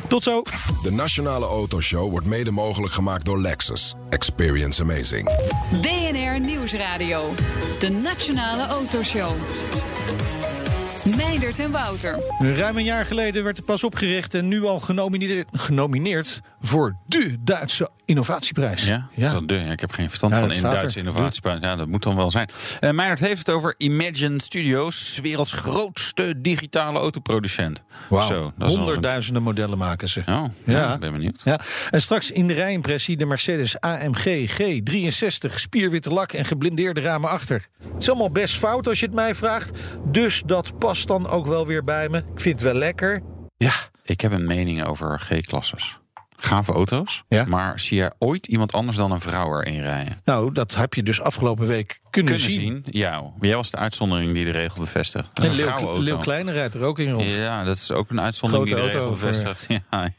Tot 0.09 0.23
zo. 0.23 0.43
De 0.83 0.91
Nationale 0.93 1.47
Autoshow 1.47 2.11
wordt 2.11 2.27
mede 2.27 2.51
mogelijk 2.51 2.93
gemaakt 2.93 3.25
door 3.25 3.41
Lexus. 3.41 3.95
Experience 4.09 4.83
amazing. 4.83 5.29
BNR 5.81 6.41
Nieuwsradio. 6.41 7.35
De 7.79 7.91
Nationale 7.91 8.67
Autoshow. 8.67 9.33
Meindert 11.05 11.59
en 11.59 11.71
Wouter. 11.71 12.19
Ruim 12.38 12.77
een 12.77 12.85
jaar 12.85 13.07
geleden 13.07 13.45
werd 13.45 13.57
het 13.57 13.67
pas 13.67 13.85
opgericht 13.85 14.35
en 14.35 14.49
nu 14.49 14.64
al 14.64 14.81
genomineerd, 14.81 15.47
genomineerd 15.53 16.40
voor 16.61 16.97
de 17.07 17.37
Duitse 17.40 17.90
innovatieprijs. 18.05 18.85
Ja, 18.85 19.09
Dat 19.17 19.25
is 19.25 19.33
wel 19.33 19.47
de. 19.47 19.55
Ja, 19.55 19.73
ik 19.73 19.81
heb 19.81 19.93
geen 19.93 20.09
verstand 20.09 20.33
Ja, 20.33 20.38
van 20.38 20.49
dat 20.49 20.57
in 20.57 20.62
Duitse 20.62 20.99
er. 21.01 21.07
innovatieprijs. 21.07 21.61
Ja, 21.61 21.77
dat 21.77 21.88
moet 21.88 22.03
dan 22.03 22.17
wel 22.17 22.31
zijn. 22.31 22.49
Uh, 22.81 22.90
Meijert 22.90 23.21
heeft 23.21 23.38
het 23.38 23.51
over 23.51 23.75
Imagine 23.79 24.43
Studios, 24.43 25.19
werelds 25.23 25.53
grootste 25.53 26.35
digitale 26.40 26.99
autoproducent. 26.99 27.83
Wauw. 28.09 28.29
Dat 28.29 28.38
eens 28.40 28.53
een- 28.59 28.67
Honderdduizenden 28.79 29.43
modellen 29.43 29.79
maken 29.79 30.09
ze. 30.09 30.23
Oh, 30.29 30.45
ja. 30.67 30.99
Ben 30.99 31.12
benieuwd. 31.12 31.40
Ja, 31.45 31.61
en 31.90 32.03
straks 32.03 32.31
in 32.31 32.47
de 32.47 32.55
rijimpressie 32.55 33.17
de 33.17 33.25
Mercedes 33.27 33.81
AMG 33.81 34.51
G63. 34.61 35.55
Spierwitte 35.55 36.11
lak 36.11 36.33
en 36.33 36.45
geblindeerde 36.45 37.01
ramen 37.01 37.31
achter. 37.31 37.67
Het 37.93 38.03
is 38.03 38.09
allemaal 38.09 38.31
best 38.31 38.55
fout 38.57 38.88
als 38.88 39.01
je 39.01 39.07
het 39.07 39.14
mij 39.14 39.35
vraagt. 39.35 39.71
Dus 40.05 40.43
dat 40.47 40.79
past 40.79 40.93
dan 41.02 41.28
ook 41.28 41.46
wel 41.46 41.66
weer 41.66 41.85
bij 41.85 42.09
me. 42.09 42.18
Ik 42.18 42.40
vind 42.40 42.61
het 42.61 42.62
wel 42.62 42.78
lekker. 42.78 43.22
Ja, 43.57 43.72
Ik 44.02 44.20
heb 44.20 44.33
een 44.33 44.46
mening 44.46 44.85
over 44.85 45.20
G-klasses. 45.20 45.98
Gave 46.44 46.72
auto's, 46.72 47.22
Ja. 47.28 47.44
maar 47.44 47.80
zie 47.80 47.96
je 47.96 48.12
ooit 48.18 48.46
iemand 48.46 48.72
anders 48.72 48.96
dan 48.96 49.11
een 49.12 49.20
vrouw 49.20 49.61
erin 49.61 49.83
rijden? 49.83 50.20
nou, 50.24 50.52
dat 50.52 50.74
heb 50.74 50.94
je 50.94 51.02
dus 51.02 51.20
afgelopen 51.20 51.66
week 51.66 52.00
kunnen, 52.11 52.33
Kunnen 52.33 52.50
zien. 52.50 52.61
zien, 52.61 52.85
ja. 52.90 53.22
Jij 53.40 53.54
was 53.57 53.70
de 53.70 53.76
uitzondering 53.76 54.33
die 54.33 54.44
de 54.44 54.50
regel 54.50 54.80
bevestigt. 54.80 55.28
Dat 55.33 55.44
is 55.44 55.59
En 55.61 55.68
een 55.78 56.02
Leeuw, 56.02 56.18
Kleine 56.18 56.52
rijdt 56.52 56.74
er 56.74 56.83
ook 56.83 56.98
in 56.98 57.11
rond. 57.12 57.33
Ja, 57.33 57.64
dat 57.64 57.76
is 57.76 57.90
ook 57.90 58.11
een 58.11 58.20
uitzondering 58.20 58.68
Grote 58.68 58.83
die 58.83 58.92
de 58.92 58.98
regel 58.98 59.16
voor- 59.16 59.28
bevestigt. 59.28 59.66
Ja. 59.68 60.11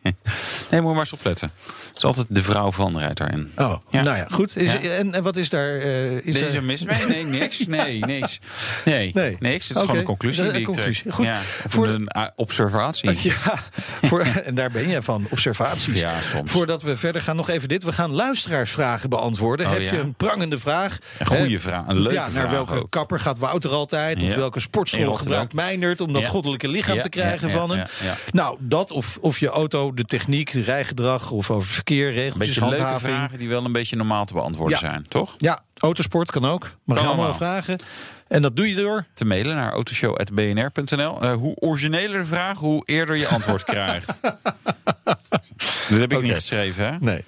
Nee, 0.69 0.81
moet 0.81 0.81
je 0.81 0.81
maar 0.81 0.97
eens 0.99 1.13
opletten. 1.13 1.51
Het 1.87 1.97
is 1.97 2.03
altijd 2.03 2.27
de 2.29 2.43
vrouw 2.43 2.71
van 2.71 2.99
rijdt 2.99 3.17
daarin. 3.17 3.51
Oh, 3.57 3.75
Ja. 3.89 4.01
nou 4.01 4.17
ja, 4.17 4.27
goed. 4.31 4.57
Is, 4.57 4.71
Ja. 4.71 4.79
En, 4.79 5.13
en 5.13 5.23
wat 5.23 5.37
is 5.37 5.49
daar? 5.49 5.75
eh, 5.79 6.11
is 6.25 6.41
Is 6.41 6.55
er 6.55 6.63
mis 6.63 6.83
mee? 6.85 7.05
Nee, 7.07 7.23
niks. 7.25 7.65
Nee, 7.75 7.99
niks. 7.99 8.39
Nee, 8.85 9.11
Nee. 9.13 9.37
niks. 9.39 9.67
Het 9.67 9.77
is 9.77 9.83
gewoon 9.83 9.97
een 9.97 10.03
conclusie 10.03 10.43
Een 10.43 10.49
die 10.49 10.59
ik 10.59 10.65
conclusie. 10.65 11.01
trek. 11.01 11.13
Goed. 11.13 11.27
Voor- 11.67 11.87
een 11.87 12.09
uh, 12.17 12.23
observatie. 12.35 13.09
Ja, 13.29 13.53
voor, 14.03 14.21
en 14.45 14.55
daar 14.55 14.71
ben 14.71 14.87
je 14.89 15.01
van, 15.01 15.27
observaties. 15.29 15.99
Ja, 15.99 16.13
soms. 16.21 16.51
Voordat 16.51 16.81
we 16.81 16.97
verder 16.97 17.21
gaan, 17.21 17.35
nog 17.35 17.49
even 17.49 17.67
dit. 17.67 17.83
We 17.83 17.91
gaan 17.93 18.11
luisteraarsvragen 18.11 19.09
beantwoorden. 19.09 19.65
Oh, 19.65 19.71
Heb 19.71 19.81
ja. 19.81 19.91
je 19.91 19.99
een 19.99 20.13
prangende 20.13 20.57
vraag? 20.57 20.97
Een 21.19 21.25
goede 21.25 21.59
vraag, 21.59 21.87
een 21.87 21.99
leuke 21.99 22.15
ja, 22.15 22.27
naar 22.29 22.49
welke 22.49 22.73
ook. 22.73 22.89
kapper 22.89 23.19
gaat 23.19 23.37
Wouter 23.37 23.71
altijd? 23.71 24.23
Of 24.23 24.35
welke 24.35 24.59
sportschool 24.59 25.13
gebruikt 25.13 25.53
Meindert 25.53 26.01
om 26.01 26.13
dat 26.13 26.25
goddelijke 26.25 26.67
lichaam 26.67 27.01
te 27.01 27.09
krijgen 27.09 27.49
van 27.49 27.69
hem? 27.69 27.87
Nou, 28.31 28.57
dat 28.59 28.91
of, 28.91 29.17
of 29.21 29.39
je 29.39 29.47
auto, 29.47 29.93
de 29.93 30.03
techniek, 30.05 30.51
de 30.51 30.61
rijgedrag 30.61 31.31
of 31.31 31.51
over 31.51 31.69
verkeer, 31.69 32.13
regeltjes, 32.13 32.47
beetje 32.47 32.61
leuke 32.61 32.81
handhaving. 32.81 33.15
vragen 33.15 33.39
die 33.39 33.49
wel 33.49 33.65
een 33.65 33.71
beetje 33.71 33.95
normaal 33.95 34.25
te 34.25 34.33
beantwoorden 34.33 34.77
zijn, 34.77 35.05
toch? 35.07 35.35
Ja, 35.37 35.63
autosport 35.77 36.31
kan 36.31 36.45
ook. 36.45 36.71
Allemaal 36.87 37.07
allemaal. 37.07 37.33
vragen. 37.33 37.79
En 38.27 38.41
dat 38.41 38.55
doe 38.55 38.69
je 38.69 38.75
door. 38.75 39.05
Te 39.13 39.25
mailen 39.25 39.55
naar 39.55 39.71
autoshow.bnr.nl. 39.71 41.21
Eh, 41.21 41.33
hoe 41.33 41.55
origineler 41.55 42.19
de 42.19 42.25
vraag, 42.25 42.59
hoe 42.59 42.83
eerder 42.85 43.15
je 43.15 43.27
antwoord 43.27 43.63
krijgt. 43.73 44.19
Dat 45.89 45.99
heb 45.99 46.11
ik 46.11 46.21
niet 46.21 46.33
geschreven, 46.33 46.85
hè? 46.85 46.97
Nee. 46.99 47.23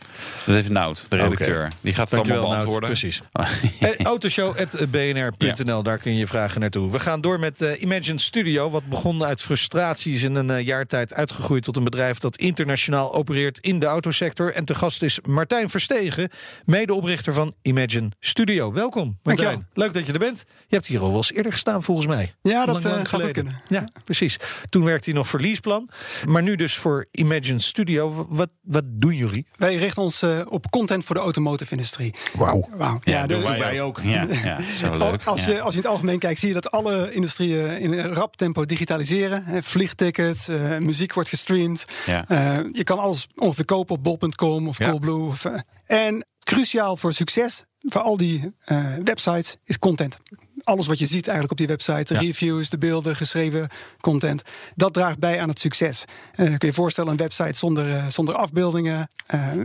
Dat 0.46 0.56
heeft 0.56 0.70
Nout, 0.70 1.06
de 1.10 1.16
redacteur. 1.16 1.72
Die 1.82 1.94
gaat 1.94 2.06
het 2.10 2.14
Dankjewel, 2.14 2.44
allemaal 2.44 2.66
Nout. 2.66 2.82
beantwoorden. 2.82 2.90
Precies. 2.90 3.22
Eh, 3.80 4.06
Autoshow.bnr.nl, 4.06 5.84
daar 5.84 5.98
kun 5.98 6.12
je 6.12 6.18
je 6.18 6.28
vragen 6.28 6.62
naartoe. 6.62 6.92
We 6.92 7.00
gaan 7.00 7.22
door 7.22 7.40
met 7.40 7.62
eh, 7.62 7.82
Imagine 7.82 8.20
Studio. 8.20 8.70
Wat 8.70 8.86
begon 8.86 9.24
uit 9.24 9.42
frustraties 9.42 10.24
in 10.24 10.36
een 10.36 10.50
eh, 10.50 10.66
jaar 10.66 10.86
tijd 10.86 11.14
uitgegroeid 11.14 11.64
tot 11.64 11.76
een 11.76 11.84
bedrijf 11.84 12.18
dat 12.20 12.38
internationaal 12.38 13.14
opereert 13.14 13.60
in 13.60 13.80
de 13.80 13.86
autosector. 13.86 14.54
En 14.54 14.66
te 14.66 14.76
gast 14.76 15.04
is 15.04 15.20
Martijn 15.24 15.70
Verstegen, 15.70 16.30
medeoprichter 16.66 17.34
van 17.34 17.54
Imagine 17.62 18.10
Studio. 18.20 18.74
Welkom, 18.74 19.18
Martijn. 19.24 19.46
Dankjewel. 19.48 19.70
Leuk 19.86 19.94
dat 19.94 20.06
je 20.06 20.14
er 20.14 20.20
bent. 20.20 20.44
Je 20.68 20.76
hebt 20.76 20.87
hier 20.88 21.00
al 21.02 21.08
wel 21.08 21.18
eens 21.18 21.34
eerder 21.34 21.52
gestaan, 21.52 21.84
volgens 21.84 22.08
mij. 22.08 22.34
Ja, 22.42 22.66
dat 22.66 22.74
Lang, 22.76 22.86
eh, 22.86 22.92
lang 22.92 23.10
geleden. 23.10 23.34
kunnen. 23.34 23.62
Ja, 23.68 23.84
precies. 24.04 24.38
Toen 24.70 24.84
werkte 24.84 25.10
hij 25.10 25.20
nog 25.20 25.28
voor 25.28 25.40
Leaseplan. 25.40 25.90
Maar 26.28 26.44
nu 26.44 26.56
dus 26.56 26.76
voor 26.78 27.06
Imagine 27.12 27.60
Studio. 27.60 28.26
Wat, 28.30 28.50
wat 28.62 28.84
doen 28.88 29.16
jullie? 29.16 29.48
Wij 29.56 29.76
richten 29.76 30.02
ons 30.04 30.22
eh, 30.22 30.40
op 30.46 30.70
content 30.70 31.06
voor 31.06 31.16
de 31.16 31.22
automotive-industrie. 31.22 32.14
Wauw. 32.34 32.70
Wauw. 32.72 33.00
Ja, 33.04 33.26
de- 33.28 33.34
doen 33.34 33.44
wij 33.44 33.82
ook. 33.82 34.00
Ja, 34.04 34.28
ja 34.44 34.62
zo 34.72 34.98
leuk. 34.98 35.24
Als, 35.24 35.46
ja. 35.46 35.52
je, 35.52 35.62
als 35.62 35.74
je 35.74 35.80
in 35.80 35.86
het 35.86 35.94
algemeen 35.94 36.20
kijkt, 36.20 36.40
zie 36.40 36.48
je 36.48 36.54
dat 36.54 36.72
alle 36.72 37.12
industrieën 37.14 37.80
in 37.80 37.92
een 37.92 38.14
rap 38.14 38.36
tempo 38.36 38.66
digitaliseren. 38.66 39.44
Hè, 39.46 39.64
Vliegtickets, 39.64 40.48
eh, 40.48 40.78
muziek 40.78 41.14
wordt 41.14 41.30
gestreamd. 41.30 41.86
Ja. 42.06 42.26
Eh, 42.28 42.60
je 42.72 42.84
kan 42.84 43.00
alles 43.00 43.28
ongeveer 43.36 43.66
kopen 43.66 43.96
op 43.96 44.04
bol.com 44.04 44.68
of 44.68 44.80
Ja. 44.80 44.90
Coolblue. 44.90 45.28
Of, 45.28 45.46
en 45.86 46.26
cruciaal 46.48 46.98
voor 46.98 47.14
succes 47.14 47.64
voor 47.80 48.02
al 48.02 48.18
die 48.18 48.54
eh, 48.66 48.86
websites 49.04 49.56
is 49.64 49.80
content. 49.80 50.18
Alles 50.64 50.88
wat 50.88 51.00
je 51.00 51.06
ziet 51.06 51.28
eigenlijk 51.28 51.52
op 51.52 51.58
die 51.58 51.68
website, 51.68 52.14
de 52.14 52.14
Ja. 52.14 52.20
reviews, 52.20 52.70
de 52.70 52.78
beelden, 52.78 53.16
geschreven 53.16 53.70
content, 54.02 54.42
dat 54.76 54.94
draagt 54.94 55.20
bij 55.20 55.42
aan 55.42 55.50
het 55.50 55.60
succes. 55.60 56.04
Eh, 56.32 56.46
kun 56.46 56.56
je 56.58 56.66
je 56.66 56.74
voorstellen, 56.74 57.12
een 57.12 57.18
website 57.18 57.54
zonder, 57.58 57.96
eh, 57.96 58.06
zonder 58.08 58.36
afbeeldingen, 58.36 59.10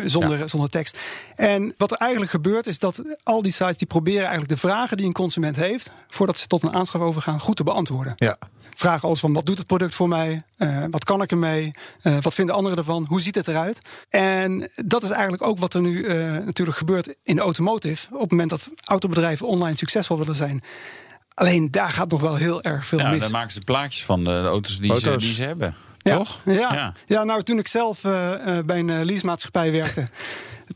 zonder, 0.04 0.48
zonder 0.48 0.68
tekst. 0.70 0.98
En 1.36 1.74
wat 1.76 1.90
er 1.90 1.96
eigenlijk 1.96 2.30
gebeurt, 2.30 2.66
is 2.66 2.78
dat 2.78 3.02
al 3.22 3.42
die 3.42 3.52
sites 3.52 3.76
die 3.76 3.86
proberen 3.86 4.20
eigenlijk 4.20 4.48
de 4.48 4.56
vragen 4.56 4.96
die 4.96 5.06
een 5.06 5.12
consument 5.12 5.56
heeft, 5.56 5.90
voordat 6.06 6.38
ze 6.38 6.46
tot 6.46 6.62
een 6.62 6.74
aanschaf 6.74 7.00
overgaan, 7.02 7.40
goed 7.40 7.56
te 7.56 7.64
beantwoorden. 7.64 8.12
Ja. 8.16 8.38
Vragen 8.76 9.08
als 9.08 9.20
van 9.20 9.32
wat 9.32 9.46
doet 9.46 9.58
het 9.58 9.66
product 9.66 9.94
voor 9.94 10.08
mij? 10.08 10.42
Eh, 10.56 10.84
wat 10.90 11.04
kan 11.04 11.22
ik 11.22 11.30
ermee? 11.30 11.70
Eh, 12.02 12.16
wat 12.20 12.34
vinden 12.34 12.54
anderen 12.54 12.78
ervan? 12.78 13.04
Hoe 13.08 13.20
ziet 13.20 13.34
het 13.34 13.48
eruit? 13.48 13.78
En 14.08 14.70
dat 14.76 15.02
is 15.02 15.10
eigenlijk 15.10 15.42
ook 15.42 15.58
wat 15.58 15.74
er 15.74 15.80
nu 15.80 16.04
eh, 16.04 16.16
natuurlijk 16.44 16.78
gebeurt 16.78 17.14
in 17.22 17.36
de 17.36 17.42
automotive. 17.42 18.06
Op 18.14 18.20
het 18.20 18.30
moment 18.30 18.50
dat 18.50 18.70
autobedrijven 18.84 19.46
online 19.46 19.76
succesvol 19.76 20.18
willen 20.18 20.36
zijn. 20.36 20.62
Alleen 21.34 21.70
daar 21.70 21.90
gaat 21.90 22.10
nog 22.10 22.20
wel 22.20 22.36
heel 22.36 22.62
erg 22.62 22.86
veel 22.86 22.98
Ja, 22.98 23.10
mis. 23.10 23.20
dan 23.20 23.30
maken 23.30 23.52
ze 23.52 23.60
plaatjes 23.60 24.04
van 24.04 24.24
de, 24.24 24.30
de 24.30 24.48
auto's, 24.48 24.78
die, 24.78 24.96
Ze, 24.96 25.16
die 25.16 25.34
ze 25.34 25.42
hebben. 25.42 25.74
Ja, 25.98 26.16
Toch? 26.16 26.38
Ja. 26.44 26.94
Ja. 27.06 27.24
nou 27.24 27.42
toen 27.42 27.58
ik 27.58 27.68
zelf 27.68 28.00
bij 28.64 28.78
een 28.78 29.04
leasemaatschappij 29.04 29.72
werkte, 29.72 30.04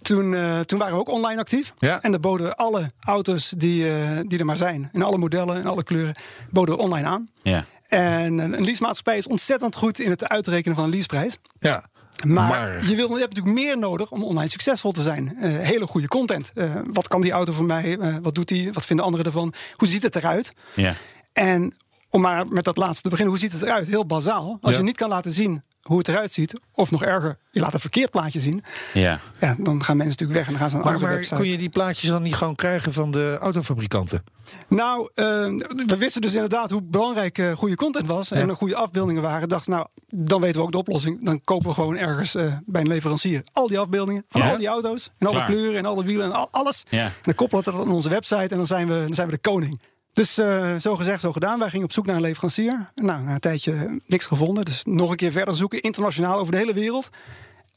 toen, 0.02 0.34
eh, 0.34 0.60
toen 0.60 0.78
waren 0.78 0.94
we 0.94 1.00
ook 1.00 1.08
online 1.08 1.40
actief. 1.40 1.72
Ja. 1.78 2.02
En 2.02 2.10
dan 2.10 2.20
boden 2.20 2.46
we 2.46 2.56
alle 2.56 2.90
auto's 3.00 3.52
die, 3.56 3.88
eh, 3.90 4.18
die 4.26 4.38
er 4.38 4.44
maar 4.44 4.56
zijn, 4.56 4.88
in 4.92 5.02
alle 5.02 5.18
modellen, 5.18 5.56
in 5.56 5.66
alle 5.66 5.82
kleuren, 5.82 6.14
boden 6.50 6.76
we 6.76 6.82
online 6.82 7.06
aan. 7.06 7.28
Ja. 7.42 7.64
En 7.88 8.38
een 8.38 8.52
een 8.52 8.64
leasemaatschappij 8.64 9.16
is 9.16 9.26
ontzettend 9.26 9.76
goed 9.76 9.98
in 9.98 10.10
het 10.10 10.28
uitrekenen 10.28 10.76
van 10.76 10.84
een 10.84 10.90
leaseprijs. 10.90 11.36
Ja. 11.58 11.84
Maar, 12.26 12.48
Maar- 12.48 12.86
Je, 12.88 12.96
wil, 12.96 13.08
je 13.14 13.20
hebt 13.20 13.34
natuurlijk 13.34 13.54
meer 13.64 13.78
nodig 13.78 14.10
om 14.10 14.24
online 14.24 14.48
succesvol 14.50 14.92
te 14.92 15.02
zijn. 15.02 15.36
Eh, 15.40 15.50
hele 15.58 15.86
goede 15.86 16.08
content. 16.08 16.50
Eh, 16.54 16.74
wat 16.86 17.08
kan 17.08 17.20
die 17.20 17.32
auto 17.32 17.52
voor 17.52 17.64
mij? 17.64 17.98
Eh, 17.98 18.14
wat 18.22 18.34
doet 18.34 18.48
die? 18.48 18.72
Wat 18.72 18.84
vinden 18.86 19.04
anderen 19.04 19.26
ervan? 19.26 19.54
Hoe 19.76 19.88
ziet 19.88 20.02
het 20.02 20.16
eruit? 20.16 20.52
Ja. 20.74 20.94
En 21.32 21.74
om 22.10 22.20
maar 22.20 22.48
met 22.48 22.64
dat 22.64 22.76
laatste 22.76 23.02
te 23.02 23.08
beginnen, 23.08 23.34
hoe 23.34 23.42
ziet 23.42 23.52
het 23.52 23.62
eruit? 23.62 23.86
Heel 23.86 24.06
bazaal. 24.06 24.58
Als 24.60 24.72
Ja. 24.72 24.78
je 24.78 24.84
niet 24.84 24.96
kan 24.96 25.08
laten 25.08 25.32
zien 25.32 25.62
hoe 25.86 25.98
het 25.98 26.08
eruit 26.08 26.32
ziet, 26.32 26.60
of 26.72 26.90
nog 26.90 27.02
erger, 27.02 27.38
je 27.50 27.60
laat 27.60 27.74
een 27.74 27.80
verkeerd 27.80 28.10
plaatje 28.10 28.40
zien, 28.40 28.62
Ja. 28.92 29.20
ja, 29.40 29.56
dan 29.58 29.82
gaan 29.84 29.96
mensen 29.96 30.16
natuurlijk 30.18 30.38
weg 30.38 30.46
en 30.46 30.50
dan 30.52 30.60
gaan 30.60 30.70
ze 30.70 30.76
naar 30.76 30.84
een 30.84 30.90
Maar, 30.90 30.92
andere 30.92 31.06
maar 31.10 31.16
website. 31.16 31.34
kon 31.40 31.50
je 31.50 31.56
die 31.58 31.68
plaatjes 31.68 32.10
dan 32.10 32.22
niet 32.22 32.34
gewoon 32.34 32.54
krijgen 32.54 32.92
van 32.92 33.10
de 33.10 33.36
autofabrikanten? 33.40 34.24
Nou, 34.68 35.08
eh, 35.14 35.24
we 35.86 35.96
wisten 35.98 36.20
dus 36.20 36.34
inderdaad 36.34 36.70
hoe 36.70 36.82
belangrijk 36.82 37.38
eh, 37.38 37.52
goede 37.52 37.74
content 37.76 38.06
was 38.06 38.30
en 38.30 38.48
er 38.48 38.56
goede 38.56 38.76
afbeeldingen 38.76 39.22
waren. 39.22 39.48
Dacht, 39.48 39.66
nou, 39.66 39.86
dan 40.08 40.40
weten 40.40 40.60
we 40.60 40.66
ook 40.66 40.72
de 40.72 40.78
oplossing. 40.78 41.24
Dan 41.24 41.40
kopen 41.44 41.68
we 41.68 41.74
gewoon 41.74 41.96
ergens 41.96 42.34
eh, 42.34 42.52
bij 42.66 42.80
een 42.80 42.88
leverancier 42.88 43.42
al 43.52 43.68
die 43.68 43.78
afbeeldingen 43.78 44.24
van 44.28 44.40
Ja. 44.40 44.50
al 44.50 44.58
die 44.58 44.66
auto's 44.68 45.10
en 45.18 45.26
alle 45.26 45.44
kleuren 45.44 45.76
en 45.78 45.84
alle 45.84 46.04
wielen 46.04 46.26
en 46.26 46.32
al- 46.32 46.48
alles. 46.50 46.84
Ja. 46.88 47.04
En 47.04 47.12
dan 47.22 47.34
koppelen 47.34 47.64
we 47.64 47.70
dat 47.70 47.80
aan 47.80 47.90
onze 47.92 48.08
website 48.08 48.48
en 48.48 48.56
dan 48.56 48.66
zijn 48.66 48.86
we, 48.88 48.94
dan 49.06 49.14
zijn 49.14 49.26
we 49.28 49.32
de 49.34 49.40
koning. 49.40 49.80
Dus 50.16 50.38
eh, 50.38 50.74
zo 50.76 50.96
gezegd, 50.96 51.20
zo 51.20 51.32
gedaan. 51.32 51.58
Wij 51.58 51.68
gingen 51.68 51.84
op 51.84 51.92
zoek 51.92 52.06
naar 52.06 52.16
een 52.16 52.20
leverancier. 52.20 52.90
Nou, 52.94 53.22
na 53.22 53.32
een 53.32 53.40
tijdje 53.40 54.00
niks 54.06 54.26
gevonden. 54.26 54.64
Dus 54.64 54.82
nog 54.84 55.10
een 55.10 55.16
keer 55.16 55.32
verder 55.32 55.54
zoeken, 55.54 55.80
internationaal 55.80 56.38
over 56.38 56.52
de 56.52 56.58
hele 56.58 56.74
wereld. 56.74 57.08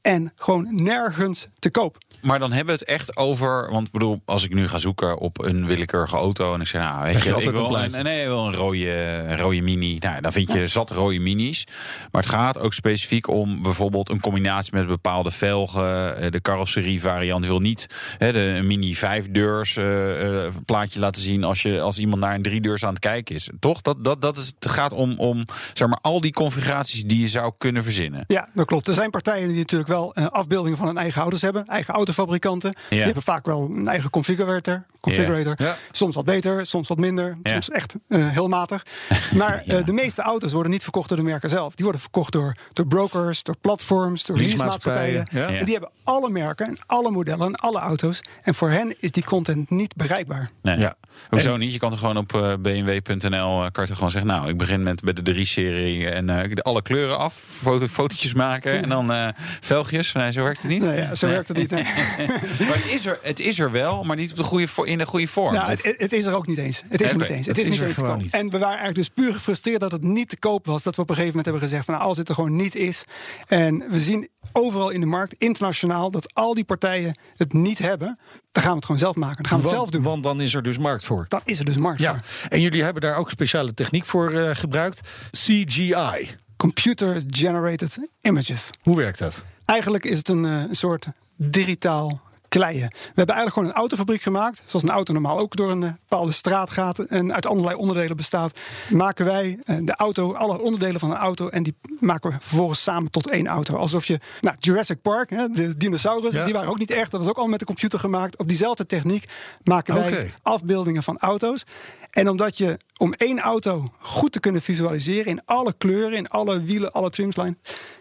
En 0.02 0.32
gewoon 0.36 0.84
nergens 0.84 1.48
te 1.60 1.70
koop. 1.70 1.98
Maar 2.22 2.40
dan 2.40 2.52
hebben 2.52 2.74
we 2.74 2.80
het 2.80 2.90
echt 2.90 3.18
over. 3.18 3.72
Want 3.72 3.88
ik 3.88 3.94
bedoel, 3.94 4.22
als 4.26 4.44
ik 4.44 4.54
nu 4.54 4.68
ga 4.68 4.78
zoeken 4.78 5.18
op 5.18 5.44
een 5.44 5.66
willekeurige 5.66 6.16
auto. 6.16 6.54
en 6.54 6.62
ik 6.62 6.68
zeg, 6.68 6.82
nou, 6.82 7.04
weet 7.04 7.24
je 7.24 7.30
ik 7.30 7.46
een 7.46 7.52
wil 7.52 7.78
een, 7.78 8.04
nee, 8.04 8.28
wil 8.28 8.46
een 8.46 8.56
rode, 8.56 8.94
een 9.28 9.38
rode 9.38 9.62
mini. 9.62 9.98
Nou, 10.00 10.22
dan 10.22 10.32
vind 10.32 10.52
je 10.52 10.68
zat 10.68 10.92
rode 10.92 11.20
minis. 11.20 11.68
Maar 12.12 12.22
het 12.22 12.32
gaat 12.32 12.60
ook 12.60 12.74
specifiek 12.74 13.28
om 13.28 13.62
bijvoorbeeld 13.62 14.10
een 14.10 14.20
combinatie 14.20 14.76
met 14.76 14.88
bepaalde 14.88 15.32
velgen. 15.32 16.18
eh, 16.18 16.32
De 16.32 16.42
carrosserie 16.42 17.02
variant 17.02 17.46
wil 17.46 17.60
niet 17.60 17.88
hè, 18.18 18.32
de 18.32 18.40
een 18.40 18.68
mini 18.68 18.96
vijf 18.96 19.32
deurs 19.32 19.78
eh, 19.78 20.46
eh, 20.46 20.54
plaatje 20.66 21.00
laten 21.00 21.22
zien. 21.22 21.44
als, 21.44 21.62
je, 21.62 21.82
als 21.82 21.98
iemand 21.98 22.22
naar 22.22 22.36
een 22.36 22.42
drie 22.42 22.62
deurs 22.62 22.84
aan 22.84 22.90
het 22.90 23.00
kijken 23.00 23.36
is. 23.36 23.50
Toch? 23.60 23.82
Dat, 23.82 24.04
dat, 24.04 24.22
dat 24.22 24.38
is, 24.38 24.54
het 24.60 24.72
gaat 24.72 24.94
om, 24.94 25.14
om 25.18 25.46
zeg 25.74 25.88
maar, 25.88 26.00
al 26.02 26.22
die 26.22 26.34
configuraties 26.34 27.04
die 27.04 27.20
je 27.20 27.28
zou 27.28 27.54
kunnen 27.58 27.84
verzinnen. 27.84 28.24
Ja, 28.28 28.50
dat 28.54 28.66
klopt. 28.66 28.88
Er 28.88 28.94
zijn 28.94 29.10
partijen 29.10 29.48
die 29.48 29.58
natuurlijk 29.58 29.90
wel 29.90 30.14
afbeeldingen 30.16 30.78
van 30.78 30.88
hun 30.88 30.98
eigen 30.98 31.22
auto's 31.22 31.42
hebben. 31.42 31.66
Eigen 31.68 31.94
autofabrikanten. 32.10 32.76
Die 32.90 33.02
hebben 33.02 33.24
vaak 33.24 33.46
wel 33.46 33.70
een 33.74 33.88
eigen 33.88 34.10
configurator. 34.10 34.86
configurator. 35.00 35.54
Ja. 35.56 35.76
Soms 35.92 36.16
wat 36.16 36.26
beter, 36.26 36.66
soms 36.66 36.88
wat 36.88 36.98
minder. 36.98 37.38
Ja. 37.44 37.52
Soms 37.52 37.70
echt 37.70 37.96
eh, 38.08 38.30
heel 38.30 38.48
matig. 38.48 38.86
Maar 39.36 39.64
eh, 39.66 39.86
de 39.86 39.94
meeste 39.94 40.22
auto's 40.22 40.52
worden 40.52 40.72
niet 40.72 40.84
verkocht 40.84 41.10
door 41.10 41.18
de 41.18 41.24
merken 41.24 41.50
zelf. 41.50 41.76
Die 41.76 41.84
worden 41.84 42.02
verkocht 42.02 42.32
door, 42.32 42.56
door 42.74 42.88
brokers, 42.88 43.44
door 43.44 43.56
platforms, 43.62 44.26
door 44.26 44.38
Leasemaatschappijen. 44.38 45.28
En 45.28 45.66
die 45.66 45.74
hebben 45.74 45.92
alle 46.04 46.30
merken 46.30 46.68
en 46.68 46.78
alle 46.86 47.12
modellen 47.12 47.48
en 47.48 47.56
alle 47.56 47.80
auto's. 47.80 48.22
En 48.42 48.56
voor 48.56 48.70
hen 48.70 48.96
is 49.00 49.12
die 49.12 49.24
content 49.24 49.70
niet 49.70 49.96
bereikbaar. 49.96 50.50
Nee. 50.62 50.78
Ja. 50.78 50.96
Hoezo 51.30 51.58
niet? 51.58 51.74
Je 51.74 51.80
kan 51.80 51.92
er 51.92 51.98
gewoon 51.98 52.18
op 52.18 52.34
eh, 52.34 52.54
bmw.nl 52.62 53.64
eh, 53.64 53.68
kan 53.72 53.84
je 53.84 53.90
er 53.90 53.96
gewoon 53.96 54.12
zeggen... 54.12 54.30
nou, 54.30 54.50
ik 54.50 54.58
begin 54.58 54.84
met, 54.84 55.04
met 55.04 55.26
de 55.26 55.36
3-serie 55.36 56.10
en 56.10 56.30
eh, 56.30 56.52
alle 56.62 56.82
kleuren 56.82 57.18
af. 57.18 57.34
Foto, 57.34 57.88
fotootjes 57.88 58.34
maken 58.34 58.84
en 58.84 58.90
dan 58.90 59.12
eh 59.12 59.28
velgjes. 59.62 60.12
Nee, 60.12 60.32
zo 60.32 60.44
werkt 60.44 60.62
het 60.62 60.72
niet. 60.72 60.86
Nee, 60.86 60.98
ja, 60.98 61.16
zo 61.16 61.28
werkt 61.28 61.48
het 61.48 61.58
niet. 61.58 61.70
nee. 61.70 61.84
maar 62.68 62.76
het 62.76 62.90
is, 62.90 63.06
er, 63.06 63.20
het 63.22 63.40
is 63.40 63.60
er 63.60 63.72
wel, 63.72 64.04
maar 64.04 64.16
niet 64.16 64.32
op 64.32 64.38
de 64.38 64.44
goede, 64.44 64.68
in 64.84 64.98
de 64.98 65.06
goede 65.06 65.28
vorm. 65.28 65.54
Nou, 65.54 65.70
het, 65.70 65.96
het 65.98 66.14
is 66.14 66.26
er 66.26 66.34
ook 66.34 66.48
niet 66.48 66.58
eens. 66.58 66.84
Het 66.90 67.02
is 67.02 67.12
er 67.12 67.18
niet 67.18 67.28
eens. 67.28 67.48
het 67.48 67.58
is 67.58 67.68
is 67.68 67.70
niet 67.70 67.82
eens 67.82 67.96
te 67.96 68.02
gewoon 68.02 68.16
koop. 68.16 68.24
niet. 68.24 68.34
En 68.34 68.50
we 68.50 68.58
waren 68.58 68.80
eigenlijk 68.80 68.96
dus 68.96 69.10
puur 69.10 69.34
gefrustreerd 69.34 69.80
dat 69.80 69.92
het 69.92 70.04
niet 70.04 70.30
te 70.30 70.38
koop 70.38 70.66
was. 70.66 70.84
Dat 70.84 70.96
we 70.96 71.02
op 71.02 71.10
een 71.10 71.16
gegeven 71.16 71.38
moment 71.38 71.46
hebben 71.46 71.70
gezegd 71.70 71.86
van 71.86 71.94
nou, 71.94 72.08
als 72.08 72.18
het 72.18 72.30
er 72.30 72.36
gewoon 72.36 72.56
niet 72.56 72.76
is. 72.76 73.04
En 73.48 73.84
we 73.90 74.00
zien 74.00 74.30
overal 74.52 74.90
in 74.90 75.00
de 75.00 75.06
markt, 75.06 75.36
internationaal, 75.38 76.12
dat 76.12 76.34
al 76.34 76.54
die 76.54 76.64
partijen 76.64 77.20
het 77.36 77.54
niet 77.54 77.80
hebben. 77.80 78.20
Dan 78.52 78.62
gaan 78.64 78.72
we 78.72 78.78
het 78.78 78.86
gewoon 78.86 79.00
zelf 79.02 79.16
maken. 79.16 79.36
Dan 79.44 79.46
gaan 79.52 79.60
we 79.62 79.68
het 79.68 79.76
Want, 79.76 79.90
zelf 79.92 80.04
doen. 80.04 80.12
want 80.12 80.24
dan 80.24 80.42
is 80.42 80.54
er 80.54 80.64
dus 80.64 80.78
markt 80.78 81.04
voor. 81.04 81.26
Dan 81.28 81.42
is 81.44 81.60
er 81.60 81.66
dus 81.66 81.78
markt 81.78 82.00
Ja, 82.00 82.14
voor. 82.14 82.50
en 82.50 82.62
jullie 82.62 82.84
hebben 82.84 83.02
daar 83.02 83.16
ook 83.18 83.30
speciale 83.30 83.74
techniek 83.74 84.06
voor 84.06 84.32
eh, 84.34 84.56
gebruikt. 84.56 85.02
CGI. 85.32 86.30
Computer 86.58 87.22
generated 87.30 88.08
images. 88.22 88.70
Hoe 88.82 88.96
werkt 88.96 89.20
dat? 89.20 89.44
Eigenlijk 89.66 90.06
is 90.06 90.18
het 90.18 90.30
een, 90.30 90.46
eh, 90.46 90.52
een 90.52 90.76
soort 90.76 91.08
digitaal 91.36 92.22
kleien. 92.50 92.88
We 92.90 92.96
hebben 93.06 93.36
eigenlijk 93.36 93.54
gewoon 93.54 93.70
een 93.70 93.76
autofabriek 93.76 94.22
gemaakt. 94.22 94.62
Zoals 94.66 94.84
een 94.84 94.92
auto 94.92 95.14
normaal 95.14 95.40
ook 95.40 95.56
door 95.56 95.72
een 95.72 95.84
eh, 95.84 95.90
bepaalde 96.10 96.32
straat 96.32 96.70
gaat 96.70 97.00
en 97.00 97.34
uit 97.34 97.46
allerlei 97.46 97.76
onderdelen 97.76 98.18
bestaat. 98.18 98.60
Maken 98.90 99.26
wij 99.26 99.60
eh, 99.64 99.78
de 99.82 99.96
auto, 99.96 100.34
alle 100.34 100.62
onderdelen 100.62 101.00
van 101.00 101.12
een 101.12 101.18
auto 101.18 101.48
en 101.48 101.64
die 101.64 101.76
maken 102.00 102.30
we 102.30 102.36
vervolgens 102.40 102.84
samen 102.84 103.12
tot 103.12 103.30
één 103.30 103.48
auto. 103.48 103.76
Alsof 103.76 104.06
je, 104.06 104.20
nou, 104.42 104.56
Jurassic 104.60 105.02
Park, 105.02 105.30
hè, 105.30 105.48
de 105.50 105.78
dinosaurus, 105.78 106.34
Ja. 106.34 106.46
die 106.46 106.54
waren 106.54 106.70
ook 106.70 106.80
niet 106.80 106.92
echt. 106.92 107.12
Dat 107.12 107.20
was 107.20 107.30
ook 107.30 107.38
al 107.38 107.48
met 107.48 107.60
de 107.60 107.66
computer 107.66 108.00
gemaakt. 108.00 108.38
Op 108.38 108.48
diezelfde 108.48 108.86
techniek 108.86 109.26
maken 109.64 109.94
wij 109.96 110.34
afbeeldingen 110.42 111.04
van 111.04 111.18
auto's. 111.20 111.64
En 112.10 112.30
omdat 112.30 112.58
je 112.58 112.78
om 112.98 113.14
één 113.14 113.40
auto 113.40 113.92
goed 114.00 114.32
te 114.32 114.40
kunnen 114.40 114.62
visualiseren 114.62 115.26
in 115.26 115.42
alle 115.46 115.74
kleuren, 115.78 116.18
in 116.18 116.28
alle 116.28 116.64
wielen, 116.64 116.92
alle 116.92 117.10
trimlines, 117.10 117.56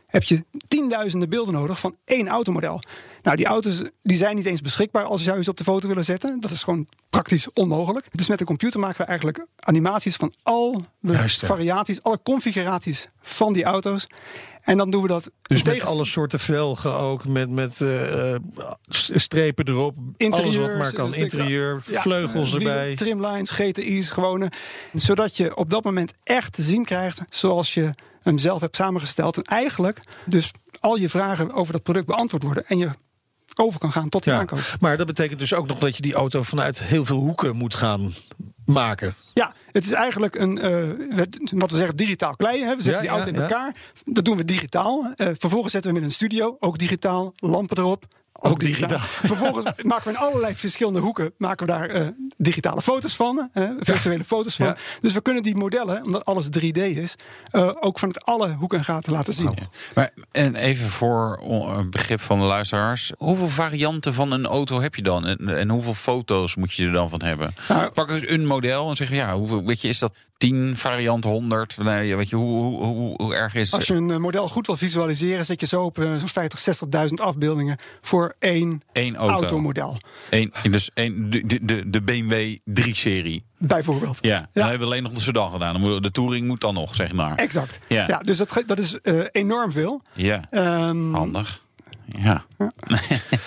heb 0.08 0.22
je 0.22 0.44
tienduizenden 0.68 1.28
beelden 1.28 1.54
nodig 1.54 1.80
van 1.80 1.96
één 2.04 2.28
automodel. 2.28 2.80
Nou, 3.22 3.36
die 3.36 3.46
auto's 3.46 3.82
die 4.02 4.16
zijn 4.16 4.36
niet 4.36 4.46
eens 4.46 4.60
beschikbaar 4.60 5.04
als 5.04 5.24
je 5.24 5.42
ze 5.42 5.50
op 5.50 5.56
de 5.56 5.64
foto 5.64 5.88
willen 5.88 6.04
zetten. 6.04 6.40
Dat 6.40 6.50
is 6.50 6.62
gewoon 6.62 6.88
praktisch 7.10 7.52
onmogelijk. 7.52 8.06
Dus 8.12 8.28
met 8.28 8.38
de 8.38 8.44
computer 8.44 8.80
maken 8.80 9.00
we 9.00 9.04
eigenlijk 9.04 9.46
animaties 9.56 10.16
van 10.16 10.34
al 10.42 10.84
de 11.00 11.12
Juist, 11.12 11.46
variaties, 11.46 12.02
alle 12.02 12.20
configuraties 12.22 13.08
van 13.20 13.52
die 13.52 13.64
auto's. 13.64 14.06
En 14.62 14.76
dan 14.76 14.90
doen 14.90 15.02
we 15.02 15.08
dat 15.08 15.30
Dus 15.42 15.62
met 15.62 15.82
alle 15.82 16.04
soorten 16.04 16.40
velgen 16.40 16.94
ook, 16.94 17.24
met, 17.24 17.50
met 17.50 17.80
eh, 17.80 18.34
eh, 18.34 18.40
strepen 18.88 19.68
erop. 19.68 19.96
alles 19.96 20.12
wat 20.16 20.16
Interieurs, 20.16 20.78
maar 20.78 20.92
kan. 20.92 21.14
Interieur, 21.14 21.82
Ja, 21.86 22.00
vleugels 22.00 22.48
eh, 22.48 22.58
erbij. 22.58 22.94
Trimlines, 22.94 23.50
GTI's, 23.50 24.10
gewone. 24.10 24.50
Zodat 24.92 25.36
je 25.36 25.56
op 25.56 25.70
dat 25.70 25.84
moment 25.84 26.12
echt 26.24 26.52
te 26.52 26.62
zien 26.62 26.84
krijgt 26.84 27.22
zoals 27.28 27.74
je 27.74 27.94
hem 28.28 28.38
zelf 28.38 28.60
hebt 28.60 28.76
samengesteld. 28.76 29.36
En 29.36 29.42
eigenlijk 29.42 30.00
dus 30.26 30.50
al 30.80 30.96
je 30.96 31.08
vragen 31.08 31.52
over 31.52 31.72
dat 31.72 31.82
product 31.82 32.06
beantwoord 32.06 32.42
worden. 32.42 32.66
En 32.66 32.78
je 32.78 32.88
over 33.54 33.80
kan 33.80 33.92
gaan 33.92 34.08
tot 34.08 34.22
die 34.24 34.32
Ja, 34.32 34.38
aankoop. 34.38 34.76
maar 34.80 34.96
dat 34.96 35.06
betekent 35.06 35.38
dus 35.38 35.54
ook 35.54 35.66
nog 35.66 35.78
dat 35.78 35.96
je 35.96 36.02
die 36.02 36.14
auto 36.14 36.42
vanuit 36.42 36.78
heel 36.78 37.04
veel 37.04 37.18
hoeken 37.18 37.56
moet 37.56 37.74
gaan 37.74 38.12
maken. 38.64 39.14
Ja, 39.34 39.54
het 39.72 39.84
is 39.84 39.92
eigenlijk 39.92 40.34
een, 40.34 40.56
het- 41.14 41.38
wat 41.54 41.70
we 41.70 41.76
zeggen, 41.76 41.96
digitaal 41.96 42.36
kleien. 42.36 42.68
Hè. 42.68 42.76
We 42.76 42.82
zetten 42.82 42.92
Ja, 42.92 43.00
die 43.00 43.08
auto 43.08 43.30
ja, 43.30 43.36
in 43.36 43.42
elkaar. 43.42 43.74
Dat 44.04 44.24
doen 44.24 44.36
we 44.36 44.44
digitaal. 44.44 45.12
Eh, 45.16 45.28
vervolgens 45.38 45.72
zetten 45.72 45.90
we 45.90 45.96
hem 45.96 46.04
in 46.06 46.10
een 46.12 46.14
studio, 46.14 46.56
ook 46.60 46.78
digitaal. 46.78 47.32
Lampen 47.36 47.78
erop. 47.78 48.04
Ook, 48.40 48.60
digitaal. 48.60 48.98
Vervolgens 49.32 49.64
maken 49.82 50.04
we 50.04 50.10
in 50.10 50.16
allerlei 50.16 50.54
verschillende 50.54 50.98
hoeken 50.98 51.32
maken 51.38 51.66
we 51.66 51.72
daar 51.72 51.88
eh, 51.88 52.06
digitale 52.36 52.82
foto's 52.82 53.16
van, 53.16 53.48
eh, 53.52 53.70
virtuele 53.80 54.24
foto's 54.24 54.56
van. 54.56 54.66
Ja. 54.66 54.76
Dus 55.00 55.12
we 55.12 55.20
kunnen 55.20 55.42
die 55.42 55.56
modellen, 55.56 56.04
omdat 56.04 56.24
alles 56.24 56.48
3D 56.58 56.78
is, 56.78 57.14
eh, 57.50 57.70
ook 57.80 57.98
vanuit 57.98 58.24
alle 58.24 58.52
hoeken 58.52 58.78
en 58.78 58.84
gaten 58.84 59.12
laten 59.12 59.32
zien. 59.32 59.54
Maar 59.94 60.10
en 60.32 60.54
even 60.54 60.88
voor 60.88 61.40
een 61.42 61.90
begrip 61.90 62.20
van 62.20 62.38
de 62.38 62.44
luisteraars. 62.44 63.12
Hoeveel 63.16 63.48
varianten 63.48 64.14
van 64.14 64.32
een 64.32 64.46
auto 64.46 64.80
heb 64.80 64.94
je 64.94 65.02
dan? 65.02 65.26
En, 65.26 65.58
en 65.58 65.68
hoeveel 65.68 65.94
foto's 65.94 66.56
moet 66.56 66.72
je 66.72 66.86
er 66.86 66.92
dan 66.92 67.10
van 67.10 67.22
hebben? 67.22 67.54
Nou- 67.68 67.90
Pak 67.90 68.10
eens 68.10 68.28
een 68.28 68.46
model 68.46 68.88
en 68.88 68.96
zeg 68.96 69.10
ja, 69.10 69.34
hoeveel, 69.36 69.64
weet 69.64 69.80
je, 69.80 69.88
is 69.88 69.98
dat 69.98 70.12
10 70.38 70.76
varianten, 70.76 71.30
100? 71.30 71.76
Nee, 71.76 72.16
weet 72.16 72.28
je, 72.28 72.36
hoe, 72.36 72.62
hoe, 72.62 72.84
hoe, 72.84 73.14
hoe 73.22 73.34
erg 73.34 73.54
is 73.54 73.72
Als 73.72 73.86
je 73.86 73.94
een 73.94 74.10
eh, 74.10 74.16
model 74.16 74.48
goed 74.48 74.66
wil 74.66 74.76
visualiseren, 74.76 75.46
zet 75.46 75.60
je 75.60 75.66
zo 75.66 75.82
op 75.82 75.98
eh, 75.98 76.16
zo'n 76.16 76.28
50, 76.28 76.78
60.000 77.08 77.14
afbeeldingen 77.14 77.76
voor 78.00 78.34
één 78.38 78.82
één 78.92 79.16
auto? 79.16 79.34
automodel. 79.34 79.96
Eén, 80.30 80.52
dus 80.70 80.90
één, 80.94 81.30
de, 81.30 81.64
de- 81.64 81.90
de, 81.90 82.02
BMW 82.02 82.56
3-serie. 82.80 83.44
Bijvoorbeeld. 83.58 84.18
Ja, 84.20 84.48
dan 84.52 84.62
hebben 84.68 84.78
we 84.88 84.92
alleen 84.94 85.02
nog 85.02 85.12
de 85.12 85.20
sedan 85.20 85.50
gedaan. 85.52 85.82
Dan 85.82 86.02
De 86.02 86.10
Touring 86.10 86.46
moet 86.46 86.60
dan 86.60 86.74
nog, 86.74 86.94
zeg 86.94 87.12
maar. 87.12 87.34
Exact. 87.34 87.78
Ja. 87.88 88.04
Ja. 88.06 88.18
dus 88.18 88.36
dat, 88.36 88.62
dat 88.66 88.78
is 88.78 89.00
eh, 89.00 89.20
enorm 89.32 89.72
veel. 89.72 90.02
Ja, 90.12 90.40
Ehm, 90.50 91.12
handig. 91.14 91.60
Ja. 92.08 92.44
We 92.56 92.68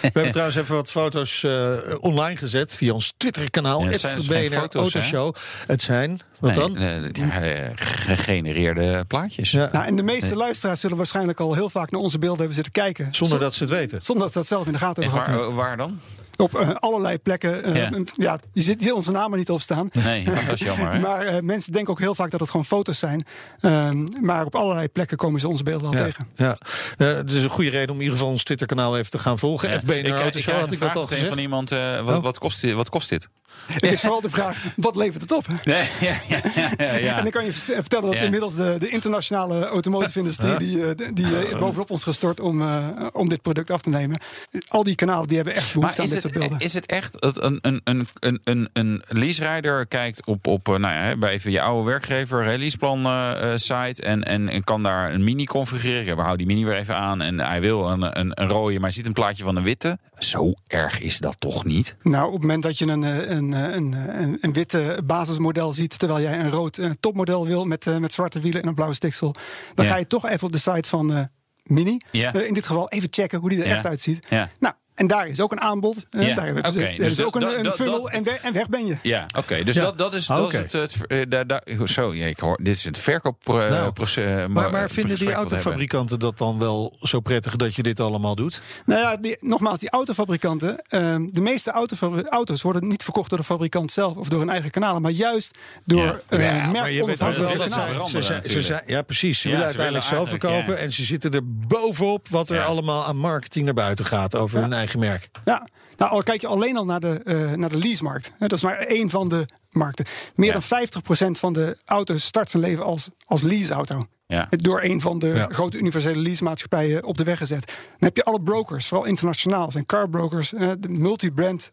hebben 0.01 0.31
trouwens 0.31 0.57
even 0.57 0.75
wat 0.75 0.91
foto's 0.91 1.43
eh, 1.43 1.71
online 1.99 2.37
gezet 2.37 2.75
via 2.75 2.93
ons 2.93 3.13
Twitter-kanaal. 3.17 3.83
Ja, 3.83 3.89
het 3.89 3.99
zijn 3.99 4.15
dus 4.15 4.27
geen 4.27 4.49
BNR 4.49 4.57
foto's, 4.57 4.93
hè? 4.93 4.99
Autoshow. 4.99 5.35
Het 5.67 5.81
zijn, 5.81 6.21
wat 6.39 6.53
dan? 6.53 6.73
Nee, 6.73 6.99
eh, 6.99 7.09
ja, 7.11 7.41
eh, 7.41 7.69
gegenereerde 7.75 9.03
plaatjes. 9.07 9.51
Ja. 9.51 9.69
Nou, 9.71 9.85
en 9.85 9.95
de 9.95 10.03
meeste 10.03 10.35
luisteraars 10.35 10.79
zullen 10.79 10.97
waarschijnlijk 10.97 11.39
al 11.39 11.53
heel 11.53 11.69
vaak 11.69 11.91
naar 11.91 12.01
onze 12.01 12.19
beelden 12.19 12.37
hebben 12.37 12.55
zitten 12.55 12.73
kijken. 12.73 13.07
Zonder 13.11 13.39
dat 13.39 13.53
ze 13.53 13.63
het 13.63 13.71
weten. 13.71 14.01
Zonder 14.01 14.23
dat 14.23 14.33
ze 14.33 14.39
dat 14.39 14.47
zelf 14.47 14.65
in 14.65 14.71
de 14.71 14.77
gaten 14.77 15.03
En 15.03 15.09
hebben 15.09 15.27
waar, 15.27 15.39
gehad. 15.39 15.53
waar 15.53 15.77
dan? 15.77 15.99
Op 16.41 16.55
eh, 16.55 16.69
allerlei 16.79 17.17
plekken. 17.19 17.63
eh, 17.63 17.75
Ja. 17.75 17.89
ja. 18.15 18.39
je 18.53 18.61
ziet 18.61 18.81
hier 18.81 18.93
onze 18.95 19.11
namen 19.11 19.37
niet 19.37 19.49
op 19.49 19.61
staan. 19.61 19.89
Nee, 19.93 20.23
dat 20.23 20.33
is 20.51 20.59
jammer. 20.69 20.91
Hè? 20.93 20.99
Maar 20.99 21.21
eh, 21.25 21.41
mensen 21.41 21.71
denken 21.71 21.91
ook 21.93 21.99
heel 21.99 22.15
vaak 22.15 22.31
dat 22.31 22.39
het 22.39 22.49
gewoon 22.49 22.65
foto's 22.65 22.99
zijn. 22.99 23.25
Ehm, 23.59 24.05
maar 24.21 24.45
op 24.45 24.55
allerlei 24.55 24.87
plekken 24.89 25.17
komen 25.17 25.39
ze 25.39 25.47
onze 25.47 25.63
beelden 25.63 25.87
al 25.87 25.93
Ja, 25.95 26.03
tegen. 26.03 26.27
ja. 26.35 26.57
Eh, 26.97 27.07
het 27.07 27.31
is 27.31 27.43
een 27.43 27.49
goede 27.49 27.69
reden 27.69 27.89
om 27.89 27.95
in 27.95 28.01
ieder 28.01 28.17
geval 28.17 28.31
ons 28.31 28.43
Twitterkanaal 28.43 28.97
even 28.97 29.11
te 29.11 29.19
gaan 29.19 29.39
volgen. 29.39 29.69
Ja. 29.69 29.77
BNR 29.85 29.95
ik, 29.95 30.05
ik 30.05 30.13
krijg 30.13 30.25
had 30.59 30.67
een 30.67 30.73
ik 30.73 30.79
dat 30.79 30.95
al 30.95 31.07
gezegd? 31.07 31.27
van 31.27 31.37
iemand. 31.37 31.71
eh, 31.71 32.05
wat, 32.05 32.17
Oh. 32.17 32.23
wat, 32.23 32.37
kost 32.37 32.61
dit, 32.61 32.73
wat 32.73 32.89
kost 32.89 33.09
dit? 33.09 33.29
Het 33.67 33.83
is 33.91 33.99
vooral 33.99 34.21
de 34.21 34.29
vraag, 34.29 34.63
wat 34.75 34.95
levert 34.95 35.21
het 35.21 35.31
op? 35.31 35.45
Nee, 35.63 35.87
ja, 35.99 36.15
ja, 36.27 36.39
ja, 36.77 36.93
ja. 36.95 37.15
En 37.17 37.21
dan 37.23 37.31
kan 37.31 37.45
je 37.45 37.53
vert- 37.53 37.75
vertellen 37.79 38.05
dat 38.05 38.13
Ja. 38.13 38.21
inmiddels 38.21 38.55
de, 38.55 38.75
de 38.79 38.89
internationale 38.89 39.65
automotive-industrie... 39.67 40.57
die, 40.57 40.95
die, 40.95 41.13
die 41.13 41.57
bovenop 41.59 41.89
ons 41.89 42.03
gestort 42.03 42.39
om, 42.39 42.61
eh, 42.61 42.87
om 43.11 43.29
dit 43.29 43.41
product 43.41 43.71
af 43.71 43.81
te 43.81 43.89
nemen. 43.89 44.19
Al 44.67 44.83
die 44.83 44.95
kanalen 44.95 45.27
die 45.27 45.35
hebben 45.35 45.53
echt 45.55 45.73
behoefte 45.73 45.79
Maar 45.79 45.99
aan 45.99 46.05
dit 46.05 46.13
het, 46.13 46.21
soort 46.21 46.30
beelden. 46.39 46.59
is 46.59 46.73
het 46.73 46.85
echt 46.85 47.21
dat 47.21 47.43
een, 47.43 47.59
een, 47.61 47.81
een, 47.83 48.05
een, 48.19 48.39
een, 48.43 48.69
een 48.73 49.01
lease-rijder 49.07 49.87
kijkt 49.87 50.25
op, 50.25 50.47
op 50.47 50.67
eh, 50.67 50.75
nou 50.75 50.93
ja, 50.93 51.15
bij 51.15 51.31
even 51.31 51.51
je 51.51 51.61
oude 51.61 51.85
werkgever, 51.89 52.43
releaseplan 52.43 53.05
eh, 53.05 53.51
eh, 53.51 53.57
site 53.57 54.01
en, 54.01 54.23
en, 54.23 54.49
en 54.49 54.63
kan 54.63 54.83
daar 54.83 55.13
een 55.13 55.23
mini 55.23 55.45
configureren? 55.45 56.05
Ja, 56.05 56.15
we 56.15 56.21
houden 56.21 56.47
die 56.47 56.55
mini 56.55 56.67
weer 56.67 56.77
even 56.79 56.95
aan 56.95 57.21
en 57.21 57.39
hij 57.39 57.61
wil 57.61 57.89
een, 57.89 58.19
een, 58.19 58.41
een 58.41 58.47
rode, 58.49 58.73
maar 58.73 58.81
hij 58.81 58.91
ziet 58.91 59.05
een 59.05 59.13
plaatje 59.13 59.43
van 59.43 59.55
een 59.55 59.63
witte. 59.63 59.99
Zo 60.17 60.53
erg 60.67 60.99
is 60.99 61.17
dat 61.17 61.39
toch 61.39 61.65
niet? 61.65 61.95
Nou, 62.03 62.25
op 62.25 62.31
het 62.33 62.41
moment 62.41 62.63
dat 62.63 62.77
je 62.77 62.87
een, 62.87 63.01
een, 63.01 63.51
een, 63.51 63.93
een, 64.21 64.37
een 64.41 64.53
witte 64.53 65.01
basismodel 65.05 65.73
ziet... 65.73 65.99
terwijl 65.99 66.21
jij 66.21 66.39
een 66.39 66.51
rood 66.51 66.79
topmodel 66.99 67.45
wil 67.47 67.65
met, 67.65 67.99
met 67.99 68.13
zwarte 68.13 68.39
wielen 68.39 68.61
en 68.61 68.67
een 68.67 68.73
blauwe 68.75 68.95
stiksel... 68.95 69.35
dan 69.73 69.85
Ja. 69.85 69.91
ga 69.91 69.97
je 69.97 70.07
toch 70.07 70.25
even 70.29 70.45
op 70.45 70.51
de 70.51 70.57
site 70.57 70.89
van 70.89 71.29
Mini. 71.63 72.01
Ja. 72.11 72.33
in 72.33 72.53
dit 72.53 72.67
geval 72.67 72.89
even 72.89 73.07
checken 73.11 73.39
hoe 73.39 73.49
die 73.49 73.61
er 73.61 73.67
Ja. 73.67 73.75
echt 73.75 73.85
uitziet. 73.85 74.25
Ja. 74.29 74.49
Nou, 74.59 74.73
en 74.95 75.07
daar 75.07 75.27
is 75.27 75.41
ook 75.41 75.51
een 75.51 75.61
aanbod. 75.61 76.05
eh, 76.09 76.27
Ja, 76.27 76.35
Daar 76.35 76.45
hebben 76.45 76.71
ze, 76.71 76.79
dus 76.79 76.95
is 76.97 77.15
dat- 77.15 77.25
ook 77.25 77.35
een, 77.35 77.41
dat- 77.41 77.53
een 77.55 77.63
dat- 77.63 77.75
funnel 77.75 78.01
dat- 78.01 78.11
en, 78.11 78.23
weg, 78.23 78.41
en 78.41 78.53
weg 78.53 78.69
ben 78.69 78.85
je. 78.85 78.97
Ja, 79.01 79.25
oké. 79.37 79.63
Dus 79.63 79.75
Ja. 79.75 79.83
dat, 79.83 79.97
dat 79.97 80.13
is, 80.13 80.25
dat 80.25 80.39
Oké. 80.45 80.57
is 80.57 80.71
het. 80.73 80.93
het 80.93 81.07
eh, 81.07 81.21
daar, 81.29 81.47
daar, 81.47 81.61
zo, 81.85 82.13
ja, 82.13 82.25
ik 82.25 82.39
hoor, 82.39 82.57
dit 82.63 82.75
is 82.75 82.83
het 82.83 82.93
Nou, 82.93 83.03
verkoopproces. 83.03 84.47
Maar, 84.47 84.71
maar 84.71 84.89
vinden 84.89 85.17
die 85.17 85.33
autofabrikanten 85.33 86.19
dat 86.19 86.37
dan 86.37 86.59
wel 86.59 86.97
zo 87.01 87.19
prettig 87.19 87.55
dat 87.55 87.75
je 87.75 87.83
dit 87.83 87.99
allemaal 87.99 88.35
doet? 88.35 88.61
Nou 88.85 88.99
ja, 89.01 89.17
die, 89.17 89.37
nogmaals, 89.39 89.79
die 89.79 89.89
autofabrikanten. 89.89 90.81
ehm, 90.87 91.27
de 91.31 91.41
meeste 91.41 91.71
autofabri- 91.71 92.23
auto's 92.29 92.61
worden 92.61 92.87
niet 92.87 93.03
verkocht 93.03 93.29
door 93.29 93.37
de 93.39 93.43
fabrikant 93.45 93.91
zelf 93.91 94.15
of 94.17 94.27
door 94.29 94.39
hun 94.39 94.49
eigen 94.49 94.71
kanalen, 94.71 95.01
maar 95.01 95.11
juist 95.11 95.57
door 95.85 96.03
Ja. 96.05 96.19
eh 96.29 96.39
Ja, 96.63 96.71
maar 96.71 96.91
je 96.91 97.05
weet 97.05 97.21
ook 97.21 97.35
wel 97.35 97.47
merkonafhankelijke 97.47 98.53
dat 98.53 98.63
ze 98.65 98.81
ja, 98.85 99.01
precies. 99.01 99.39
Ze 99.39 99.47
Ja, 99.47 99.53
willen 99.53 99.67
uiteindelijk 99.67 100.05
zelf 100.05 100.29
verkopen 100.29 100.77
en 100.79 100.91
ze 100.91 101.03
zitten 101.03 101.31
er 101.31 101.41
bovenop 101.67 102.27
wat 102.27 102.49
er 102.49 102.61
allemaal 102.63 103.05
aan 103.05 103.17
marketing 103.17 103.65
naar 103.65 103.73
buiten 103.73 104.05
gaat 104.05 104.35
over 104.35 104.59
hun 104.59 104.73
eigen 104.73 104.90
merk. 104.97 105.29
Ja. 105.45 105.67
Nou, 105.97 106.11
al 106.11 106.23
kijk 106.23 106.41
je 106.41 106.47
alleen 106.47 106.77
al 106.77 106.85
naar 106.85 106.99
de, 106.99 107.19
eh 107.23 107.51
naar 107.53 107.69
de 107.69 107.77
leasemarkt. 107.77 108.31
Hè, 108.37 108.47
Dat 108.47 108.57
is 108.57 108.63
maar 108.63 108.77
één 108.77 109.09
van 109.09 109.27
de 109.29 109.45
markten. 109.69 110.05
Meer 110.35 110.47
Ja. 110.47 110.53
dan 110.53 110.61
50% 110.61 111.39
van 111.39 111.53
de 111.53 111.77
auto's 111.85 112.23
start 112.23 112.49
zijn 112.49 112.63
leven 112.63 112.83
als, 112.83 113.09
als 113.25 113.41
leaseauto. 113.41 114.03
Ja. 114.27 114.47
Door 114.49 114.81
een 114.83 115.01
van 115.01 115.19
de 115.19 115.27
Ja. 115.27 115.47
grote 115.51 115.77
universele 115.77 116.19
leasemaatschappijen 116.19 117.03
op 117.03 117.17
de 117.17 117.23
weg 117.23 117.37
gezet. 117.37 117.65
Dan 117.65 117.75
heb 117.99 118.15
je 118.17 118.23
alle 118.23 118.41
brokers, 118.41 118.87
vooral 118.87 119.07
internationaal, 119.07 119.71
zijn 119.71 119.85
carbrokers, 119.85 120.49
de 120.49 120.89
multibrand 120.89 121.71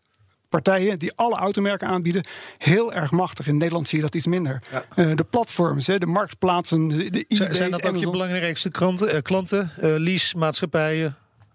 partijen 0.48 0.98
die 0.98 1.12
alle 1.14 1.36
automerken 1.36 1.88
aanbieden, 1.88 2.26
heel 2.58 2.92
erg 2.92 3.10
machtig. 3.10 3.46
In 3.46 3.56
Nederland 3.56 3.88
zie 3.88 3.98
je 3.98 4.04
dat 4.04 4.14
iets 4.14 4.26
minder. 4.26 4.62
Eh, 4.94 5.14
de 5.14 5.24
platforms, 5.30 5.86
hè, 5.86 5.98
de 5.98 6.06
marktplaatsen, 6.06 6.88
de, 6.88 6.96
de 6.96 7.02
Zijn, 7.04 7.24
eBay's, 7.28 7.56
zijn 7.56 7.70
dat 7.70 7.86
ook 7.86 7.96
je 7.96 8.10
belangrijkste 8.10 8.68
klanten, 8.68 9.10
eh, 9.12 9.22
klanten 9.22 9.70
eh, 9.80 9.94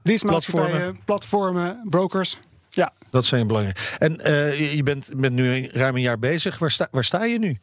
leasemaatschappijen? 0.03 0.65
leasemaatschappijen, 0.69 1.05
platformen, 1.05 1.81
brokers. 1.89 2.37
Ja, 2.69 2.93
Dat 3.11 3.25
zijn 3.25 3.47
belangrijk. 3.47 3.95
En 3.99 4.19
eh, 4.21 4.73
je- 4.75 4.83
bent, 4.83 5.09
bent 5.15 5.33
nu 5.33 5.67
ruim 5.71 5.95
een 5.95 6.01
jaar 6.01 6.19
bezig. 6.19 6.59
Waar 6.59 6.71
sta, 6.71 6.87
waar 6.91 7.03
sta 7.03 7.23
je 7.23 7.39
nu? 7.39 7.57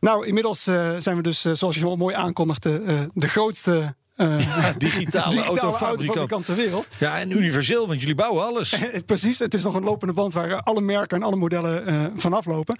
Nou, 0.00 0.26
inmiddels 0.26 0.66
eh, 0.66 0.96
zijn 0.98 1.16
we 1.16 1.22
dus, 1.22 1.44
eh, 1.44 1.52
zoals 1.52 1.74
je 1.74 1.80
wel 1.80 1.96
mooi 1.96 2.14
aankondigde, 2.14 2.82
eh, 2.86 3.00
de 3.14 3.28
grootste 3.28 3.94
eh, 4.16 4.36
digitale 4.78 5.42
autofabrikant. 5.44 6.44
ter 6.44 6.54
wereld. 6.56 6.86
Ja, 6.98 7.18
en 7.18 7.30
universeel, 7.30 7.86
want 7.86 8.00
jullie 8.00 8.14
bouwen 8.14 8.44
alles. 8.44 8.76
Precies, 9.06 9.38
het 9.38 9.54
is 9.54 9.62
nog 9.62 9.74
een 9.74 9.84
lopende 9.84 10.12
band 10.14 10.32
waar 10.32 10.60
alle 10.62 10.80
merken 10.80 11.16
en 11.16 11.22
alle 11.22 11.36
modellen 11.36 11.86
eh, 11.86 12.04
vanaf 12.14 12.46
lopen. 12.46 12.78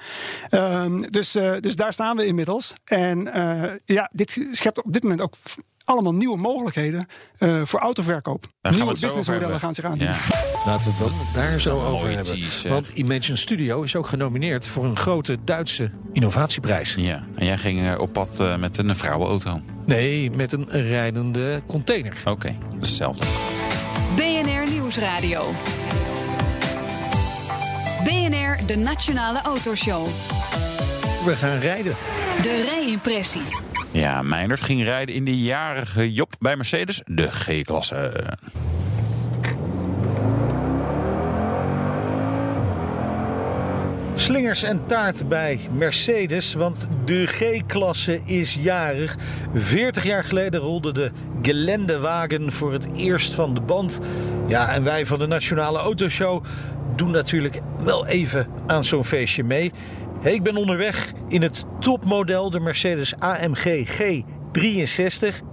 Ehm, 0.48 0.98
dus, 1.10 1.34
eh, 1.34 1.52
dus 1.60 1.76
daar 1.76 1.92
staan 1.92 2.16
we 2.16 2.26
inmiddels. 2.26 2.72
En 2.84 3.32
eh, 3.32 3.72
ja, 3.84 4.10
dit 4.12 4.46
schept 4.50 4.82
op 4.84 4.92
dit 4.92 5.02
moment 5.02 5.20
ook 5.20 5.34
allemaal 5.84 6.14
nieuwe 6.14 6.36
mogelijkheden 6.36 7.06
eh, 7.38 7.60
voor 7.64 7.80
autoverkoop. 7.80 8.46
Daar 8.60 8.72
nieuwe 8.72 8.90
businessmodellen 9.00 9.60
gaan 9.60 9.74
zich 9.74 9.84
aandienen. 9.84 10.16
Ja. 10.30 10.40
Laten 10.64 10.86
we 10.86 10.92
het 10.92 10.98
dan 10.98 11.42
daar 11.42 11.60
zo 11.60 11.80
over 11.80 12.06
hebben. 12.08 12.24
tease? 12.24 12.68
Want 12.68 12.88
Imagine 12.88 13.36
Studio 13.36 13.82
is 13.82 13.96
ook 13.96 14.06
genomineerd 14.06 14.66
voor 14.66 14.84
een 14.84 14.96
grote 14.96 15.38
Duitse 15.44 15.90
innovatieprijs. 16.12 16.94
ja, 16.94 17.24
en 17.36 17.46
jij 17.46 17.58
ging 17.58 17.86
eh, 17.86 18.00
op 18.00 18.12
pad 18.12 18.40
eh, 18.40 18.56
met 18.56 18.78
een 18.78 18.96
vrouwenauto. 18.96 19.60
Nee, 19.86 20.30
met 20.30 20.52
een 20.52 20.66
rijdende 20.70 21.62
container. 21.66 22.16
Oké, 22.24 22.56
dat 22.72 22.82
is 22.82 22.88
hetzelfde. 22.88 23.26
BNR 24.16 24.70
Nieuwsradio. 24.70 25.52
BNR, 28.04 28.66
de 28.66 28.76
Nationale 28.76 29.40
Autoshow. 29.42 30.06
We 31.24 31.36
gaan 31.36 31.58
rijden. 31.58 31.94
De 32.42 32.62
rijimpressie. 32.70 33.42
Ja, 33.92 34.22
Meindert 34.22 34.60
ging 34.60 34.84
rijden 34.84 35.14
in 35.14 35.24
de 35.24 35.42
jarige 35.42 36.12
Job 36.12 36.32
bij 36.38 36.56
Mercedes, 36.56 37.02
de 37.04 37.30
G-klasse. 37.30 38.12
Slingers 44.14 44.62
en 44.62 44.86
taart 44.86 45.28
bij 45.28 45.60
Mercedes, 45.70 46.54
want 46.54 46.88
de 47.04 47.26
G-klasse 47.26 48.20
is 48.24 48.54
jarig. 48.60 49.16
40 49.54 50.04
jaar 50.04 50.24
geleden 50.24 50.60
rolde 50.60 50.92
de 50.92 51.10
Geländewagen 51.42 52.52
voor 52.52 52.72
het 52.72 52.86
eerst 52.96 53.34
van 53.34 53.54
de 53.54 53.60
band. 53.60 54.00
Ja, 54.46 54.74
en 54.74 54.84
wij 54.84 55.06
van 55.06 55.18
de 55.18 55.26
Nationale 55.26 55.78
Autoshow 55.78 56.44
doen 56.96 57.10
natuurlijk 57.10 57.60
wel 57.84 58.06
even 58.06 58.46
aan 58.66 58.84
zo'n 58.84 59.04
feestje 59.04 59.44
mee. 59.44 59.72
Ik 60.22 60.42
ben 60.42 60.56
onderweg 60.56 61.12
in 61.28 61.42
het 61.42 61.64
topmodel, 61.80 62.50
de 62.50 62.60
Mercedes 62.60 63.14
AMG 63.18 63.88
G63. 64.00 65.44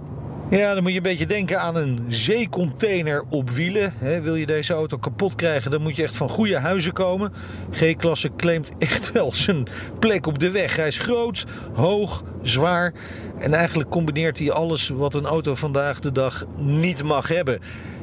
Ja, 0.50 0.74
dan 0.74 0.82
moet 0.82 0.90
je 0.90 0.96
een 0.96 1.02
beetje 1.02 1.26
denken 1.26 1.60
aan 1.60 1.76
een 1.76 2.04
zeecontainer 2.08 3.24
op 3.28 3.50
wielen. 3.50 3.94
Wil 4.22 4.34
je 4.34 4.46
deze 4.46 4.72
auto 4.72 4.96
kapot 4.96 5.34
krijgen, 5.34 5.70
dan 5.70 5.82
moet 5.82 5.96
je 5.96 6.02
echt 6.02 6.16
van 6.16 6.28
goede 6.28 6.58
huizen 6.58 6.92
komen. 6.92 7.32
G-klasse 7.70 8.30
claimt 8.36 8.70
echt 8.78 9.12
wel 9.12 9.32
zijn 9.32 9.66
plek 9.98 10.26
op 10.26 10.38
de 10.38 10.50
weg. 10.50 10.76
Hij 10.76 10.86
is 10.86 10.98
groot, 10.98 11.44
hoog, 11.72 12.22
zwaar. 12.42 12.92
En 13.38 13.54
eigenlijk 13.54 13.90
combineert 13.90 14.38
hij 14.38 14.50
alles 14.50 14.88
wat 14.88 15.14
een 15.14 15.26
auto 15.26 15.54
vandaag 15.54 16.00
de 16.00 16.12
dag 16.12 16.44
niet 16.56 17.02
mag 17.02 17.28
hebben. 17.28 17.60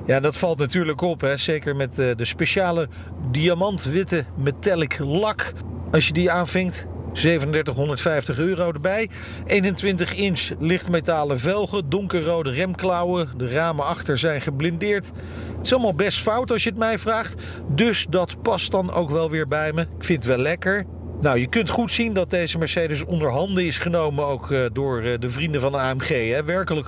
Ja, 0.08 0.20
dat 0.20 0.38
valt 0.38 0.58
natuurlijk 0.58 1.02
op, 1.02 1.22
hè? 1.22 1.38
zeker 1.38 1.76
met 1.76 2.00
eh, 2.00 2.16
de 2.16 2.26
speciale 2.26 2.88
diamantwitte 3.32 4.26
metallic 4.38 4.98
lak. 5.00 5.54
Als 5.92 6.08
je 6.08 6.14
die 6.14 6.32
aanvinkt, 6.32 6.88
3750 7.14 8.38
euro 8.38 8.72
erbij. 8.72 9.10
21 9.46 10.16
inch 10.16 10.50
lichtmetalen 10.60 11.40
velgen, 11.40 11.90
donkerrode 11.90 12.50
remklauwen. 12.50 13.30
De 13.38 13.50
ramen 13.50 13.86
achter 13.86 14.18
zijn 14.18 14.42
geblindeerd. 14.42 15.12
Het 15.58 15.66
is 15.66 15.74
allemaal 15.74 15.94
best 15.94 16.20
fout 16.20 16.52
als 16.52 16.64
je 16.64 16.70
het 16.70 16.80
mij 16.80 16.98
vraagt. 17.00 17.44
Dus 17.68 18.06
dat 18.10 18.42
past 18.42 18.72
dan 18.72 18.94
ook 18.94 19.10
wel 19.10 19.30
weer 19.30 19.48
bij 19.48 19.74
me. 19.74 19.82
Ik 19.82 20.04
vind 20.04 20.24
het 20.24 20.34
wel 20.36 20.44
lekker. 20.44 20.86
Nou, 21.22 21.40
je 21.40 21.48
kunt 21.48 21.70
goed 21.70 21.92
zien 21.92 22.14
dat 22.14 22.30
deze 22.30 22.58
Mercedes 22.58 23.06
onder 23.06 23.32
handen 23.32 23.66
is 23.66 23.78
genomen. 23.78 24.26
Ook 24.26 24.52
eh, 24.52 24.66
door 24.74 25.02
eh, 25.02 25.20
de 25.20 25.30
vrienden 25.30 25.62
van 25.62 25.72
de 25.72 25.78
AMG. 25.78 26.08
Hè. 26.08 26.44
Werkelijk 26.44 26.88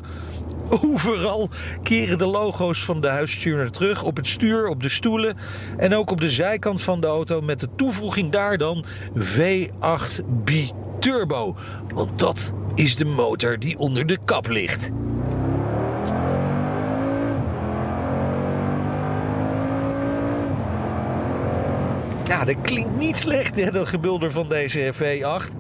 Overal 0.70 1.50
keren 1.84 2.18
de 2.18 2.26
logo's 2.26 2.86
van 2.86 3.02
de 3.02 3.08
huisstuurder 3.08 3.72
terug. 3.72 4.04
Op 4.04 4.16
het 4.16 4.28
stuur, 4.28 4.68
op 4.68 4.82
de 4.82 4.90
stoelen 4.90 5.38
en 5.78 5.96
ook 5.96 6.12
op 6.12 6.22
de 6.22 6.30
zijkant 6.30 6.82
van 6.82 7.02
de 7.02 7.08
auto. 7.08 7.42
Met 7.42 7.60
de 7.60 7.68
toevoeging 7.76 8.32
daar 8.32 8.58
dan 8.58 8.86
V8 9.18 10.26
Biturbo. 10.44 11.56
Want 11.94 12.20
dat 12.20 12.54
is 12.76 12.96
de 12.96 13.06
motor 13.06 13.60
die 13.60 13.78
onder 13.78 14.06
de 14.06 14.18
kap 14.26 14.48
ligt. 14.48 14.90
Ja, 22.30 22.46
dat 22.46 22.62
klinkt 22.62 22.98
niet 22.98 23.18
slecht, 23.18 23.56
hè, 23.56 23.72
dat 23.72 23.88
gebulder 23.88 24.32
van 24.32 24.50
deze 24.50 24.94
V8. 24.94 25.59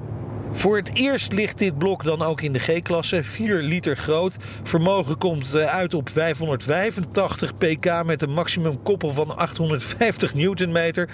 Voor 0.51 0.75
het 0.75 0.91
eerst 0.93 1.33
ligt 1.33 1.57
dit 1.57 1.77
blok 1.77 2.03
dan 2.03 2.21
ook 2.21 2.41
in 2.41 2.51
de 2.51 2.59
G-klasse, 2.59 3.23
4 3.23 3.61
liter 3.61 3.97
groot. 3.97 4.37
Vermogen 4.63 5.17
komt 5.17 5.53
eh, 5.53 5.65
uit 5.65 5.93
op 5.93 6.09
585 6.09 7.57
pk 7.57 8.03
met 8.05 8.21
een 8.21 8.33
maximum 8.33 8.83
koppel 8.83 9.13
van 9.13 9.37
850 9.37 10.33
newtonmeter. 10.33 11.09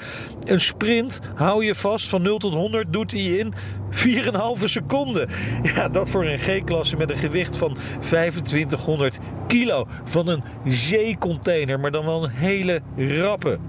Een 0.45 0.59
sprint, 0.59 1.19
hou 1.36 1.65
je 1.65 1.75
vast, 1.75 2.07
van 2.07 2.21
0 2.21 2.38
tot 2.38 2.53
100 2.53 2.93
doet 2.93 3.11
hij 3.11 3.21
in 3.21 3.53
4,5 3.91 4.63
seconden. 4.63 5.27
Ja, 5.75 5.89
dat 5.89 6.09
voor 6.09 6.25
een 6.25 6.39
G-klasse 6.39 6.97
met 6.97 7.09
een 7.09 7.17
gewicht 7.17 7.57
van 7.57 7.77
2500 7.99 9.17
kilo. 9.47 9.88
Van 10.03 10.27
een 10.27 10.43
zeecontainer, 10.65 11.79
maar 11.79 11.91
dan 11.91 12.05
wel 12.05 12.23
een 12.23 12.29
hele 12.29 12.81
rappe. 12.97 13.59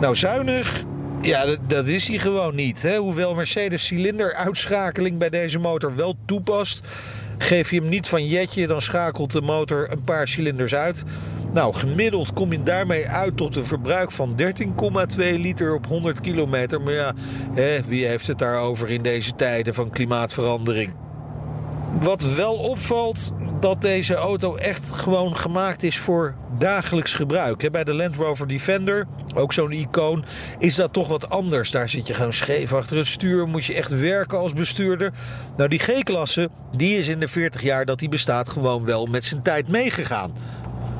Nou, 0.00 0.16
zuinig. 0.16 0.84
Ja, 1.28 1.56
dat, 1.66 1.86
is 1.86 2.08
hij 2.08 2.18
gewoon 2.18 2.54
niet. 2.54 2.82
Hè? 2.82 2.96
Hoewel 2.96 3.34
Mercedes 3.34 3.86
cilinderuitschakeling 3.86 5.18
bij 5.18 5.28
deze 5.28 5.58
motor 5.58 5.96
wel 5.96 6.14
toepast. 6.26 6.86
Geef 7.38 7.70
je 7.70 7.80
hem 7.80 7.88
niet 7.88 8.08
van 8.08 8.26
jetje, 8.26 8.66
dan 8.66 8.82
schakelt 8.82 9.32
de 9.32 9.40
motor 9.40 9.90
een 9.90 10.02
paar 10.04 10.28
cilinders 10.28 10.74
uit. 10.74 11.04
Nou, 11.52 11.74
gemiddeld 11.74 12.32
kom 12.32 12.52
je 12.52 12.62
daarmee 12.62 13.08
uit 13.08 13.36
tot 13.36 13.56
een 13.56 13.64
verbruik 13.64 14.12
van 14.12 14.36
13,2 15.16 15.16
liter 15.16 15.74
op 15.74 15.86
100 15.86 16.20
kilometer. 16.20 16.80
Maar 16.80 16.92
ja, 16.92 17.14
hè, 17.54 17.78
wie 17.86 18.06
heeft 18.06 18.26
het 18.26 18.38
daarover 18.38 18.88
in 18.88 19.02
deze 19.02 19.34
tijden 19.36 19.74
van 19.74 19.90
klimaatverandering? 19.90 20.92
Wat 22.00 22.22
wel 22.22 22.54
opvalt, 22.54 23.32
dat 23.60 23.82
deze 23.82 24.14
auto 24.14 24.54
echt 24.56 24.90
gewoon 24.90 25.36
gemaakt 25.36 25.82
is 25.82 25.98
voor 25.98 26.34
dagelijks 26.58 27.14
gebruik. 27.14 27.70
Bij 27.72 27.84
de 27.84 27.94
Land 27.94 28.16
Rover 28.16 28.46
Defender, 28.46 29.06
ook 29.34 29.52
zo'n 29.52 29.72
icoon, 29.72 30.24
is 30.58 30.74
dat 30.74 30.92
toch 30.92 31.08
wat 31.08 31.30
anders. 31.30 31.70
Daar 31.70 31.88
zit 31.88 32.06
je 32.06 32.14
gewoon 32.14 32.32
scheef 32.32 32.72
achter 32.72 32.96
het 32.96 33.06
stuur, 33.06 33.48
moet 33.48 33.64
je 33.64 33.74
echt 33.74 34.00
werken 34.00 34.38
als 34.38 34.52
bestuurder. 34.52 35.12
Nou, 35.56 35.68
die 35.68 35.78
G-klasse, 35.78 36.50
die 36.76 36.98
is 36.98 37.08
in 37.08 37.20
de 37.20 37.28
40 37.28 37.62
jaar 37.62 37.84
dat 37.84 37.98
die 37.98 38.08
bestaat 38.08 38.48
gewoon 38.48 38.84
wel 38.84 39.06
met 39.06 39.24
zijn 39.24 39.42
tijd 39.42 39.68
meegegaan. 39.68 40.32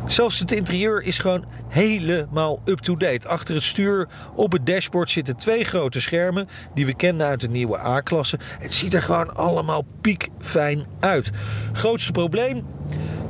Zelfs 0.09 0.39
het 0.39 0.53
interieur 0.53 1.03
is 1.03 1.19
gewoon 1.19 1.45
helemaal 1.69 2.61
up-to-date. 2.65 3.29
Achter 3.29 3.55
het 3.55 3.65
stuur 3.65 4.09
op 4.35 4.53
het 4.53 4.67
dashboard 4.67 5.11
zitten 5.11 5.37
twee 5.37 5.65
grote 5.65 6.01
schermen 6.01 6.49
die 6.75 6.87
we 6.87 6.95
kennen 6.95 7.27
uit 7.27 7.41
de 7.41 7.49
nieuwe 7.49 7.79
A-klasse. 7.79 8.39
Het 8.59 8.75
ziet 8.75 8.95
er 8.95 9.03
gewoon 9.03 9.35
allemaal 9.35 9.87
piekfijn 10.01 10.87
uit. 11.01 11.31
Grootste 11.73 12.13
probleem? 12.13 12.67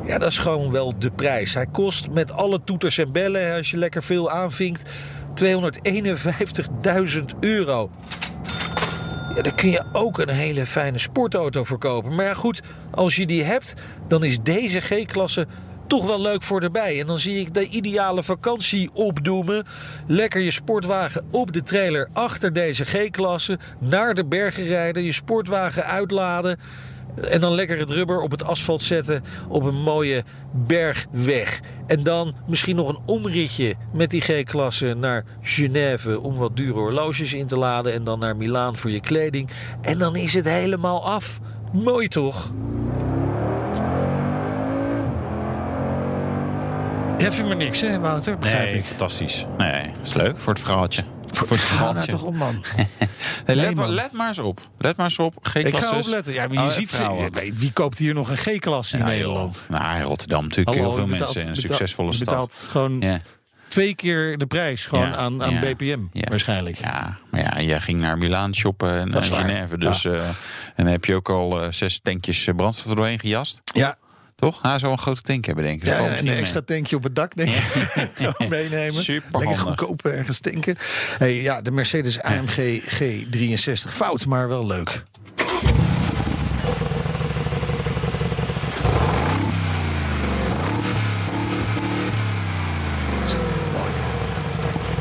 Ja, 0.07 0.19
dat 0.19 0.31
is 0.31 0.39
gewoon 0.39 0.71
wel 0.71 0.99
de 0.99 1.11
prijs. 1.11 1.55
Hij 1.55 1.67
kost 1.67 2.11
met 2.11 2.33
alle 2.33 2.61
toeters 2.65 2.99
en 2.99 3.13
bellen, 3.13 3.57
als 3.57 3.71
je 3.71 3.77
lekker 3.77 4.03
veel 4.03 4.31
aanvinkt, 4.31 4.91
251.000 5.45 7.25
euro. 7.41 7.91
Ja, 9.35 9.43
daar 9.43 9.55
kun 9.55 9.71
je 9.71 9.85
ook 9.93 10.19
een 10.19 10.29
hele 10.29 10.67
fijne 10.67 10.99
sportauto 10.99 11.65
voor 11.65 11.79
kopen. 11.79 12.15
Maar 12.15 12.25
ja, 12.25 12.35
goed, 12.35 12.63
als 12.91 13.17
je 13.17 13.27
die 13.27 13.43
hebt, 13.43 13.75
dan 14.09 14.25
is 14.25 14.41
deze 14.41 14.81
G-klasse 14.81 15.47
toch 15.89 16.07
wel 16.07 16.21
leuk 16.21 16.43
voor 16.43 16.63
erbij. 16.63 17.01
En 17.01 17.07
dan 17.07 17.19
zie 17.19 17.41
ik 17.41 17.55
de 17.55 17.69
ideale 17.69 18.23
vakantie 18.23 18.91
opdoemen. 18.93 19.67
Lekker 20.07 20.41
je 20.41 20.51
sportwagen 20.51 21.25
op 21.31 21.53
de 21.53 21.63
trailer 21.63 22.09
achter 22.13 22.53
deze 22.53 22.85
G-klasse. 22.85 23.59
Naar 23.79 24.15
de 24.15 24.25
bergen 24.25 24.65
rijden, 24.65 25.03
je 25.03 25.13
sportwagen 25.13 25.85
uitladen. 25.85 26.59
En 27.31 27.41
dan 27.41 27.55
lekker 27.55 27.79
het 27.79 27.91
rubber 27.91 28.21
op 28.21 28.31
het 28.31 28.45
asfalt 28.45 28.83
zetten 28.83 29.25
op 29.49 29.63
een 29.63 29.83
mooie 29.83 30.25
bergweg. 30.53 31.61
En 31.87 32.03
dan 32.03 32.35
misschien 32.47 32.77
nog 32.77 32.89
een 32.89 32.99
omritje 33.07 33.75
met 33.93 34.11
die 34.11 34.21
G-klasse 34.21 34.95
naar 34.95 35.25
Genève 35.43 36.21
om 36.21 36.37
wat 36.37 36.57
dure 36.57 36.79
horloges 36.79 37.33
in 37.33 37.47
te 37.47 37.59
laden. 37.59 37.93
En 37.93 38.05
dan 38.05 38.19
naar 38.19 38.37
Milaan 38.37 38.77
voor 38.77 38.91
je 38.91 39.01
kleding. 39.01 39.51
En 39.81 39.99
dan 39.99 40.17
is 40.17 40.35
het 40.35 40.49
helemaal 40.49 41.05
af. 41.05 41.39
Mooi 41.73 42.09
toch? 42.09 42.51
Jij 47.19 47.33
vindt 47.33 47.49
me 47.49 47.55
niks, 47.55 47.81
hè, 47.81 47.99
Wouter? 47.99 48.39
Begrijp 48.39 48.69
nee, 48.71 48.79
ik. 48.79 48.85
fantastisch. 48.85 49.47
Nee, 49.59 49.83
dat 49.97 50.05
is 50.07 50.15
leuk 50.15 50.39
voor 50.39 50.53
het 50.53 50.63
verhaaltje. 50.63 51.03
Voor 51.33 51.41
het 51.49 51.57
nou 51.57 51.61
verhaaltje. 51.61 52.07
toch 52.11 52.23
op, 52.23 52.35
man. 52.35 52.65
Hey, 53.45 53.55
let, 53.57 53.75
maar, 53.75 53.85
man. 53.87 53.95
let 53.95 54.13
maar 54.13 54.29
eens 54.29 54.39
op. 54.39 54.69
Let 54.79 54.97
maar 54.97 55.07
eens 55.07 55.19
op. 55.19 55.35
Geen 55.43 55.67
Ik 55.67 55.77
ga 55.77 55.97
opletten. 55.99 56.33
Ja, 56.33 56.47
maar 56.47 56.57
je 56.57 56.69
Oh, 56.71 56.75
ziet 56.75 56.91
ze. 56.91 57.03
ja, 57.03 57.53
Wie 57.55 57.73
koopt 57.73 57.99
hier 57.99 58.15
nog 58.15 58.29
een 58.31 58.37
G-klasse 58.37 58.97
in 58.97 59.03
Ja, 59.03 59.09
Nederland? 59.09 59.67
Nou, 59.69 60.03
Rotterdam 60.03 60.43
natuurlijk 60.43 60.69
Hallo, 60.77 60.83
heel 60.83 60.93
veel 60.99 61.05
je 61.05 61.11
betaalt- 61.11 61.35
mensen. 61.35 61.51
Een 61.51 61.55
betaalt- 61.55 61.67
succesvolle 61.79 62.09
je 62.09 62.15
stad. 62.15 62.27
betaalt 62.29 62.67
gewoon 62.71 63.01
Ja. 63.01 63.21
twee 63.69 63.95
keer 63.95 64.39
de 64.39 64.47
prijs 64.47 64.87
gewoon 64.87 65.09
Ja, 65.09 65.17
aan, 65.17 65.43
aan 65.43 65.53
ja, 65.53 65.61
BPM 65.61 66.01
ja. 66.13 66.25
waarschijnlijk. 66.29 66.77
Ja, 66.79 67.19
maar 67.31 67.41
ja, 67.41 67.61
jij 67.63 67.81
ging 67.81 68.01
naar 68.01 68.19
Milaan 68.19 68.55
shoppen 68.55 68.99
en 68.99 69.09
naar. 69.11 69.23
Genève. 69.23 69.79
Dus, 69.79 70.05
eh, 70.05 70.13
en 70.15 70.35
dan 70.77 70.87
heb 70.87 71.05
je 71.05 71.15
ook 71.15 71.29
al 71.31 71.63
eh, 71.63 71.71
zes 71.71 72.01
tankjes 72.01 72.49
brandstof 72.57 72.95
doorheen 72.95 73.19
gejast. 73.21 73.61
Ja, 73.65 73.97
Toch? 74.39 74.61
Zou 74.63 74.93
een 74.93 74.99
grote 74.99 75.21
tank 75.21 75.45
hebben, 75.45 75.65
denk 75.65 75.81
ik. 75.81 75.87
Ja, 75.87 76.03
misschien 76.03 76.29
een 76.29 76.37
extra 76.37 76.61
tankje 76.61 76.97
op 76.97 77.03
het 77.03 77.15
dak 77.15 77.37
denk 77.37 77.49
ik. 77.51 78.49
Meenemen. 78.49 78.93
Superhandig. 79.05 79.49
Lekker 79.49 79.57
goedkoop 79.57 80.05
ergens 80.05 80.41
tanken. 80.41 80.77
Hey, 81.19 81.43
ja, 81.43 81.63
de 81.63 81.71
Mercedes 81.71 82.21
AMG 82.21 82.83
G63 83.01 83.91
fout, 83.91 84.27
maar 84.27 84.49
wel 84.49 84.67
leuk. 84.67 85.03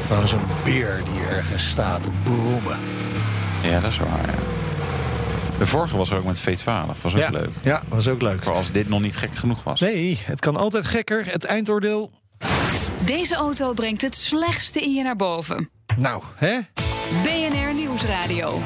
Gewoon 0.08 0.28
zo'n 0.28 0.48
beer 0.64 1.02
die 1.14 1.22
ergens 1.30 1.70
staat 1.70 2.04
te 2.04 2.12
brommen. 2.24 2.80
Ja, 3.64 3.80
dat 3.80 3.92
is 3.92 3.98
waar. 3.98 4.37
De 5.58 5.66
vorige 5.66 5.98
was 5.98 6.10
er 6.10 6.18
ook 6.18 6.24
met 6.24 6.40
V12. 6.42 7.02
Was 7.02 7.14
ook 7.14 7.20
ja. 7.20 7.30
leuk. 7.30 7.50
Ja, 7.62 7.82
was 7.88 8.08
ook 8.08 8.22
leuk. 8.22 8.44
Voor 8.44 8.54
als 8.54 8.72
dit 8.72 8.90
nog 8.90 9.00
niet 9.02 9.16
gek 9.16 9.36
genoeg 9.36 9.64
was. 9.64 9.80
Nee, 9.80 10.20
het 10.26 10.40
kan 10.40 10.56
altijd 10.58 10.86
gekker. 10.86 11.26
Het 11.26 11.46
eindoordeel, 11.46 12.12
Deze 13.06 13.36
auto 13.36 13.74
brengt 13.74 14.02
het 14.02 14.16
slechtste 14.16 14.82
in 14.82 14.94
je 14.94 15.04
naar 15.04 15.16
boven. 15.16 15.70
nou, 15.98 16.24
hè? 16.36 16.60
BNR 17.24 17.74
Nieuwsradio. 17.74 18.62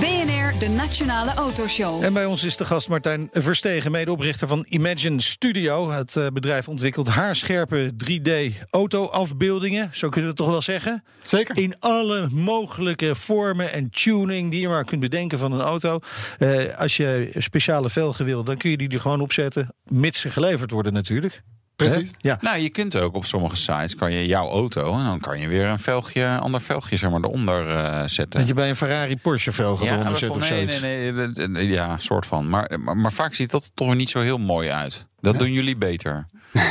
BNR, 0.00 0.26
de 0.58 0.68
Nationale 0.68 1.34
Autoshow. 1.34 2.04
En 2.04 2.12
bij 2.12 2.24
ons 2.24 2.44
is 2.44 2.56
de 2.56 2.64
gast 2.64 2.88
Martijn 2.88 3.28
Verstegen, 3.32 3.90
medeoprichter 3.90 4.48
van 4.48 4.66
Imagine 4.68 5.20
Studio. 5.20 5.90
Het 5.90 6.16
eh, 6.16 6.26
bedrijf 6.26 6.68
ontwikkelt 6.68 7.08
haarscherpe 7.08 7.92
3D-auto-afbeeldingen. 8.04 9.90
Zo 9.92 10.08
kunnen 10.08 10.22
we 10.22 10.36
het 10.36 10.36
toch 10.36 10.48
wel 10.48 10.62
zeggen? 10.62 11.04
Zeker. 11.22 11.56
In 11.56 11.74
alle 11.78 12.28
mogelijke 12.30 13.14
vormen 13.14 13.72
en 13.72 13.90
tuning 13.90 14.50
die 14.50 14.60
je 14.60 14.68
maar 14.68 14.84
kunt 14.84 15.00
bedenken 15.00 15.38
van 15.38 15.52
een 15.52 15.60
auto. 15.60 15.98
Eh, 16.38 16.78
als 16.78 16.96
je 16.96 17.30
speciale 17.36 17.90
velgen 17.90 18.24
wil, 18.24 18.44
dan 18.44 18.56
kun 18.56 18.70
je 18.70 18.76
die 18.76 18.88
er 18.88 19.00
gewoon 19.00 19.20
opzetten. 19.20 19.74
Mits 19.84 20.20
ze 20.20 20.30
geleverd 20.30 20.70
worden 20.70 20.92
natuurlijk. 20.92 21.42
Precies. 21.86 22.10
Ja. 22.18 22.38
Nou, 22.40 22.58
je 22.58 22.68
kunt 22.68 22.96
ook 22.96 23.14
op 23.14 23.24
sommige 23.24 23.56
sites 23.56 23.94
kan 23.94 24.12
je 24.12 24.26
jouw 24.26 24.48
auto 24.48 24.98
en 24.98 25.04
dan 25.04 25.20
kan 25.20 25.38
je 25.40 25.48
weer 25.48 25.66
een 25.66 25.78
velgje, 25.78 26.38
ander 26.38 26.60
velgje 26.60 26.96
zeg 26.96 27.10
maar 27.10 27.20
eronder 27.20 27.68
eh, 27.70 28.00
zetten. 28.06 28.38
Dat 28.40 28.48
je 28.48 28.54
bij 28.54 28.68
een 28.68 28.76
Ferrari 28.76 29.16
Porsche 29.16 29.52
velgen 29.52 29.86
eronder 29.86 30.04
maar 30.10 30.16
zet 30.18 30.30
of 30.30 30.38
nee, 30.38 30.48
zoiets. 30.48 30.80
nee, 30.80 31.12
nee, 31.12 31.26
nee, 31.28 31.48
nee, 31.48 31.68
ja, 31.68 31.98
soort 31.98 32.26
van. 32.26 32.48
Maar, 32.48 32.80
maar, 32.80 32.96
maar 32.96 33.12
vaak 33.12 33.34
ziet 33.34 33.50
dat 33.50 33.70
toch 33.74 33.86
weer 33.86 33.96
niet 33.96 34.10
zo 34.10 34.20
heel 34.20 34.38
mooi 34.38 34.68
uit. 34.70 35.06
Dat 35.20 35.38
doen 35.38 35.52
jullie 35.52 35.76
beter. 35.76 36.26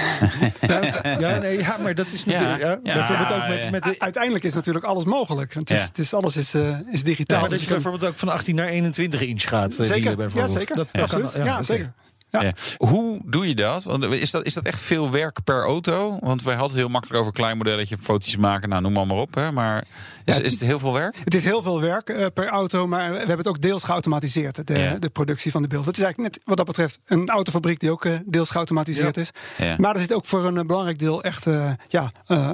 Ja, 1.20 1.38
nee, 1.38 1.58
ja, 1.60 1.78
maar 1.82 1.96
dat 1.96 2.12
is 2.12 2.26
natuurlijk... 2.26 2.62
Ja, 2.62 2.70
Ja, 2.84 2.94
bijvoorbeeld 2.94 3.32
ook 3.34 3.48
met, 3.48 3.64
ja. 3.64 3.70
met 3.70 3.84
de 3.84 3.96
Uiteindelijk 4.00 4.44
is 4.44 4.54
natuurlijk 4.54 4.86
alles 4.86 5.04
mogelijk. 5.06 5.54
Het 5.54 5.70
is, 5.70 5.80
Ja. 5.80 5.86
het 5.86 6.00
is, 6.00 6.14
alles 6.14 6.38
is, 6.38 6.54
eh, 6.54 6.78
is 6.92 7.04
digitaal. 7.04 7.36
Ja, 7.36 7.42
maar 7.42 7.50
dat 7.50 7.60
Dus 7.60 7.68
je 7.68 7.74
kan- 7.74 7.82
bijvoorbeeld 7.82 8.12
ook 8.12 8.18
van 8.20 8.30
18 8.30 8.56
naar 8.56 8.68
21 8.68 9.22
inch 9.22 9.42
gaat. 9.48 9.72
eh, 9.76 9.86
zeker, 9.86 10.30
ja, 10.36 10.48
zeker. 10.48 10.76
Dat, 10.76 11.10
kan- 11.10 11.44
ja, 11.46 11.64
zeker. 11.64 11.94
Ja. 12.30 12.42
Ja. 12.42 12.52
Hoe 12.78 13.22
doe 13.26 13.48
je 13.48 13.56
dat? 13.56 13.84
Want 13.84 14.04
is 14.04 14.32
dat, 14.32 14.46
is 14.46 14.54
dat 14.54 14.64
echt 14.66 14.80
veel 14.80 15.12
werk 15.12 15.44
per 15.44 15.62
auto? 15.64 16.18
Want 16.20 16.44
wij 16.44 16.54
hadden 16.54 16.72
het 16.72 16.80
heel 16.80 16.90
makkelijk 16.90 17.20
over 17.20 17.32
een 17.34 17.40
klein 17.42 17.58
modelletje, 17.58 17.98
foto's 17.98 18.36
maken, 18.36 18.70
nou 18.70 18.82
noem 18.82 18.94
maar, 18.94 19.08
maar 19.08 19.18
op. 19.18 19.34
Hè. 19.36 19.52
Maar 19.52 19.84
is, 20.26 20.38
Ja, 20.38 20.44
is 20.44 20.52
het 20.52 20.62
heel 20.62 20.80
veel 20.80 20.94
werk? 20.94 21.16
Het 21.24 21.34
is 21.34 21.44
heel 21.44 21.62
veel 21.62 21.82
werk 21.82 22.10
eh, 22.10 22.26
per 22.34 22.48
auto, 22.48 22.88
maar 22.88 23.12
we 23.12 23.18
hebben 23.18 23.38
het 23.38 23.48
ook 23.48 23.62
deels 23.62 23.84
geautomatiseerd, 23.84 24.68
de, 24.68 24.78
Ja. 24.80 24.94
de 25.00 25.10
productie 25.10 25.52
van 25.52 25.62
de 25.62 25.68
beelden. 25.68 25.88
Het 25.88 25.98
is 25.98 26.04
eigenlijk 26.04 26.34
net 26.36 26.44
wat 26.46 26.58
dat 26.58 26.66
betreft 26.66 27.00
een 27.06 27.30
autofabriek 27.30 27.80
die 27.80 27.92
ook 27.92 28.06
eh, 28.06 28.14
deels 28.26 28.50
geautomatiseerd 28.50 29.18
is. 29.18 29.32
Maar 29.78 29.94
er 29.96 30.02
zit 30.02 30.14
ook 30.14 30.26
voor 30.26 30.46
een 30.46 30.58
eh, 30.58 30.66
belangrijk 30.66 31.00
deel 31.00 31.24
echt 31.24 31.46
ja, 31.88 32.12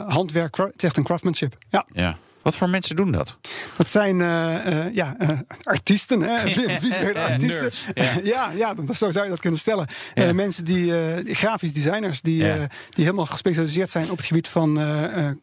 handwerk, 0.07 0.57
het 0.57 0.74
is 0.76 0.84
echt 0.84 0.97
een 0.97 1.03
craftsmanship. 1.03 1.55
Ja. 1.69 1.86
Ja. 1.93 2.17
Wat 2.43 2.55
voor 2.55 2.69
mensen 2.69 2.95
doen 2.95 3.11
dat? 3.11 3.37
Dat 3.77 3.89
zijn 3.89 4.21
eh, 4.21 4.85
eh, 4.85 4.93
ja, 4.95 5.15
eh, 5.17 5.29
artiesten, 5.63 6.21
hè? 6.21 6.37
vi- 6.49 6.77
visuele 6.79 7.19
artiesten. 7.19 7.61
Nerds, 7.61 7.85
ja. 7.93 8.11
ja, 8.33 8.51
ja, 8.55 8.73
dat, 8.73 8.95
zo 8.95 9.11
zou 9.11 9.23
je 9.23 9.29
dat 9.31 9.39
kunnen 9.39 9.59
stellen. 9.59 9.87
Ja. 10.13 10.33
Mensen 10.33 10.65
die, 10.65 10.93
grafisch 11.35 11.73
designers, 11.73 12.21
die, 12.21 12.43
Ja. 12.43 12.55
die 12.89 13.03
helemaal 13.05 13.25
gespecialiseerd 13.25 13.89
zijn 13.89 14.11
op 14.11 14.17
het 14.17 14.25
gebied 14.25 14.47
van 14.47 14.73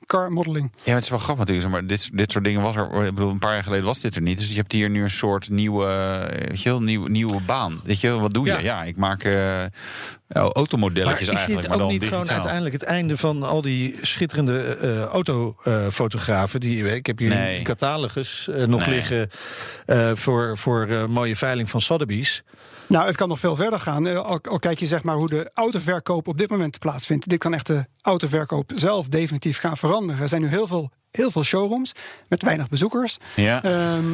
car 0.06 0.32
modeling. 0.32 0.70
Ja, 0.74 0.80
maar 0.84 0.94
het 0.94 1.04
is 1.04 1.10
wel 1.10 1.18
grappig 1.18 1.44
natuurlijk. 1.46 1.72
Maar 1.74 1.86
dit, 1.86 2.10
dit 2.12 2.32
soort 2.32 2.44
dingen 2.44 2.62
was 2.62 2.76
er. 2.76 3.04
Ik 3.04 3.14
bedoel, 3.14 3.30
een 3.30 3.38
paar 3.38 3.54
jaar 3.54 3.64
geleden 3.64 3.84
was 3.84 4.00
dit 4.00 4.14
er 4.16 4.22
niet. 4.22 4.38
Dus 4.38 4.48
je 4.48 4.54
hebt 4.54 4.72
hier 4.72 4.90
nu 4.90 5.02
een 5.02 5.10
soort 5.10 5.48
nieuwe, 5.48 5.86
weet 6.48 6.62
je 6.62 6.68
wel, 6.68 6.82
nieuwe, 6.82 7.08
nieuwe 7.10 7.40
baan. 7.40 7.80
Weet 7.84 8.00
je, 8.00 8.10
wat 8.10 8.34
doe 8.34 8.46
je? 8.46 8.52
Ja. 8.52 8.58
Ja, 8.58 8.82
ik 8.82 8.96
maak 8.96 9.22
Maar 10.32 10.42
automodelletjes 10.42 11.20
is 11.28 11.34
eigenlijk, 11.34 11.60
dit 11.60 11.68
maar 11.70 11.78
ook 11.78 11.82
dan 11.84 11.92
niet 11.92 12.00
digitaal. 12.00 12.20
gewoon 12.24 12.34
uiteindelijk 12.40 12.74
het 12.74 12.82
einde 12.90 13.16
van 13.16 13.42
al 13.42 13.62
die 13.62 13.98
schitterende 14.02 14.60
eh, 14.62 15.02
autofotografen? 15.04 16.60
die 16.60 16.84
ik 16.94 17.06
heb 17.06 17.18
hier 17.18 17.28
Nee. 17.28 17.58
een 17.58 17.64
catalogus 17.64 18.48
eh, 18.48 18.64
nog 18.66 18.86
Nee. 18.86 18.94
liggen 18.94 19.28
eh, 19.86 20.10
voor, 20.14 20.58
voor 20.58 20.86
eh, 20.86 21.06
mooie 21.06 21.36
veiling 21.36 21.70
van 21.70 21.80
Sotheby's. 21.80 22.42
Nou, 22.86 23.06
het 23.06 23.16
kan 23.16 23.28
nog 23.28 23.38
veel 23.38 23.56
verder 23.56 23.80
gaan. 23.80 24.06
Eh, 24.06 24.16
Al, 24.16 24.38
al 24.50 24.58
kijk 24.58 24.78
je 24.80 24.86
zeg 24.86 25.02
maar 25.02 25.14
hoe 25.14 25.28
de 25.28 25.50
autoverkoop 25.54 26.28
op 26.28 26.38
dit 26.38 26.50
moment 26.50 26.78
plaatsvindt. 26.78 27.28
Dit 27.28 27.38
kan 27.38 27.54
echt 27.54 27.66
de 27.66 27.84
autoverkoop 28.02 28.72
zelf 28.74 29.08
definitief 29.08 29.58
gaan 29.58 29.76
veranderen. 29.76 30.22
Er 30.22 30.28
zijn 30.28 30.40
nu 30.42 30.48
heel 30.48 30.66
veel, 30.66 30.90
heel 31.10 31.30
veel 31.30 31.44
showrooms 31.44 31.92
met 32.28 32.42
weinig 32.42 32.68
bezoekers. 32.68 33.16
Ja. 33.36 33.62
Ehm, 33.62 34.04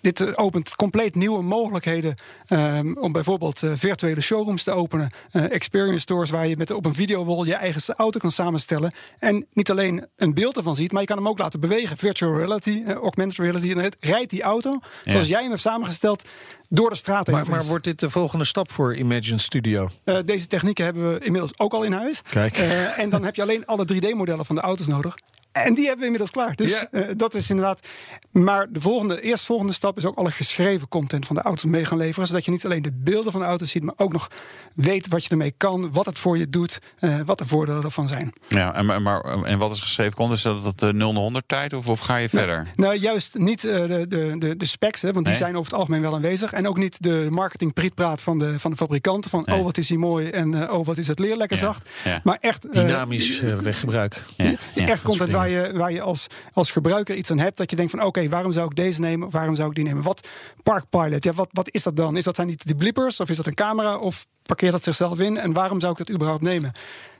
dit 0.00 0.20
eh, 0.20 0.32
opent 0.34 0.74
compleet 0.74 1.14
nieuwe 1.14 1.42
mogelijkheden 1.42 2.14
ehm, 2.46 2.92
om 2.92 3.12
bijvoorbeeld 3.12 3.62
eh, 3.62 3.70
virtuele 3.74 4.20
showrooms 4.20 4.62
te 4.62 4.70
openen. 4.70 5.10
eh, 5.30 5.50
experience 5.50 6.00
stores 6.00 6.30
waar 6.30 6.46
je 6.46 6.56
met, 6.56 6.70
op 6.70 6.84
een 6.84 6.94
videowall 6.94 7.46
je 7.46 7.54
eigen 7.54 7.94
auto 7.96 8.18
kan 8.18 8.30
samenstellen. 8.30 8.92
En 9.18 9.46
niet 9.52 9.70
alleen 9.70 10.06
een 10.16 10.34
beeld 10.34 10.56
ervan 10.56 10.74
ziet, 10.74 10.92
maar 10.92 11.00
je 11.00 11.06
kan 11.06 11.16
hem 11.16 11.28
ook 11.28 11.38
laten 11.38 11.60
bewegen. 11.60 11.96
Virtual 11.96 12.36
reality, 12.36 12.82
augmented 12.86 13.38
reality. 13.38 13.72
En 13.72 13.92
rijdt 14.00 14.30
die 14.30 14.42
auto 14.42 14.78
zoals 15.04 15.26
jij 15.26 15.40
hem 15.40 15.50
hebt 15.50 15.62
samengesteld 15.62 16.24
door 16.68 16.90
de 16.90 16.96
straat 16.96 17.26
heen. 17.26 17.36
Maar, 17.36 17.48
maar 17.48 17.64
wordt 17.64 17.84
dit 17.84 18.00
de 18.00 18.10
volgende 18.10 18.44
stap 18.44 18.72
voor 18.72 18.96
Imagine 18.96 19.38
Studio? 19.38 19.88
Eh, 20.04 20.16
deze 20.24 20.46
technieken 20.46 20.84
hebben 20.84 21.12
we 21.12 21.24
inmiddels 21.24 21.58
ook 21.58 21.72
al 21.72 21.82
in 21.82 21.92
huis. 21.92 22.22
Kijk. 22.30 22.56
Eh, 22.56 22.98
en 22.98 23.10
dan 23.10 23.24
heb 23.24 23.34
je 23.34 23.42
alleen 23.42 23.66
alle 23.66 23.84
3D-modellen 23.84 24.46
van 24.46 24.54
de 24.54 24.60
auto's 24.60 24.86
nodig. 24.86 25.14
En 25.52 25.74
die 25.74 25.82
hebben 25.82 25.98
we 25.98 26.04
inmiddels 26.04 26.30
klaar. 26.30 26.54
Dus 26.56 26.70
Ja. 26.70 26.88
eh, 26.90 27.04
dat 27.16 27.34
is 27.34 27.50
inderdaad. 27.50 27.86
Maar 28.30 28.66
de 28.72 28.80
volgende, 28.80 29.20
eerstvolgende 29.22 29.72
stap 29.72 29.96
is 29.96 30.04
ook 30.04 30.16
alle 30.16 30.30
geschreven 30.30 30.88
content 30.88 31.26
van 31.26 31.36
de 31.36 31.42
auto's 31.42 31.64
mee 31.64 31.84
gaan 31.84 31.98
leveren. 31.98 32.28
Zodat 32.28 32.44
je 32.44 32.50
niet 32.50 32.64
alleen 32.64 32.82
de 32.82 32.92
beelden 32.94 33.32
van 33.32 33.40
de 33.40 33.46
auto's 33.46 33.70
ziet, 33.70 33.82
maar 33.82 33.94
ook 33.96 34.12
nog 34.12 34.28
weet 34.74 35.08
wat 35.08 35.24
je 35.24 35.30
ermee 35.30 35.54
kan, 35.56 35.92
wat 35.92 36.06
het 36.06 36.18
voor 36.18 36.38
je 36.38 36.48
doet, 36.48 36.78
eh, 36.98 37.16
wat 37.24 37.38
de 37.38 37.46
voordelen 37.46 37.82
ervan 37.84 38.08
zijn. 38.08 38.32
Ja, 38.48 38.74
en, 38.74 38.86
maar, 38.86 39.02
maar- 39.02 39.42
en 39.44 39.58
wat 39.58 39.72
is 39.72 39.80
geschreven? 39.80 40.14
Kon 40.14 40.32
is 40.32 40.42
dat 40.42 40.62
dat 40.62 40.78
de 40.78 40.92
0 40.92 41.12
naar 41.12 41.22
100 41.22 41.48
tijd 41.48 41.72
of, 41.72 41.88
of 41.88 42.00
ga 42.00 42.16
je 42.16 42.28
verder? 42.28 42.66
Nou, 42.74 42.94
juist 42.94 43.38
niet 43.38 43.64
eh, 43.64 43.86
de, 43.86 44.06
de, 44.08 44.34
de, 44.38 44.56
de 44.56 44.64
specs, 44.66 45.00
hè, 45.02 45.12
want 45.12 45.24
die 45.24 45.34
Nee. 45.34 45.42
zijn 45.42 45.56
over 45.56 45.70
het 45.70 45.80
algemeen 45.80 46.00
wel 46.00 46.14
aanwezig. 46.14 46.52
En 46.52 46.68
ook 46.68 46.78
niet 46.78 47.02
de 47.02 47.26
marketing 47.30 47.72
prietpraat 47.74 48.22
van 48.22 48.38
de, 48.38 48.58
van 48.58 48.70
de 48.70 48.76
fabrikanten. 48.76 49.30
Van, 49.30 49.42
Nee. 49.46 49.58
oh, 49.58 49.64
wat 49.64 49.78
is 49.78 49.88
hij 49.88 49.98
mooi 49.98 50.28
en 50.28 50.54
eh, 50.68 50.72
oh, 50.74 50.86
wat 50.86 50.98
is 50.98 51.08
het 51.08 51.18
leer 51.18 51.36
lekker 51.36 51.56
Ja, 51.56 51.62
zacht. 51.62 51.88
ja. 52.04 52.20
Maar 52.24 52.38
echt... 52.40 52.64
eh, 52.66 52.72
Dynamisch 52.86 53.40
eh, 53.40 53.56
weggebruik. 53.56 54.24
Ja, 54.36 54.44
ja. 54.74 54.86
echt 54.86 55.02
content 55.02 55.32
waar 55.38 55.48
je, 55.48 55.72
waar 55.72 55.92
je 55.92 56.00
als, 56.00 56.26
als 56.52 56.70
gebruiker 56.70 57.14
iets 57.14 57.30
aan 57.30 57.38
hebt. 57.38 57.56
Dat 57.56 57.70
je 57.70 57.76
denkt 57.76 57.90
van 57.90 58.02
oké, 58.02 58.28
waarom 58.28 58.52
zou 58.52 58.66
ik 58.66 58.76
deze 58.76 59.00
nemen? 59.00 59.26
Of 59.26 59.32
waarom 59.32 59.54
zou 59.54 59.68
ik 59.68 59.74
die 59.74 59.84
nemen? 59.84 60.02
Wat 60.02 60.28
Park 60.62 60.84
Pilot, 60.90 61.24
ja, 61.24 61.32
wat, 61.32 61.48
wat 61.52 61.68
is 61.70 61.82
dat 61.82 61.96
dan? 61.96 62.16
Is 62.16 62.24
dat 62.24 62.34
zijn 62.36 62.46
niet 62.46 62.66
die 62.66 62.74
blippers? 62.74 63.20
Of 63.20 63.28
is 63.30 63.36
dat 63.36 63.46
een 63.46 63.54
camera? 63.54 63.96
Of 63.98 64.26
parkeert 64.42 64.72
dat 64.72 64.84
zichzelf 64.84 65.18
in? 65.20 65.38
En 65.38 65.52
waarom 65.52 65.80
zou 65.80 65.92
ik 65.92 65.98
dat 65.98 66.10
überhaupt 66.10 66.42
nemen? 66.42 66.72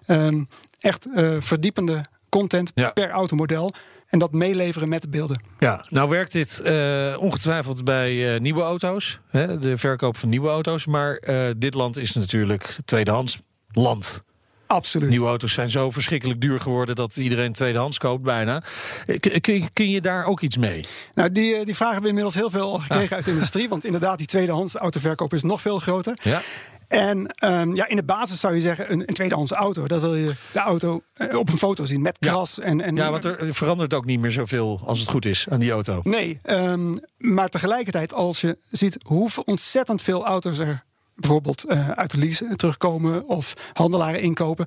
Ehm, 0.06 0.44
echt 0.80 1.08
eh, 1.14 1.36
verdiepende 1.38 2.04
content 2.28 2.72
Ja. 2.74 2.90
per 2.90 3.10
automodel. 3.10 3.72
En 4.06 4.18
dat 4.18 4.32
meeleveren 4.32 4.88
met 4.88 5.02
de 5.02 5.08
beelden. 5.08 5.42
Ja, 5.58 5.84
nou 5.88 6.08
werkt 6.08 6.32
dit 6.32 6.60
eh, 6.60 7.16
ongetwijfeld 7.18 7.84
bij 7.84 8.34
eh, 8.34 8.40
nieuwe 8.40 8.62
auto's. 8.62 9.20
Hè, 9.28 9.58
de 9.58 9.78
verkoop 9.78 10.16
van 10.16 10.28
nieuwe 10.28 10.48
auto's. 10.48 10.86
Maar 10.86 11.20
dit 11.56 11.74
land 11.74 11.96
is 11.96 12.12
natuurlijk 12.12 12.76
tweedehands 12.84 13.40
land. 13.72 14.22
Absoluut. 14.68 15.08
Nieuwe 15.08 15.26
auto's 15.26 15.52
zijn 15.52 15.70
zo 15.70 15.90
verschrikkelijk 15.90 16.40
duur 16.40 16.60
geworden 16.60 16.94
dat 16.94 17.16
iedereen 17.16 17.52
tweedehands 17.52 17.98
koopt 17.98 18.22
bijna. 18.22 18.62
Eh, 19.06 19.40
Kun, 19.72 19.90
je 19.90 20.00
daar 20.00 20.24
ook 20.24 20.40
iets 20.40 20.56
mee? 20.56 20.84
Nou, 21.14 21.32
die, 21.32 21.54
eh, 21.56 21.64
die 21.64 21.74
vragen 21.76 21.92
hebben 21.94 22.02
we 22.02 22.08
inmiddels 22.08 22.34
heel 22.34 22.50
veel 22.50 22.78
gekregen 22.78 23.16
uit 23.16 23.24
de 23.24 23.30
industrie. 23.30 23.68
Want 23.68 23.84
inderdaad, 23.84 24.18
die 24.18 24.26
tweedehands 24.26 24.74
autoverkoop 24.74 25.34
is 25.34 25.42
nog 25.42 25.60
veel 25.60 25.78
groter. 25.78 26.18
Ja. 26.22 26.42
En 26.88 27.26
ehm, 27.34 27.74
ja, 27.74 27.88
in 27.88 27.96
de 27.96 28.04
basis 28.04 28.40
zou 28.40 28.54
je 28.54 28.60
zeggen, 28.60 28.92
een, 28.92 29.00
een 29.06 29.14
tweedehands 29.14 29.52
auto. 29.52 29.86
Dat 29.86 30.00
wil 30.00 30.14
je 30.14 30.34
de 30.52 30.58
auto 30.58 31.02
eh, 31.14 31.38
op 31.38 31.48
een 31.48 31.58
foto 31.58 31.84
zien 31.84 32.02
met 32.02 32.16
Ja. 32.20 32.30
kras. 32.30 32.58
En, 32.58 32.80
en, 32.80 32.96
Ja, 32.96 33.10
want 33.10 33.24
er 33.24 33.54
verandert 33.54 33.94
ook 33.94 34.04
niet 34.04 34.20
meer 34.20 34.30
zoveel 34.30 34.80
als 34.84 35.00
het 35.00 35.08
goed 35.08 35.24
is 35.24 35.46
aan 35.50 35.58
die 35.58 35.70
auto. 35.70 36.00
Nee, 36.04 36.38
ehm, 36.42 36.96
maar 37.18 37.48
tegelijkertijd 37.48 38.12
als 38.12 38.40
je 38.40 38.58
ziet 38.70 38.98
hoe 39.02 39.28
ontzettend 39.44 40.02
veel 40.02 40.26
auto's 40.26 40.58
er 40.58 40.84
bijvoorbeeld 41.20 41.64
eh, 41.64 41.90
uit 41.90 42.10
de 42.10 42.18
lease 42.18 42.52
terugkomen 42.56 43.26
of 43.28 43.54
handelaren 43.72 44.20
inkopen. 44.20 44.66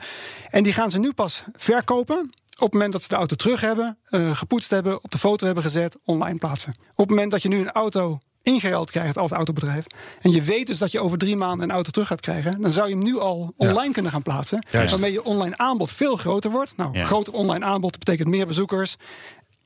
En 0.49 0.63
die 0.63 0.73
gaan 0.73 0.89
ze 0.91 0.99
nu 0.99 1.13
pas 1.13 1.43
verkopen 1.55 2.29
op 2.55 2.61
het 2.67 2.73
moment 2.73 2.91
dat 2.91 3.01
ze 3.01 3.07
de 3.07 3.15
auto 3.15 3.35
terug 3.35 3.61
hebben, 3.61 3.97
eh, 4.03 4.35
gepoetst 4.35 4.69
hebben, 4.69 5.03
op 5.03 5.11
de 5.11 5.17
foto 5.17 5.45
hebben 5.45 5.63
gezet, 5.63 5.97
online 6.05 6.37
plaatsen. 6.37 6.73
Op 6.91 6.97
het 6.97 7.09
moment 7.09 7.31
dat 7.31 7.41
je 7.41 7.49
nu 7.49 7.59
een 7.59 7.71
auto 7.71 8.19
ingeruild 8.43 8.91
krijgt 8.91 9.17
als 9.17 9.31
autobedrijf. 9.31 9.85
En 10.21 10.31
je 10.31 10.41
weet 10.41 10.67
dus 10.67 10.77
dat 10.77 10.91
je 10.91 10.99
over 10.99 11.17
drie 11.17 11.35
maanden 11.35 11.69
een 11.69 11.75
auto 11.75 11.89
terug 11.91 12.07
gaat 12.07 12.21
krijgen. 12.21 12.61
Dan 12.61 12.71
zou 12.71 12.87
je 12.89 12.95
hem 12.95 13.03
nu 13.03 13.19
al 13.19 13.53
online 13.55 13.93
kunnen 13.93 14.11
gaan 14.11 14.21
plaatsen. 14.21 14.65
Juist. 14.71 14.91
Waarmee 14.91 15.11
je 15.11 15.23
online 15.23 15.57
aanbod 15.57 15.91
veel 15.91 16.15
groter 16.15 16.51
wordt. 16.51 16.73
Nou, 16.77 16.97
Ja. 16.97 17.05
groter 17.05 17.33
online 17.33 17.65
aanbod 17.65 17.99
betekent 17.99 18.27
meer 18.27 18.47
bezoekers. 18.47 18.95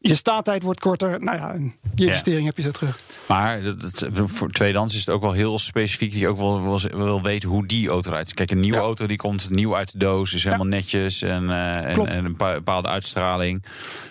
Je 0.07 0.15
staattijd 0.15 0.63
wordt 0.63 0.79
korter. 0.79 1.23
Nou 1.23 1.37
ja, 1.37 1.53
en 1.53 1.73
je 1.95 2.05
investering 2.05 2.45
heb 2.45 2.57
je 2.57 2.61
zo 2.63 2.71
terug. 2.71 2.99
Maar 3.27 3.61
dat, 3.63 4.07
voor 4.25 4.51
tweedehands 4.51 4.93
is 4.93 4.99
het 4.99 5.09
ook 5.09 5.21
wel 5.21 5.31
heel 5.31 5.59
specifiek. 5.59 6.11
Dat 6.11 6.19
je 6.19 6.27
ook 6.27 6.37
wel 6.37 6.61
wil, 6.63 6.79
wil 6.97 7.21
weten 7.21 7.49
hoe 7.49 7.67
die 7.67 7.89
auto 7.89 8.11
rijdt. 8.11 8.33
Kijk, 8.33 8.51
een 8.51 8.59
nieuwe 8.59 8.77
Ja. 8.77 8.83
auto 8.83 9.05
die 9.07 9.17
komt 9.17 9.49
nieuw 9.49 9.75
uit 9.75 9.91
de 9.91 9.97
doos. 9.97 10.33
Is 10.33 10.43
helemaal 10.43 10.65
netjes. 10.65 11.21
En, 11.21 11.49
eh, 11.49 11.97
en, 12.15 12.25
een 12.25 12.35
pa- 12.35 12.53
bepaalde 12.53 12.87
uitstraling. 12.87 13.63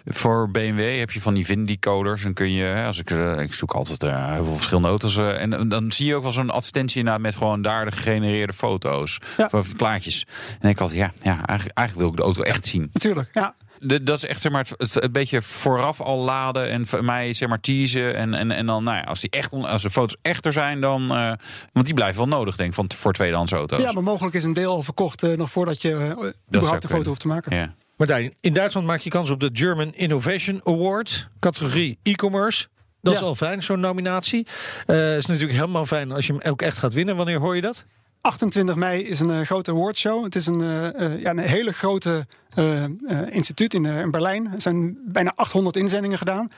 Voor 0.05 0.51
BMW 0.51 0.99
heb 0.99 1.11
je 1.11 1.21
van 1.21 1.35
die 1.35 1.45
VIN-decoders. 1.47 2.23
Dan 2.23 2.33
kun 2.33 2.53
je, 2.53 2.83
als 2.87 2.99
ik, 2.99 3.11
eh, 3.11 3.39
ik 3.41 3.53
zoek 3.55 3.73
altijd 3.73 4.03
eh, 4.03 4.33
heel 4.33 4.45
veel 4.45 4.55
verschillende 4.55 4.89
auto's. 4.89 5.17
en 5.17 5.69
dan- 5.69 5.93
zie 5.93 6.07
je 6.07 6.15
ook 6.15 6.23
wel 6.23 6.33
zo'n 6.33 6.51
advertentie 6.51 6.99
inderdaad 6.99 7.23
met 7.23 7.35
gewoon 7.37 7.63
daar 7.63 7.85
de 7.85 7.93
gegenereerde 7.93 8.53
foto's. 8.53 9.19
Ja. 9.37 9.49
Of 9.53 9.77
plaatjes. 9.77 10.27
En 10.61 10.69
ik 10.69 10.79
had, 10.79 10.93
ja, 10.93 11.13
ja 11.23 11.47
eigenlijk, 11.47 11.79
eigenlijk 11.79 11.95
wil 11.99 12.09
ik 12.09 12.17
de 12.17 12.23
auto 12.23 12.43
echt 12.43 12.67
zien. 12.67 12.91
Natuurlijk, 12.93 13.31
ja. 13.35 13.55
De- 13.87 14.03
dat 14.03 14.17
is 14.17 14.25
echt 14.25 14.41
zeg 14.41 14.53
maar, 14.53 14.61
het, 14.69 14.75
het, 14.93 14.95
het 15.03 15.13
beetje 15.13 15.43
vooraf 15.43 16.01
al 16.01 16.19
laden 16.19 16.69
en 16.71 16.87
voor 16.87 17.05
mij 17.05 17.35
zeg 17.35 17.49
maar 17.49 17.61
teasen. 17.61 18.15
En, 18.15 18.35
en, 18.35 18.51
en 18.51 18.67
dan, 18.67 18.85
nou 18.85 18.97
ja, 18.97 19.03
als, 19.03 19.21
die 19.21 19.31
echt, 19.31 19.53
als 19.53 19.83
de 19.83 19.91
foto's 19.91 20.17
echter 20.23 20.53
zijn, 20.53 20.81
dan. 20.81 21.11
eh, 21.11 21.33
want 21.73 21.85
die 21.87 21.95
blijven 21.95 22.29
wel 22.29 22.39
nodig, 22.39 22.57
denk 22.57 22.69
ik, 22.69 22.75
van, 22.75 22.91
voor 22.95 23.13
tweedehands 23.13 23.53
auto's. 23.53 23.83
Ja, 23.83 23.93
maar 23.93 24.03
mogelijk 24.03 24.35
is 24.35 24.45
een 24.45 24.53
deel 24.53 24.71
al 24.73 24.83
verkocht 24.83 25.23
eh, 25.23 25.37
nog 25.37 25.51
voordat 25.51 25.83
je 25.83 25.89
zou 25.89 26.03
überhaupt 26.09 26.43
de 26.51 26.61
foto 26.61 26.87
kunnen. 26.87 27.07
hoeft 27.07 27.21
te 27.21 27.29
maken. 27.29 27.57
Ja. 27.57 27.75
Martijn, 27.97 28.35
in 28.41 28.53
Duitsland 28.53 28.87
maak 28.87 29.01
je 29.01 29.11
kans 29.11 29.31
op 29.31 29.41
de 29.41 29.51
German 29.53 29.93
Innovation 29.95 30.61
Award. 30.65 31.29
Categorie 31.41 31.99
e-commerce. 32.03 32.67
Dat 33.03 33.15
is 33.15 33.21
al 33.21 33.35
fijn, 33.35 33.63
zo'n 33.63 33.81
nominatie. 33.81 34.47
Eh 34.87 35.17
is 35.17 35.27
natuurlijk 35.27 35.53
helemaal 35.53 35.85
fijn 35.87 36.13
als 36.13 36.27
je 36.27 36.33
hem 36.33 36.43
ook 36.53 36.63
echt 36.63 36.79
gaat 36.79 36.93
winnen. 36.93 37.17
Wanneer 37.17 37.39
hoor 37.41 37.57
je 37.57 37.61
dat? 37.63 37.85
28 38.25 38.75
mei 38.75 39.03
is 39.03 39.21
een 39.21 39.31
eh, 39.31 39.41
grote 39.41 39.71
awardshow. 39.71 40.25
Het 40.25 40.35
is 40.35 40.47
een, 40.47 40.61
eh, 40.61 41.05
eh, 41.05 41.21
ja, 41.21 41.31
een 41.31 41.39
hele 41.39 41.73
grote 41.73 42.27
instituut 43.31 43.75
in, 43.75 43.85
in 43.85 44.11
Berlijn. 44.11 44.47
Er 44.53 44.61
zijn 44.61 44.99
bijna 45.07 45.33
800 45.37 45.77
inzendingen 45.77 46.19
gedaan. 46.19 46.49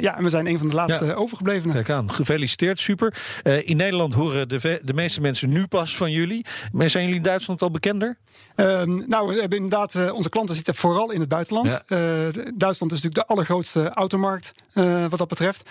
Ja, 0.00 0.16
en 0.16 0.22
we 0.22 0.28
zijn 0.28 0.46
een 0.46 0.58
van 0.58 0.66
de 0.66 0.74
laatste 0.74 1.04
Ja. 1.04 1.12
overgeblevenen. 1.12 1.74
Kijk 1.74 1.90
aan, 1.90 2.10
gefeliciteerd, 2.12 2.78
super. 2.78 3.16
In 3.64 3.76
Nederland 3.76 4.14
horen 4.14 4.48
de, 4.48 4.80
de 4.84 4.94
meeste 4.94 5.20
mensen 5.20 5.48
nu 5.48 5.66
pas 5.66 5.96
van 5.96 6.12
jullie. 6.12 6.44
Maar 6.72 6.90
zijn 6.90 7.02
jullie 7.04 7.18
in 7.18 7.24
Duitsland 7.24 7.62
al 7.62 7.70
bekender? 7.70 8.16
Ehm, 8.54 9.08
nou, 9.08 9.28
we 9.28 9.40
hebben 9.40 9.58
inderdaad, 9.58 10.12
onze 10.12 10.28
klanten 10.28 10.54
zitten 10.54 10.74
vooral 10.74 11.10
in 11.10 11.20
het 11.20 11.28
buitenland. 11.28 11.80
Ja. 11.88 12.30
Duitsland 12.54 12.92
is 12.92 13.02
natuurlijk 13.02 13.14
de 13.14 13.26
allergrootste 13.26 13.90
automarkt 13.90 14.52
wat 15.08 15.18
dat 15.18 15.28
betreft. 15.28 15.70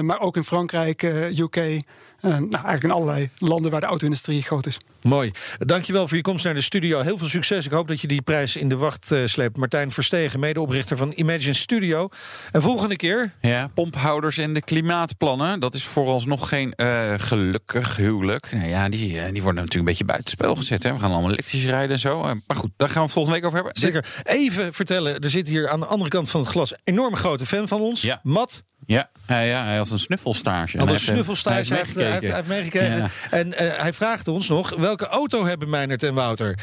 Maar 0.00 0.20
ook 0.20 0.36
in 0.36 0.44
Frankrijk, 0.44 1.02
UK. 1.38 1.82
Eh, 2.22 2.30
nou, 2.30 2.50
eigenlijk 2.50 2.82
in 2.82 2.90
allerlei 2.90 3.30
landen 3.38 3.70
waar 3.70 3.80
de 3.80 3.86
auto-industrie 3.86 4.42
groot 4.42 4.66
is. 4.66 4.78
Mooi. 5.02 5.32
Dankjewel 5.58 6.08
voor 6.08 6.16
je 6.16 6.22
komst 6.22 6.44
naar 6.44 6.54
de 6.54 6.60
studio. 6.60 7.00
Heel 7.00 7.18
veel 7.18 7.28
succes. 7.28 7.64
Ik 7.64 7.70
hoop 7.70 7.88
dat 7.88 8.00
je 8.00 8.06
die 8.06 8.22
prijs 8.22 8.56
in 8.56 8.68
de 8.68 8.76
wacht 8.76 9.12
eh, 9.12 9.20
sleept. 9.24 9.56
Martijn 9.56 9.90
Verstegen, 9.90 10.40
medeoprichter 10.40 10.96
van 10.96 11.12
Imagine 11.16 11.52
Studio. 11.52 12.08
En 12.52 12.62
volgende 12.62 12.96
keer 12.96 13.32
ja, 13.40 13.68
pomphouders 13.74 14.38
en 14.38 14.54
de 14.54 14.62
klimaatplannen. 14.62 15.60
Dat 15.60 15.74
is 15.74 15.84
vooralsnog 15.84 16.48
geen 16.48 16.72
eh, 16.72 17.14
gelukkig 17.16 17.96
huwelijk. 17.96 18.52
Nou 18.52 18.68
ja, 18.68 18.88
die, 18.88 19.08
die 19.08 19.42
worden 19.42 19.42
natuurlijk 19.42 19.74
een 19.74 19.84
beetje 19.84 20.04
buitenspel 20.04 20.54
gezet. 20.54 20.82
Hè. 20.82 20.92
We 20.92 21.00
gaan 21.00 21.12
allemaal 21.12 21.30
elektrisch 21.30 21.64
rijden 21.64 21.90
en 21.90 21.98
zo. 21.98 22.22
Maar 22.22 22.56
goed, 22.56 22.70
daar 22.76 22.88
gaan 22.88 22.96
we 22.96 23.02
het 23.02 23.12
volgende 23.12 23.38
week 23.38 23.46
over 23.46 23.58
hebben. 23.58 23.80
Zeker. 23.80 24.06
Even 24.22 24.74
vertellen, 24.74 25.20
er 25.20 25.30
zit 25.30 25.48
hier 25.48 25.68
aan 25.68 25.80
de 25.80 25.86
andere 25.86 26.10
kant 26.10 26.30
van 26.30 26.40
het 26.40 26.50
glas 26.50 26.72
een 26.72 26.78
enorm 26.84 27.16
grote 27.16 27.46
fan 27.46 27.68
van 27.68 27.80
ons. 27.80 28.02
Ja. 28.02 28.20
Matt. 28.22 28.62
Ja, 28.92 29.08
ja, 29.26 29.40
ja, 29.40 29.64
hij 29.64 29.76
had 29.76 29.90
een 29.90 29.98
snuffelstage. 29.98 30.78
Had 30.78 30.86
een 30.86 30.92
hij 30.92 31.02
snuffelstage, 31.02 31.68
hij 31.68 31.78
heeft, 31.78 31.94
hij 31.94 32.10
heeft, 32.10 32.22
hij 32.22 32.34
heeft 32.34 32.48
meegekregen. 32.48 32.96
Ja. 32.96 33.08
En 33.30 33.54
eh, 33.54 33.82
hij 33.82 33.92
vraagt 33.92 34.28
ons 34.28 34.48
nog, 34.48 34.74
welke 34.76 35.06
auto 35.06 35.44
hebben 35.44 35.70
Meinert 35.70 36.02
en 36.02 36.14
Wouter? 36.14 36.58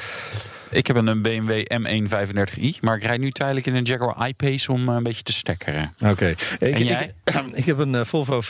Ik 0.72 0.88
heb 0.88 0.96
een 0.96 1.22
BMW 1.22 1.52
M135i, 1.74 2.80
maar 2.82 2.96
ik 2.96 3.04
rijd 3.04 3.20
nu 3.20 3.32
tijdelijk 3.32 3.66
in 3.66 3.76
een 3.76 3.84
Jaguar 3.84 4.28
I-Pace 4.28 4.72
om 4.72 4.90
eh, 4.90 4.96
een 4.96 5.04
beetje 5.04 5.24
te 5.24 5.34
stekkeren. 5.34 5.94
Oké. 6.06 6.28
Ik, 6.28 6.60
En 6.60 6.84
jij? 6.86 7.14
Ik, 7.24 7.36
ik 7.54 7.66
heb 7.66 7.78
een 7.78 7.96
eh, 7.96 8.06
Volvo 8.06 8.42
V70 8.44 8.48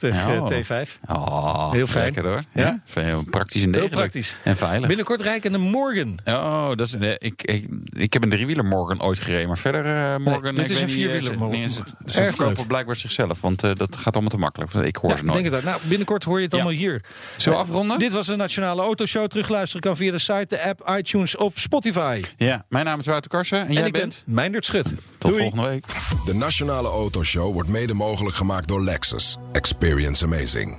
eh, 0.00 0.28
Oh. 0.40 0.50
T5. 0.50 0.90
Oh, 1.08 1.72
Heel 1.72 1.86
fijn. 1.86 2.04
Lekker 2.04 2.24
hoor. 2.26 2.42
Ja? 2.52 2.80
Ja? 2.94 3.02
Heel 3.02 3.24
praktisch 3.30 3.62
en 3.62 3.68
Heel 3.72 3.72
degelijk. 3.72 3.94
praktisch. 3.94 4.36
En 4.42 4.56
veilig. 4.56 4.86
Binnenkort 4.88 5.20
rijken 5.20 5.54
een 5.54 5.60
Morgan. 5.60 6.18
Oh, 6.24 6.68
dat 6.74 6.80
is, 6.86 6.92
ik, 7.18 7.42
ik, 7.42 7.66
ik 7.92 8.12
heb 8.12 8.22
een 8.22 8.30
driewieler 8.30 8.64
Morgan 8.64 9.02
ooit 9.02 9.18
gereden, 9.18 9.48
maar 9.48 9.58
verder 9.58 9.84
eh 9.86 10.16
Morgan... 10.16 10.54
dit 10.54 10.64
ik 10.70 10.76
is 10.76 10.80
een 10.82 10.90
vierwieler 10.90 11.38
Morgan. 11.38 11.58
nee, 11.58 11.68
Ze, 11.70 11.82
verkopen 12.22 12.66
blijkbaar 12.66 12.96
zichzelf, 12.96 13.40
want 13.40 13.60
dat 13.60 13.96
gaat 13.96 14.12
allemaal 14.14 14.30
te 14.30 14.36
makkelijk. 14.38 14.72
Ik 14.74 14.96
hoor 14.96 15.10
Ja, 15.10 15.16
ze 15.16 15.22
ik 15.22 15.28
nooit. 15.28 15.42
denk 15.42 15.54
het. 15.54 15.64
Nou, 15.64 15.80
binnenkort 15.82 16.24
hoor 16.24 16.36
je 16.36 16.42
het 16.42 16.52
Ja. 16.52 16.58
allemaal 16.58 16.78
hier. 16.78 17.00
Zullen 17.36 17.58
we 17.58 17.64
Eh, 17.64 17.70
afronden? 17.70 17.98
Dit 17.98 18.12
was 18.12 18.26
de 18.26 18.36
Nationale 18.36 18.82
Autoshow. 18.82 19.26
Terugluisteren 19.26 19.80
kan 19.82 19.96
via 19.96 20.10
de 20.12 20.18
site, 20.18 20.46
de 20.48 20.62
app, 20.62 20.90
iTunes 20.98 21.36
of 21.36 21.55
Spotify. 21.58 22.22
Ja, 22.36 22.66
mijn 22.68 22.84
naam 22.84 22.98
is 22.98 23.06
Wouter 23.06 23.30
Karsen 23.30 23.58
en, 23.60 23.66
en 23.66 23.72
jij 23.72 23.86
ik 23.86 23.92
bent... 23.92 24.22
ben 24.26 24.34
Meindert 24.34 24.64
Schut. 24.64 24.94
Tot 25.18 25.30
Doei. 25.30 25.42
volgende 25.42 25.68
week. 25.68 25.84
De 26.24 26.34
Nationale 26.34 26.88
Autoshow 26.88 27.52
wordt 27.52 27.68
mede 27.68 27.94
mogelijk 27.94 28.36
gemaakt 28.36 28.68
door 28.68 28.82
Lexus. 28.82 29.36
Experience 29.52 30.24
amazing. 30.24 30.76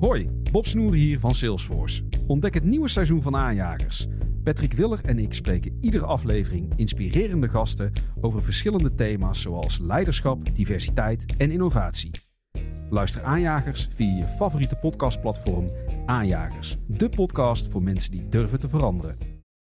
Hoi, 0.00 0.30
Bob 0.52 0.66
Snoer 0.66 0.94
hier 0.94 1.20
van 1.20 1.34
Salesforce. 1.34 2.02
Ontdek 2.26 2.54
het 2.54 2.64
nieuwe 2.64 2.88
seizoen 2.88 3.22
van 3.22 3.36
Aanjagers. 3.36 4.06
Patrick 4.44 4.72
Willer 4.72 5.00
en 5.04 5.18
ik 5.18 5.34
spreken 5.34 5.78
iedere 5.80 6.04
aflevering 6.04 6.72
inspirerende 6.76 7.48
gasten 7.48 7.92
over 8.20 8.42
verschillende 8.42 8.94
thema's 8.94 9.40
zoals 9.40 9.78
leiderschap, 9.78 10.54
diversiteit 10.56 11.24
en 11.38 11.50
innovatie. 11.50 12.10
Luister 12.90 13.22
Aanjagers 13.22 13.88
via 13.94 14.16
je 14.16 14.24
favoriete 14.24 14.76
podcastplatform 14.76 15.70
Aanjagers, 16.06 16.76
de 16.86 17.08
podcast 17.08 17.70
voor 17.70 17.82
mensen 17.82 18.10
die 18.10 18.28
durven 18.28 18.60
te 18.60 18.68
veranderen. 18.68 19.35